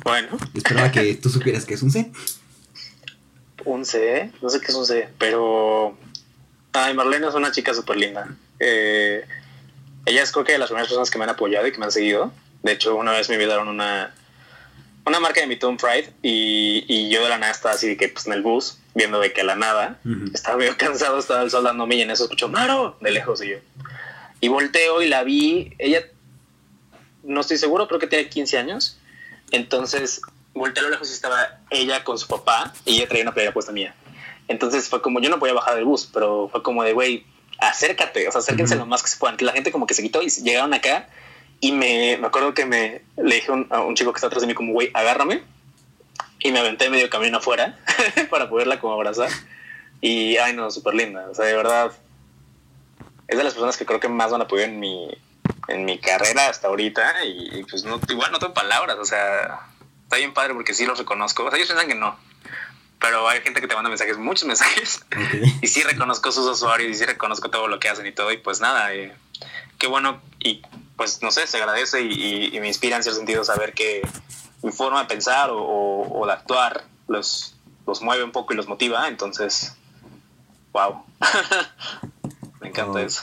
Bueno. 0.09 0.39
Esperaba 0.55 0.91
que 0.91 1.15
tú 1.23 1.29
supieras 1.29 1.65
que 1.65 1.75
es 1.75 1.83
un 1.83 1.91
C. 1.91 2.11
Un 3.65 3.85
C, 3.85 4.33
no 4.41 4.49
sé 4.49 4.61
qué 4.61 4.67
es 4.67 4.75
un 4.75 4.87
C, 4.87 5.09
pero 5.19 5.97
Ay, 6.73 6.95
Marlene 6.95 7.27
es 7.27 7.35
una 7.35 7.51
chica 7.51 7.75
súper 7.75 7.97
linda. 7.97 8.29
Eh, 8.61 9.25
ella 10.07 10.23
es 10.23 10.33
creo 10.33 10.45
que 10.45 10.53
de 10.53 10.59
las 10.59 10.69
primeras 10.69 10.89
personas 10.89 11.11
que 11.11 11.19
me 11.19 11.25
han 11.25 11.31
apoyado 11.31 11.67
y 11.67 11.73
que 11.73 11.79
me 11.79 11.87
han 11.87 11.93
seguido. 11.93 12.33
De 12.63 12.73
hecho, 12.73 12.95
una 12.97 13.13
vez 13.13 13.29
me 13.29 13.35
enviaron 13.35 13.69
una, 13.69 14.15
una 15.05 15.21
marca 15.21 15.41
de 15.41 15.47
mi 15.47 15.57
Tom 15.57 15.77
Pride 15.77 16.13
y, 16.23 16.85
y, 16.89 17.09
yo 17.11 17.23
de 17.23 17.29
la 17.29 17.39
nada 17.39 17.53
estaba 17.53 17.75
así 17.75 17.97
que 17.97 18.09
pues 18.09 18.27
en 18.27 18.33
el 18.33 18.43
bus, 18.43 18.79
viendo 18.95 19.21
de 19.21 19.33
que 19.33 19.43
a 19.43 19.45
la 19.45 19.57
nada, 19.57 19.99
estaba 20.33 20.57
medio 20.57 20.77
cansado, 20.77 21.19
estaba 21.19 21.43
el 21.43 21.51
sol 21.51 21.65
dándome 21.65 21.97
y 21.97 22.03
en 22.03 22.11
eso 22.11 22.25
escucho 22.25 22.49
Maro 22.49 22.97
de 23.01 23.11
lejos 23.11 23.43
y 23.43 23.51
yo. 23.51 23.57
Y 24.41 24.49
volteo 24.49 25.03
y 25.03 25.09
la 25.09 25.25
vi, 25.25 25.75
ella, 25.79 26.03
no 27.23 27.41
estoy 27.41 27.59
seguro, 27.59 27.89
creo 27.89 28.01
que 28.01 28.07
tiene 28.07 28.29
15 28.29 28.59
años. 28.59 28.99
Entonces, 29.51 30.21
volteé 30.55 30.81
a 30.81 30.85
lo 30.85 30.91
lejos 30.91 31.11
y 31.11 31.13
estaba 31.13 31.59
ella 31.71 32.05
con 32.05 32.19
su 32.19 32.27
papá 32.27 32.73
y 32.85 32.97
ella 32.97 33.09
traía 33.09 33.23
una 33.23 33.33
playera 33.33 33.53
puesta 33.53 33.73
mía. 33.73 33.95
Entonces 34.49 34.89
fue 34.89 35.03
como, 35.03 35.21
yo 35.21 35.31
no 35.31 35.39
podía 35.39 35.55
bajar 35.55 35.75
del 35.77 35.85
bus, 35.85 36.09
pero 36.13 36.49
fue 36.51 36.63
como 36.63 36.83
de, 36.83 36.93
güey, 36.93 37.25
acércate, 37.59 38.29
o 38.29 38.33
sea, 38.33 38.41
acérquense 38.41 38.77
lo 38.77 38.87
más 38.87 39.03
que 39.03 39.09
se 39.09 39.19
puedan. 39.19 39.37
La 39.41 39.53
gente 39.53 39.73
como 39.73 39.87
que 39.87 39.95
se 39.95 40.03
quitó 40.03 40.23
y 40.23 40.31
llegaron 40.31 40.73
acá 40.75 41.09
y 41.61 41.73
me, 41.73 42.17
me 42.19 42.27
acuerdo 42.27 42.55
que 42.55 42.65
me 42.65 43.03
le 43.17 43.35
dije 43.35 43.53
a 43.71 43.83
un 43.83 43.95
chico 43.95 44.13
que 44.13 44.19
está 44.19 44.29
atrás 44.29 44.43
de 44.43 44.47
mí 44.47 44.55
como, 44.55 44.73
güey, 44.73 44.91
agárrame. 44.95 45.43
Y 46.41 46.53
me 46.53 46.61
aventé 46.61 46.89
medio 46.89 47.11
camino 47.11 47.39
afuera 47.39 47.79
para 48.31 48.49
poderla 48.49 48.79
como 48.79 48.95
abrazar. 48.95 49.31
Y, 50.01 50.37
ay, 50.37 50.55
no, 50.55 50.71
súper 50.71 50.95
linda. 50.95 51.27
O 51.29 51.35
sea, 51.35 51.47
de 51.47 51.57
verdad, 51.57 51.91
es 53.27 53.37
de 53.37 53.45
las 53.45 53.55
personas 53.55 53.77
que 53.77 53.85
creo 53.85 53.99
que 53.99 54.09
más 54.09 54.31
van 54.31 54.41
a 54.41 54.45
apoyar 54.45 54.69
en 54.69 54.79
mi, 54.79 55.11
en 55.69 55.85
mi 55.85 55.99
carrera 55.99 56.49
hasta 56.49 56.69
ahorita. 56.69 57.25
Y, 57.25 57.65
pues 57.65 57.85
no, 57.85 58.01
igual 58.09 58.33
no 58.33 58.39
tengo 58.39 58.55
palabras, 58.55 58.97
o 58.99 59.05
sea, 59.05 59.61
está 60.03 60.17
bien 60.17 60.35
padre 60.35 60.55
porque 60.55 60.75
sí 60.75 60.87
los 60.87 60.99
reconozco. 60.99 61.45
O 61.45 61.51
sea, 61.51 61.57
ellos 61.57 61.69
piensan 61.69 61.89
que 61.89 61.95
no, 61.95 62.19
pero 63.01 63.29
hay 63.29 63.41
gente 63.41 63.61
que 63.61 63.69
te 63.69 63.75
manda 63.75 63.89
mensajes, 63.89 64.19
muchos 64.19 64.47
mensajes, 64.47 65.05
y 65.63 65.67
sí 65.69 65.83
reconozco 65.83 66.33
sus 66.33 66.47
usuarios 66.47 66.91
y 66.91 66.95
sí 66.95 67.05
reconozco 67.05 67.51
todo 67.51 67.69
lo 67.69 67.79
que 67.79 67.89
hacen 67.89 68.07
y 68.07 68.13
todo, 68.13 68.33
y 68.33 68.39
pues 68.39 68.61
nada, 68.61 68.93
eh, 68.95 69.15
qué 69.79 69.87
bueno, 69.87 70.21
y 70.41 70.63
pues 70.97 71.23
no 71.23 71.31
sé, 71.31 71.47
se 71.47 71.59
agradece 71.59 72.03
y, 72.03 72.59
me 72.61 72.67
inspira 72.67 72.97
en 72.97 73.03
cierto 73.03 73.19
sentido 73.19 73.45
saber 73.45 73.73
que 73.73 74.03
mi 74.63 74.73
forma 74.73 75.03
de 75.03 75.07
pensar 75.07 75.51
o, 75.53 76.25
de 76.27 76.33
actuar 76.33 76.85
los, 77.07 77.55
los 77.87 78.03
mueve 78.03 78.25
un 78.25 78.33
poco 78.33 78.53
y 78.53 78.57
los 78.57 78.67
motiva, 78.67 79.07
entonces, 79.07 79.77
wow, 80.73 81.05
me 82.61 82.69
encanta 82.69 83.01
eso. 83.03 83.23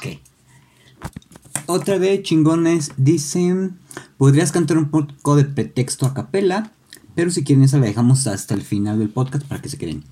Otra 1.68 2.00
de 2.00 2.22
chingones 2.22 2.92
dicen, 2.98 3.80
¿podrías 4.18 4.52
cantar 4.52 4.78
un 4.78 4.92
poco 4.92 5.36
de 5.36 5.46
pretexto 5.46 6.06
a 6.06 6.14
capela? 6.14 6.72
Pero 7.16 7.32
si 7.32 7.44
quieren, 7.44 7.64
esa 7.64 7.78
la 7.78 7.88
dejamos 7.88 8.28
hasta 8.28 8.54
el 8.54 8.62
final 8.62 9.00
del 9.00 9.10
podcast 9.10 9.46
para 9.48 9.62
que 9.62 9.70
se 9.70 9.78
queden. 9.78 10.04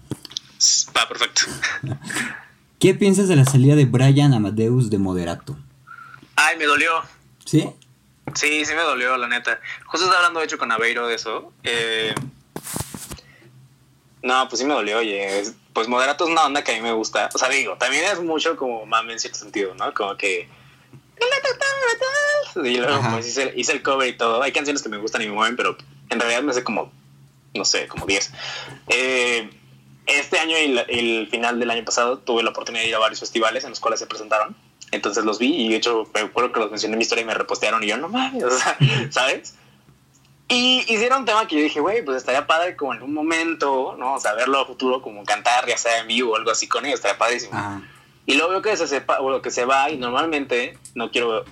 Va, 0.95 1.07
perfecto. 1.07 1.41
¿Qué 2.79 2.93
piensas 2.93 3.27
de 3.27 3.35
la 3.35 3.45
salida 3.45 3.75
de 3.75 3.85
Brian 3.85 4.33
Amadeus 4.33 4.89
de 4.89 4.97
Moderato? 4.97 5.57
Ay, 6.35 6.57
me 6.57 6.65
dolió. 6.65 6.91
¿Sí? 7.45 7.69
Sí, 8.33 8.65
sí 8.65 8.73
me 8.73 8.81
dolió, 8.81 9.17
la 9.17 9.27
neta. 9.27 9.59
Justo 9.85 10.05
estaba 10.05 10.19
hablando, 10.19 10.39
de 10.39 10.45
hecho, 10.45 10.57
con 10.57 10.71
Aveiro 10.71 11.07
de 11.07 11.15
eso. 11.15 11.51
Eh, 11.63 12.15
no, 14.23 14.47
pues 14.47 14.59
sí 14.59 14.65
me 14.65 14.73
dolió, 14.73 14.97
oye. 14.99 15.43
Pues 15.73 15.87
Moderato 15.87 16.23
es 16.23 16.31
una 16.31 16.45
onda 16.45 16.63
que 16.63 16.71
a 16.71 16.75
mí 16.75 16.81
me 16.81 16.93
gusta. 16.93 17.29
O 17.33 17.37
sea, 17.37 17.49
digo, 17.49 17.77
también 17.77 18.05
es 18.05 18.21
mucho 18.23 18.55
como 18.55 18.85
mame 18.85 19.13
en 19.13 19.19
cierto 19.19 19.39
sentido, 19.39 19.75
¿no? 19.75 19.93
Como 19.93 20.15
que... 20.17 20.47
Y 22.55 22.77
luego 22.77 23.01
pues 23.11 23.27
hice, 23.27 23.51
hice, 23.55 23.71
el 23.71 23.81
cover 23.81 24.07
y 24.07 24.17
todo. 24.17 24.41
Hay 24.41 24.51
canciones 24.51 24.81
que 24.83 24.89
me 24.89 24.97
gustan 24.97 25.21
y 25.21 25.27
me 25.27 25.33
mueven, 25.33 25.55
pero 25.55 25.75
en 26.09 26.19
realidad 26.19 26.43
me 26.43 26.51
hace 26.51 26.63
como 26.63 26.91
no 27.53 27.65
sé, 27.65 27.87
como 27.87 28.05
10. 28.05 28.31
Eh, 28.89 29.49
este 30.05 30.39
año 30.39 30.57
y 30.57 30.77
el 30.89 31.27
final 31.29 31.59
del 31.59 31.69
año 31.71 31.85
pasado 31.85 32.17
tuve 32.17 32.43
la 32.43 32.49
oportunidad 32.49 32.83
de 32.83 32.89
ir 32.89 32.95
a 32.95 32.99
varios 32.99 33.19
festivales 33.19 33.63
en 33.63 33.69
los 33.69 33.79
cuales 33.79 33.99
se 33.99 34.07
presentaron. 34.07 34.55
Entonces 34.91 35.23
los 35.23 35.39
vi 35.39 35.55
y 35.55 35.69
de 35.69 35.77
hecho 35.77 36.07
me 36.13 36.21
acuerdo 36.21 36.51
que 36.51 36.59
los 36.59 36.69
mencioné 36.69 36.93
en 36.93 36.99
mi 36.99 37.03
historia 37.03 37.23
y 37.23 37.25
me 37.25 37.33
repostearon 37.33 37.83
y 37.83 37.87
yo 37.87 37.97
no 37.97 38.09
mames, 38.09 38.43
o 38.43 38.51
sea, 38.51 38.77
¿sabes? 39.09 39.55
Y 40.49 40.79
hicieron 40.81 41.19
un 41.19 41.25
tema 41.25 41.47
que 41.47 41.55
yo 41.55 41.63
dije, 41.63 41.79
güey, 41.79 42.03
pues 42.03 42.17
estaría 42.17 42.45
padre 42.45 42.75
como 42.75 42.93
en 42.93 43.01
un 43.01 43.13
momento, 43.13 43.95
¿no? 43.97 44.15
O 44.15 44.19
sea, 44.19 44.33
verlo 44.33 44.59
a 44.59 44.65
futuro 44.65 45.01
como 45.01 45.23
cantar, 45.23 45.65
ya 45.67 45.77
sea 45.77 45.99
en 45.99 46.07
vivo 46.07 46.33
o 46.33 46.35
algo 46.35 46.51
así 46.51 46.67
con 46.67 46.85
ellos, 46.85 46.99
estaría 46.99 47.17
padrísimo. 47.17 47.81
Y 48.25 48.35
luego 48.35 48.51
veo 48.51 48.61
que 48.61 48.77
se 48.77 48.87
sepa, 48.87 49.19
o 49.19 49.41
que 49.41 49.51
se 49.51 49.65
va 49.65 49.89
y 49.89 49.97
normalmente 49.97 50.77
no 50.95 51.11
quiero 51.11 51.43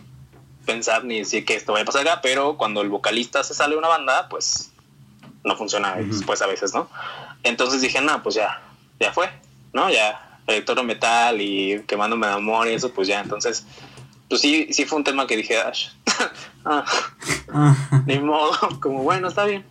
pensar 0.65 1.03
ni 1.03 1.19
decir 1.19 1.43
que 1.45 1.55
esto 1.55 1.73
vaya 1.73 1.83
a 1.83 1.85
pasar 1.85 2.01
acá, 2.07 2.19
pero 2.21 2.57
cuando 2.57 2.81
el 2.81 2.89
vocalista 2.89 3.43
se 3.43 3.53
sale 3.53 3.73
de 3.73 3.79
una 3.79 3.87
banda, 3.87 4.29
pues 4.29 4.71
no 5.43 5.55
funciona 5.55 5.95
después 5.95 6.41
a 6.41 6.47
veces, 6.47 6.73
¿no? 6.73 6.87
Entonces 7.43 7.81
dije, 7.81 7.99
no, 8.01 8.21
pues 8.23 8.35
ya, 8.35 8.61
ya 8.99 9.11
fue, 9.11 9.29
¿no? 9.73 9.89
Ya, 9.89 10.39
electro 10.47 10.83
metal 10.83 11.41
y 11.41 11.81
quemándome 11.87 12.27
de 12.27 12.33
amor 12.33 12.67
y 12.67 12.73
eso, 12.73 12.91
pues 12.91 13.07
ya, 13.07 13.21
entonces, 13.21 13.65
pues 14.29 14.41
sí, 14.41 14.67
sí 14.71 14.85
fue 14.85 14.99
un 14.99 15.03
tema 15.03 15.27
que 15.27 15.37
dije, 15.37 15.57
ah, 16.65 16.85
ni 18.05 18.19
modo, 18.19 18.51
como 18.79 19.03
bueno, 19.03 19.27
está 19.27 19.45
bien. 19.45 19.65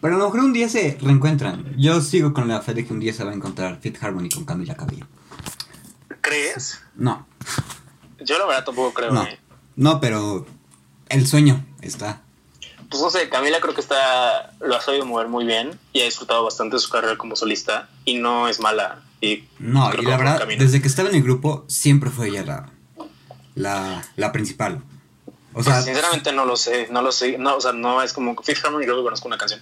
Pero 0.00 0.14
a 0.14 0.18
lo 0.18 0.24
mejor 0.26 0.40
un 0.40 0.52
día 0.52 0.68
se 0.68 0.98
reencuentran. 1.00 1.74
Yo 1.76 2.00
sigo 2.00 2.32
con 2.32 2.48
la 2.48 2.62
fe 2.62 2.72
de 2.72 2.86
que 2.86 2.92
un 2.92 3.00
día 3.00 3.12
se 3.12 3.22
va 3.22 3.32
a 3.32 3.34
encontrar 3.34 3.78
Fit 3.80 4.02
Harmony 4.02 4.30
con 4.30 4.44
Camila 4.44 4.74
Cabello. 4.74 5.06
¿Crees? 6.30 6.80
No. 6.94 7.26
Yo 8.20 8.38
la 8.38 8.46
verdad 8.46 8.64
tampoco 8.64 8.94
creo. 8.94 9.10
No, 9.10 9.24
¿eh? 9.24 9.38
no 9.76 10.00
pero 10.00 10.46
el 11.08 11.26
sueño 11.26 11.66
está 11.82 12.22
pues 12.90 13.02
no 13.02 13.10
sé, 13.10 13.28
Camila 13.28 13.60
creo 13.60 13.72
que 13.72 13.80
está, 13.80 14.52
lo 14.60 14.76
ha 14.76 14.80
sabido 14.80 15.06
mover 15.06 15.28
muy 15.28 15.44
bien 15.44 15.78
y 15.92 16.00
ha 16.00 16.04
disfrutado 16.04 16.42
bastante 16.42 16.74
de 16.74 16.80
su 16.80 16.90
carrera 16.90 17.16
como 17.16 17.36
solista 17.36 17.88
y 18.04 18.14
no 18.18 18.48
es 18.48 18.58
mala. 18.58 19.02
Y 19.20 19.44
no, 19.60 19.92
y 19.94 20.02
la 20.02 20.16
verdad, 20.16 20.48
desde 20.58 20.82
que 20.82 20.88
estaba 20.88 21.08
en 21.08 21.14
el 21.14 21.22
grupo, 21.22 21.64
siempre 21.68 22.10
fue 22.10 22.28
ella 22.28 22.44
la, 22.44 22.70
la, 23.54 24.04
la 24.16 24.32
principal. 24.32 24.82
O 25.52 25.62
sea, 25.62 25.74
pues, 25.74 25.84
sinceramente 25.84 26.32
no 26.32 26.44
lo 26.44 26.56
sé, 26.56 26.88
no 26.90 27.00
lo 27.00 27.12
sé, 27.12 27.38
no, 27.38 27.56
o 27.56 27.60
sea, 27.60 27.72
no 27.72 28.02
es 28.02 28.12
como 28.12 28.34
Fifth 28.42 28.64
Harmony 28.64 28.82
creo 28.82 28.96
que 28.96 29.02
conozco 29.04 29.28
una 29.28 29.38
canción, 29.38 29.60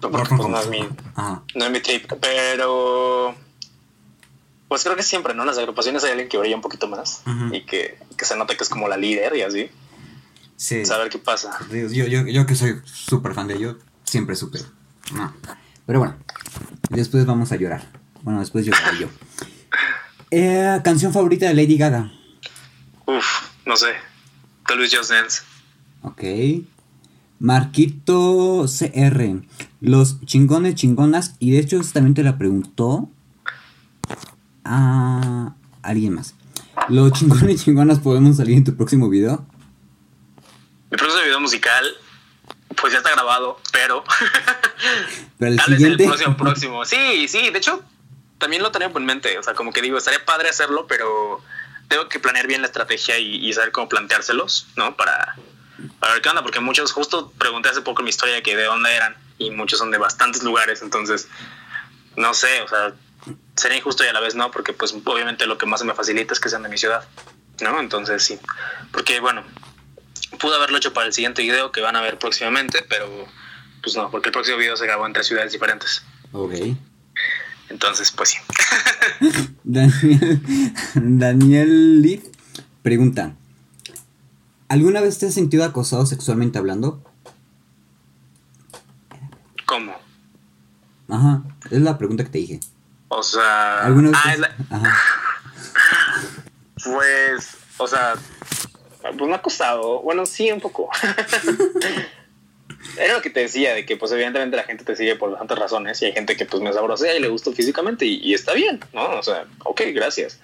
porque 0.00 0.34
pues, 0.34 0.48
no 0.48 0.58
es 0.58 0.68
mi, 0.68 0.80
no 1.54 1.64
es 1.64 1.70
mi 1.70 1.80
trip, 1.80 2.10
pero 2.20 3.34
pues 4.72 4.84
creo 4.84 4.96
que 4.96 5.02
siempre, 5.02 5.34
¿no? 5.34 5.42
En 5.42 5.48
las 5.48 5.58
agrupaciones 5.58 6.02
hay 6.02 6.12
alguien 6.12 6.30
que 6.30 6.38
brilla 6.38 6.56
un 6.56 6.62
poquito 6.62 6.88
más 6.88 7.22
y 7.52 7.66
que, 7.66 7.98
que 8.16 8.24
se 8.24 8.38
nota 8.38 8.56
que 8.56 8.64
es 8.64 8.70
como 8.70 8.88
la 8.88 8.96
líder 8.96 9.36
y 9.36 9.42
así. 9.42 9.68
Sí. 10.56 10.86
Saber 10.86 11.10
qué 11.10 11.18
pasa. 11.18 11.58
Yo, 11.70 12.06
yo, 12.06 12.26
yo 12.26 12.46
que 12.46 12.54
soy 12.54 12.80
súper 12.86 13.34
fan 13.34 13.48
de 13.48 13.56
ellos, 13.56 13.76
siempre 14.04 14.34
supe. 14.34 14.60
No. 15.12 15.30
Pero 15.84 15.98
bueno, 15.98 16.16
después 16.88 17.26
vamos 17.26 17.52
a 17.52 17.56
llorar. 17.56 17.86
Bueno, 18.22 18.40
después 18.40 18.64
lloraré 18.64 18.98
yo. 18.98 19.08
Eh, 20.30 20.80
canción 20.82 21.12
favorita 21.12 21.46
de 21.46 21.52
Lady 21.52 21.76
Gaga. 21.76 22.10
Uf, 23.04 23.26
no 23.66 23.76
sé. 23.76 23.92
Tal 24.66 24.78
vez 24.78 24.96
Just 24.96 25.10
Dance. 25.10 25.42
Ok. 26.00 26.64
Marquito 27.40 28.64
CR. 28.64 29.42
Los 29.82 30.24
chingones, 30.24 30.76
chingonas. 30.76 31.36
Y 31.40 31.50
de 31.50 31.58
hecho, 31.58 31.78
también 31.92 32.14
te 32.14 32.22
la 32.22 32.38
preguntó 32.38 33.10
a 34.64 35.54
alguien 35.82 36.14
más. 36.14 36.34
Los 36.88 37.12
chingones, 37.12 37.64
chingonas 37.64 37.98
podemos 37.98 38.36
salir 38.36 38.56
en 38.56 38.64
tu 38.64 38.76
próximo 38.76 39.08
video. 39.08 39.46
Mi 40.90 40.96
próximo 40.96 41.22
video 41.22 41.40
musical, 41.40 41.84
pues 42.80 42.92
ya 42.92 42.98
está 42.98 43.10
grabado, 43.10 43.58
pero. 43.72 44.04
pero 45.38 45.52
el 45.52 45.56
Tal 45.56 45.66
siguiente. 45.66 46.04
el 46.04 46.08
próximo, 46.08 46.36
próximo. 46.36 46.84
Sí, 46.84 47.28
sí, 47.28 47.50
de 47.50 47.58
hecho, 47.58 47.82
también 48.38 48.62
lo 48.62 48.72
tenía 48.72 48.90
en 48.94 49.04
mente. 49.04 49.38
O 49.38 49.42
sea, 49.42 49.54
como 49.54 49.72
que 49.72 49.82
digo, 49.82 49.98
estaría 49.98 50.24
padre 50.24 50.48
hacerlo, 50.48 50.86
pero 50.86 51.42
tengo 51.88 52.08
que 52.08 52.18
planear 52.18 52.46
bien 52.46 52.62
la 52.62 52.68
estrategia 52.68 53.18
y, 53.18 53.52
saber 53.52 53.70
cómo 53.70 53.88
planteárselos, 53.88 54.68
¿no? 54.76 54.96
Para, 54.96 55.36
para 56.00 56.14
ver 56.14 56.22
qué 56.22 56.28
onda, 56.30 56.42
porque 56.42 56.60
muchos, 56.60 56.90
justo 56.90 57.30
pregunté 57.36 57.68
hace 57.68 57.82
poco 57.82 58.00
en 58.00 58.04
mi 58.04 58.10
historia 58.10 58.42
que 58.42 58.56
de 58.56 58.64
dónde 58.64 58.94
eran, 58.94 59.14
y 59.38 59.50
muchos 59.50 59.78
son 59.78 59.90
de 59.90 59.98
bastantes 59.98 60.42
lugares, 60.42 60.80
entonces, 60.80 61.28
no 62.16 62.32
sé, 62.32 62.62
o 62.62 62.68
sea, 62.68 62.94
sería 63.56 63.78
injusto 63.78 64.04
y 64.04 64.08
a 64.08 64.12
la 64.12 64.20
vez 64.20 64.34
no, 64.34 64.50
porque 64.50 64.72
pues 64.72 64.94
obviamente 65.04 65.46
lo 65.46 65.58
que 65.58 65.66
más 65.66 65.84
me 65.84 65.94
facilita 65.94 66.32
es 66.32 66.40
que 66.40 66.48
sean 66.48 66.62
de 66.62 66.68
mi 66.68 66.78
ciudad, 66.78 67.04
¿no? 67.60 67.80
Entonces 67.80 68.22
sí, 68.22 68.38
porque 68.92 69.20
bueno, 69.20 69.44
pude 70.40 70.56
haberlo 70.56 70.78
hecho 70.78 70.92
para 70.92 71.06
el 71.06 71.12
siguiente 71.12 71.42
video 71.42 71.72
que 71.72 71.80
van 71.80 71.96
a 71.96 72.00
ver 72.00 72.18
próximamente, 72.18 72.84
pero 72.88 73.26
pues 73.82 73.96
no, 73.96 74.10
porque 74.10 74.28
el 74.28 74.32
próximo 74.32 74.58
video 74.58 74.76
se 74.76 74.86
grabó 74.86 75.06
en 75.06 75.12
tres 75.12 75.26
ciudades 75.26 75.52
diferentes. 75.52 76.02
Ok. 76.32 76.54
Entonces, 77.68 78.10
pues 78.12 78.30
sí. 78.30 78.38
Daniel, 79.64 80.42
Daniel 80.94 82.02
Lee 82.02 82.22
pregunta: 82.82 83.34
¿Alguna 84.68 85.00
vez 85.00 85.18
te 85.18 85.26
has 85.26 85.34
sentido 85.34 85.64
acosado 85.64 86.04
sexualmente 86.06 86.58
hablando? 86.58 87.02
¿Cómo? 89.66 89.94
Ajá, 91.08 91.42
es 91.70 91.80
la 91.80 91.98
pregunta 91.98 92.24
que 92.24 92.30
te 92.30 92.38
dije. 92.38 92.60
O 93.14 93.22
sea. 93.22 93.84
¿Alguna 93.84 94.10
vez 94.10 94.20
ah, 94.24 94.32
es 94.32 94.38
la... 94.38 94.56
Ajá. 94.70 94.98
Pues, 96.82 97.56
o 97.76 97.86
sea, 97.86 98.14
pues 99.02 99.28
me 99.28 99.34
ha 99.34 99.42
costado. 99.42 100.00
Bueno, 100.00 100.24
sí, 100.24 100.50
un 100.50 100.60
poco. 100.60 100.88
Era 102.98 103.14
lo 103.14 103.22
que 103.22 103.30
te 103.30 103.40
decía, 103.40 103.74
de 103.74 103.86
que 103.86 103.96
pues 103.96 104.12
evidentemente 104.12 104.56
la 104.56 104.64
gente 104.64 104.84
te 104.84 104.96
sigue 104.96 105.14
por 105.16 105.30
bastantes 105.30 105.58
razones 105.58 106.02
y 106.02 106.06
hay 106.06 106.12
gente 106.12 106.36
que 106.36 106.46
pues 106.46 106.62
me 106.62 106.72
sabrosea 106.72 107.14
y 107.14 107.20
le 107.20 107.28
gustó 107.28 107.52
físicamente 107.52 108.04
y, 108.06 108.34
está 108.34 108.54
bien, 108.54 108.80
¿no? 108.92 109.18
O 109.18 109.22
sea, 109.22 109.44
ok, 109.64 109.82
gracias. 109.94 110.40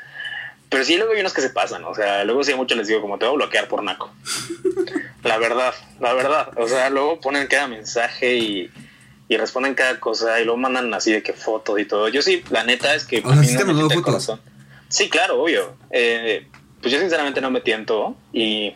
Pero 0.69 0.85
sí, 0.85 0.97
luego 0.97 1.13
hay 1.13 1.21
unos 1.21 1.33
que 1.33 1.41
se 1.41 1.51
pasan, 1.51 1.85
o 1.85 1.95
sea, 1.95 2.25
luego 2.25 2.45
sí 2.45 2.55
mucho 2.55 2.75
les 2.75 2.87
digo 2.87 3.01
como 3.01 3.19
te 3.19 3.25
voy 3.25 3.35
a 3.35 3.37
bloquear 3.37 3.69
por 3.69 3.83
naco. 3.83 4.13
La 5.25 5.37
verdad, 5.39 5.75
la 5.99 6.13
verdad. 6.13 6.51
O 6.57 6.69
sea, 6.69 6.91
luego 6.91 7.21
ponen 7.21 7.49
cada 7.49 7.67
mensaje 7.67 8.37
y, 8.37 8.71
y 9.29 9.37
responden 9.37 9.75
cada 9.75 10.01
cosa 10.01 10.41
y 10.41 10.45
luego 10.45 10.59
mandan 10.59 10.93
así 10.95 11.13
de 11.13 11.23
que 11.23 11.35
fotos 11.35 11.79
y 11.79 11.85
todo. 11.85 12.09
Yo 12.09 12.23
sí, 12.23 12.43
la 12.51 12.65
neta 12.65 12.95
es 12.95 13.05
que... 13.05 13.21
Sí, 14.89 15.11
claro, 15.11 15.43
obvio. 15.43 15.77
Eh, 15.91 16.47
pues 16.81 16.93
yo 16.93 16.99
sinceramente 16.99 17.41
no 17.41 17.51
me 17.51 17.61
tiento 17.61 18.17
y 18.33 18.75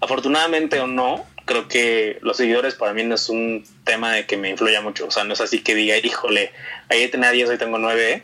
afortunadamente 0.00 0.78
o 0.80 0.86
no, 0.86 1.26
creo 1.44 1.66
que 1.66 2.18
los 2.22 2.36
seguidores 2.36 2.76
para 2.76 2.92
mí 2.92 3.02
no 3.02 3.16
es 3.16 3.28
un 3.28 3.64
tema 3.84 4.12
de 4.12 4.26
que 4.26 4.36
me 4.36 4.50
influya 4.50 4.80
mucho. 4.80 5.06
O 5.06 5.10
sea, 5.10 5.24
no 5.24 5.32
es 5.32 5.40
así 5.40 5.60
que 5.60 5.74
diga, 5.74 5.96
híjole, 5.96 6.52
ayer 6.88 7.10
tenía 7.10 7.32
10, 7.32 7.50
hoy 7.50 7.58
tengo 7.58 7.78
9, 7.78 8.22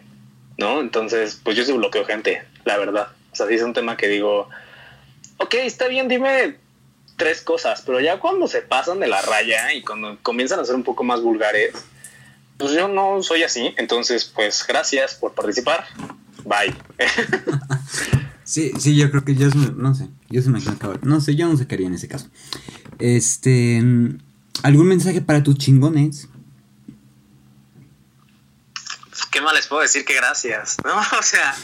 ¿no? 0.58 0.80
Entonces, 0.80 1.40
pues 1.42 1.56
yo 1.56 1.64
sí 1.64 1.72
bloqueo 1.72 2.04
gente, 2.04 2.44
la 2.64 2.78
verdad. 2.78 3.08
O 3.32 3.36
sea, 3.36 3.48
sí 3.48 3.54
es 3.54 3.62
un 3.62 3.72
tema 3.72 3.96
que 3.96 4.06
digo, 4.06 4.48
ok, 5.38 5.54
está 5.54 5.88
bien, 5.88 6.06
dime 6.06 6.58
tres 7.16 7.40
cosas, 7.40 7.82
pero 7.84 8.00
ya 8.00 8.20
cuando 8.20 8.46
se 8.48 8.62
pasan 8.62 9.00
de 9.00 9.08
la 9.08 9.22
raya 9.22 9.72
y 9.72 9.82
cuando 9.82 10.18
comienzan 10.22 10.60
a 10.60 10.64
ser 10.64 10.74
un 10.74 10.84
poco 10.84 11.02
más 11.04 11.22
vulgares, 11.22 11.72
pues 12.58 12.72
yo 12.72 12.88
no 12.88 13.22
soy 13.22 13.42
así. 13.42 13.74
Entonces, 13.78 14.24
pues 14.24 14.64
gracias 14.66 15.14
por 15.14 15.34
participar. 15.34 15.86
Bye. 16.44 16.74
Sí, 18.46 18.70
sí, 18.78 18.96
yo 18.96 19.10
creo 19.10 19.24
que 19.24 19.34
yo 19.34 19.48
no 19.48 19.92
sé, 19.92 20.06
yo 20.30 20.40
se 20.40 20.50
me 20.50 20.60
no 21.02 21.20
sé, 21.20 21.34
yo 21.34 21.48
no 21.48 21.56
sé 21.56 21.66
qué 21.66 21.74
haría 21.74 21.88
en 21.88 21.94
ese 21.94 22.06
caso. 22.06 22.28
Este, 23.00 23.82
¿algún 24.62 24.86
mensaje 24.86 25.20
para 25.20 25.42
tus 25.42 25.58
chingones? 25.58 26.28
¿Qué 29.32 29.40
más 29.40 29.52
les 29.52 29.66
puedo 29.66 29.82
decir 29.82 30.04
que 30.04 30.14
gracias? 30.14 30.76
¿No? 30.84 30.96
O 30.96 31.22
sea, 31.24 31.56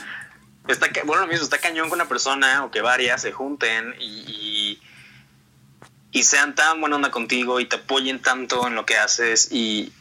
está, 0.67 0.88
bueno, 1.05 1.23
lo 1.23 1.29
mismo, 1.29 1.45
está 1.45 1.59
cañón 1.59 1.87
que 1.87 1.95
una 1.95 2.09
persona 2.09 2.65
o 2.65 2.73
que 2.73 2.81
varias 2.81 3.23
se 3.23 3.31
junten 3.31 3.95
y, 4.01 4.25
y, 4.27 4.83
sean 6.20 6.55
tan 6.55 6.81
buena 6.81 6.96
onda 6.96 7.11
contigo 7.11 7.59
y 7.61 7.66
te 7.66 7.77
apoyen 7.77 8.20
tanto 8.20 8.66
en 8.66 8.75
lo 8.75 8.85
que 8.85 8.98
haces 8.98 9.48
y, 9.51 9.92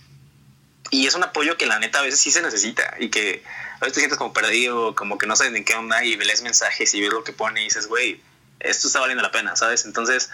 y 0.92 1.08
es 1.08 1.16
un 1.16 1.24
apoyo 1.24 1.58
que 1.58 1.66
la 1.66 1.80
neta 1.80 2.00
a 2.00 2.02
veces 2.04 2.20
sí 2.20 2.32
se 2.32 2.42
necesita 2.42 2.96
y 3.00 3.10
que 3.10 3.44
a 3.80 3.86
veces 3.86 3.94
te 3.94 4.00
sientes 4.02 4.18
como 4.18 4.34
perdido, 4.34 4.94
como 4.94 5.18
que 5.18 5.26
no 5.26 5.36
sabes 5.36 5.54
ni 5.54 5.64
qué 5.64 5.74
onda 5.74 6.04
y 6.04 6.16
lees 6.18 6.44
mensajes 6.44 6.94
y 6.94 7.02
ves 7.02 7.12
lo 7.12 7.24
que 7.24 7.32
pone 7.32 7.62
y 7.62 7.64
dices, 7.64 7.88
güey, 7.88 8.22
esto 8.60 8.88
está 8.88 9.00
valiendo 9.00 9.24
la 9.24 9.32
pena, 9.32 9.56
¿sabes? 9.56 9.86
Entonces, 9.86 10.30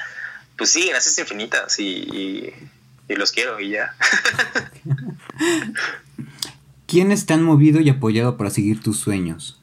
pues 0.57 0.71
sí, 0.71 0.89
gracias 0.89 1.17
infinitas 1.19 1.79
y, 1.79 2.53
y, 3.07 3.15
los 3.15 3.31
quiero 3.31 3.59
y 3.59 3.69
ya. 3.69 3.95
¿Quiénes 6.87 7.25
te 7.25 7.33
han 7.33 7.43
movido 7.43 7.79
y 7.79 7.89
apoyado 7.89 8.35
para 8.35 8.49
seguir 8.49 8.81
tus 8.81 8.99
sueños? 8.99 9.61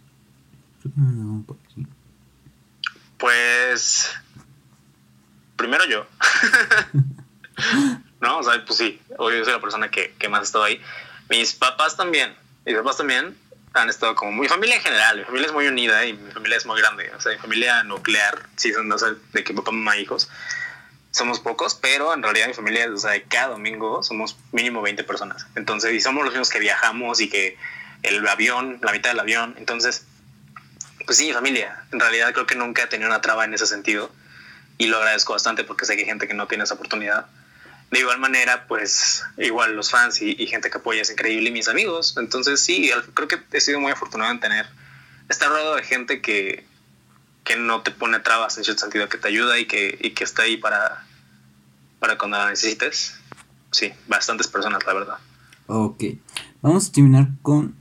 Pues 3.19 4.11
primero 5.57 5.85
yo. 5.87 6.07
no, 8.21 8.39
o 8.39 8.43
sea, 8.43 8.65
pues 8.65 8.79
sí, 8.79 9.01
yo 9.11 9.45
soy 9.45 9.53
la 9.53 9.61
persona 9.61 9.91
que, 9.91 10.15
que 10.19 10.29
más 10.29 10.41
ha 10.41 10.45
estado 10.45 10.65
ahí. 10.65 10.81
Mis 11.29 11.55
papás 11.55 11.97
también, 11.97 12.35
mis 12.65 12.77
papás 12.77 12.97
también, 12.97 13.37
han 13.75 13.89
estado 13.89 14.15
como 14.15 14.33
mi 14.33 14.49
familia 14.49 14.77
en 14.77 14.83
general, 14.83 15.19
mi 15.19 15.25
familia 15.25 15.47
es 15.49 15.53
muy 15.53 15.67
unida 15.67 16.05
y 16.05 16.13
mi 16.13 16.31
familia 16.31 16.57
es 16.57 16.67
muy 16.67 16.81
grande, 16.81 17.11
o 17.17 17.21
sea, 17.21 17.33
mi 17.33 17.39
familia 17.39 17.83
nuclear, 17.83 18.47
sí, 18.55 18.73
son, 18.73 18.97
sé, 18.99 19.07
de 19.33 19.43
que 19.43 19.53
papá, 19.53 19.73
mamá, 19.73 19.97
hijos, 19.97 20.31
somos 21.15 21.39
pocos, 21.39 21.77
pero 21.77 22.13
en 22.13 22.23
realidad 22.23 22.49
mi 22.49 22.55
familia, 22.55 22.89
o 22.93 22.97
sea, 22.97 23.13
cada 23.29 23.49
domingo 23.49 24.03
somos 24.03 24.37
mínimo 24.51 24.83
20 24.83 25.05
personas. 25.05 25.47
Entonces, 25.55 25.93
y 25.93 26.01
somos 26.01 26.25
los 26.25 26.33
mismos 26.33 26.51
que 26.51 26.59
viajamos 26.59 27.21
y 27.21 27.29
que 27.29 27.57
el 28.03 28.27
avión, 28.27 28.81
la 28.83 28.91
mitad 28.91 29.11
del 29.11 29.21
avión. 29.21 29.55
Entonces, 29.57 30.07
pues 31.07 31.17
sí, 31.17 31.27
mi 31.27 31.33
familia. 31.33 31.85
En 31.93 32.01
realidad 32.01 32.33
creo 32.33 32.47
que 32.47 32.57
nunca 32.57 32.83
he 32.83 32.87
tenido 32.89 33.09
una 33.09 33.21
traba 33.21 33.45
en 33.45 33.55
ese 33.55 33.67
sentido 33.67 34.11
y 34.79 34.87
lo 34.87 34.99
agradezco 34.99 35.33
bastante 35.33 35.64
porque 35.64 35.85
sé 35.85 35.95
que 35.95 36.03
hay 36.03 36.09
gente 36.09 36.27
que 36.27 36.35
no 36.35 36.47
tiene 36.47 36.64
esa 36.64 36.75
oportunidad. 36.75 37.27
De 37.91 38.01
igual 38.01 38.18
manera, 38.18 38.66
pues 38.66 39.22
igual 39.37 39.77
los 39.77 39.91
fans 39.91 40.20
y, 40.20 40.35
gente 40.47 40.70
que 40.70 40.79
apoya 40.79 41.03
es 41.03 41.11
increíble 41.11 41.51
y 41.51 41.53
mis 41.53 41.68
amigos. 41.68 42.16
Entonces 42.18 42.61
sí, 42.61 42.91
creo 43.14 43.29
que 43.29 43.39
he 43.53 43.61
sido 43.61 43.81
muy 43.81 43.93
afortunado 43.93 44.31
en 44.33 44.41
tener, 44.41 44.66
estar 45.29 45.49
rodeado 45.49 45.77
de 45.77 45.85
gente 45.85 46.20
que, 46.20 46.66
que 47.45 47.57
no 47.57 47.83
te 47.83 47.91
pone 47.91 48.18
trabas 48.20 48.57
en 48.59 48.64
cierto 48.64 48.81
sentido, 48.81 49.09
que 49.09 49.18
te 49.18 49.29
ayuda 49.29 49.59
y 49.59 49.66
que, 49.66 49.97
y 50.01 50.11
que 50.11 50.25
está 50.25 50.43
ahí 50.43 50.57
para, 50.57 51.07
para 52.01 52.18
cuando 52.18 52.39
la 52.39 52.51
necesites. 52.51 53.14
Sí, 53.70 53.93
bastantes 54.09 54.49
personas, 54.49 54.85
la 54.87 54.95
verdad. 54.95 55.18
Ok, 55.66 56.05
vamos 56.62 56.89
a 56.89 56.93
terminar 56.93 57.29
con... 57.43 57.77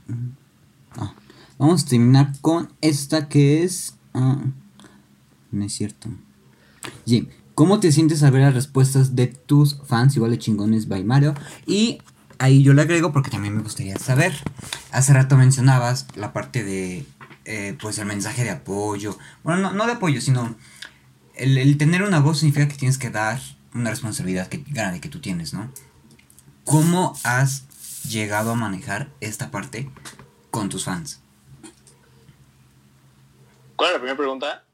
Ah, 0.96 1.14
vamos 1.58 1.84
a 1.84 1.88
terminar 1.88 2.32
con 2.40 2.72
esta 2.80 3.28
que 3.28 3.64
es... 3.64 3.96
Ah, 4.12 4.38
no 5.50 5.64
es 5.64 5.72
cierto. 5.72 6.08
Jim, 7.06 7.28
¿cómo 7.54 7.80
te 7.80 7.92
sientes 7.92 8.22
al 8.22 8.32
ver 8.32 8.42
las 8.42 8.54
respuestas 8.54 9.14
de 9.16 9.26
tus 9.26 9.80
fans, 9.86 10.16
igual 10.16 10.30
de 10.30 10.38
chingones 10.38 10.88
by 10.88 11.04
Mario? 11.04 11.34
Y 11.66 11.98
ahí 12.38 12.62
yo 12.62 12.72
le 12.74 12.82
agrego 12.82 13.12
porque 13.12 13.30
también 13.30 13.56
me 13.56 13.62
gustaría 13.62 13.98
saber. 13.98 14.34
Hace 14.90 15.12
rato 15.12 15.36
mencionabas 15.36 16.06
la 16.16 16.32
parte 16.32 16.64
de 16.64 17.06
eh, 17.44 17.76
pues 17.80 17.98
el 17.98 18.06
mensaje 18.06 18.42
de 18.44 18.50
apoyo. 18.50 19.18
Bueno, 19.42 19.72
no, 19.72 19.86
de 19.86 19.92
apoyo, 19.92 20.20
sino 20.20 20.54
el, 21.34 21.76
tener 21.76 22.02
una 22.02 22.20
voz 22.20 22.38
significa 22.38 22.68
que 22.68 22.76
tienes 22.76 22.98
que 22.98 23.10
dar 23.10 23.40
una 23.74 23.90
responsabilidad 23.90 24.48
que, 24.48 24.58
grande 24.58 25.00
que 25.00 25.08
tú 25.08 25.20
tienes, 25.20 25.52
¿no? 25.52 25.70
¿Cómo 26.64 27.18
has 27.24 27.64
llegado 28.08 28.52
a 28.52 28.54
manejar 28.54 29.10
esta 29.20 29.50
parte 29.50 29.90
con 30.50 30.68
tus 30.68 30.84
fans? 30.84 31.20
¿Cuál 33.76 33.90
es 33.90 33.94
la 33.94 33.98
primera 33.98 34.16
pregunta? 34.16 34.64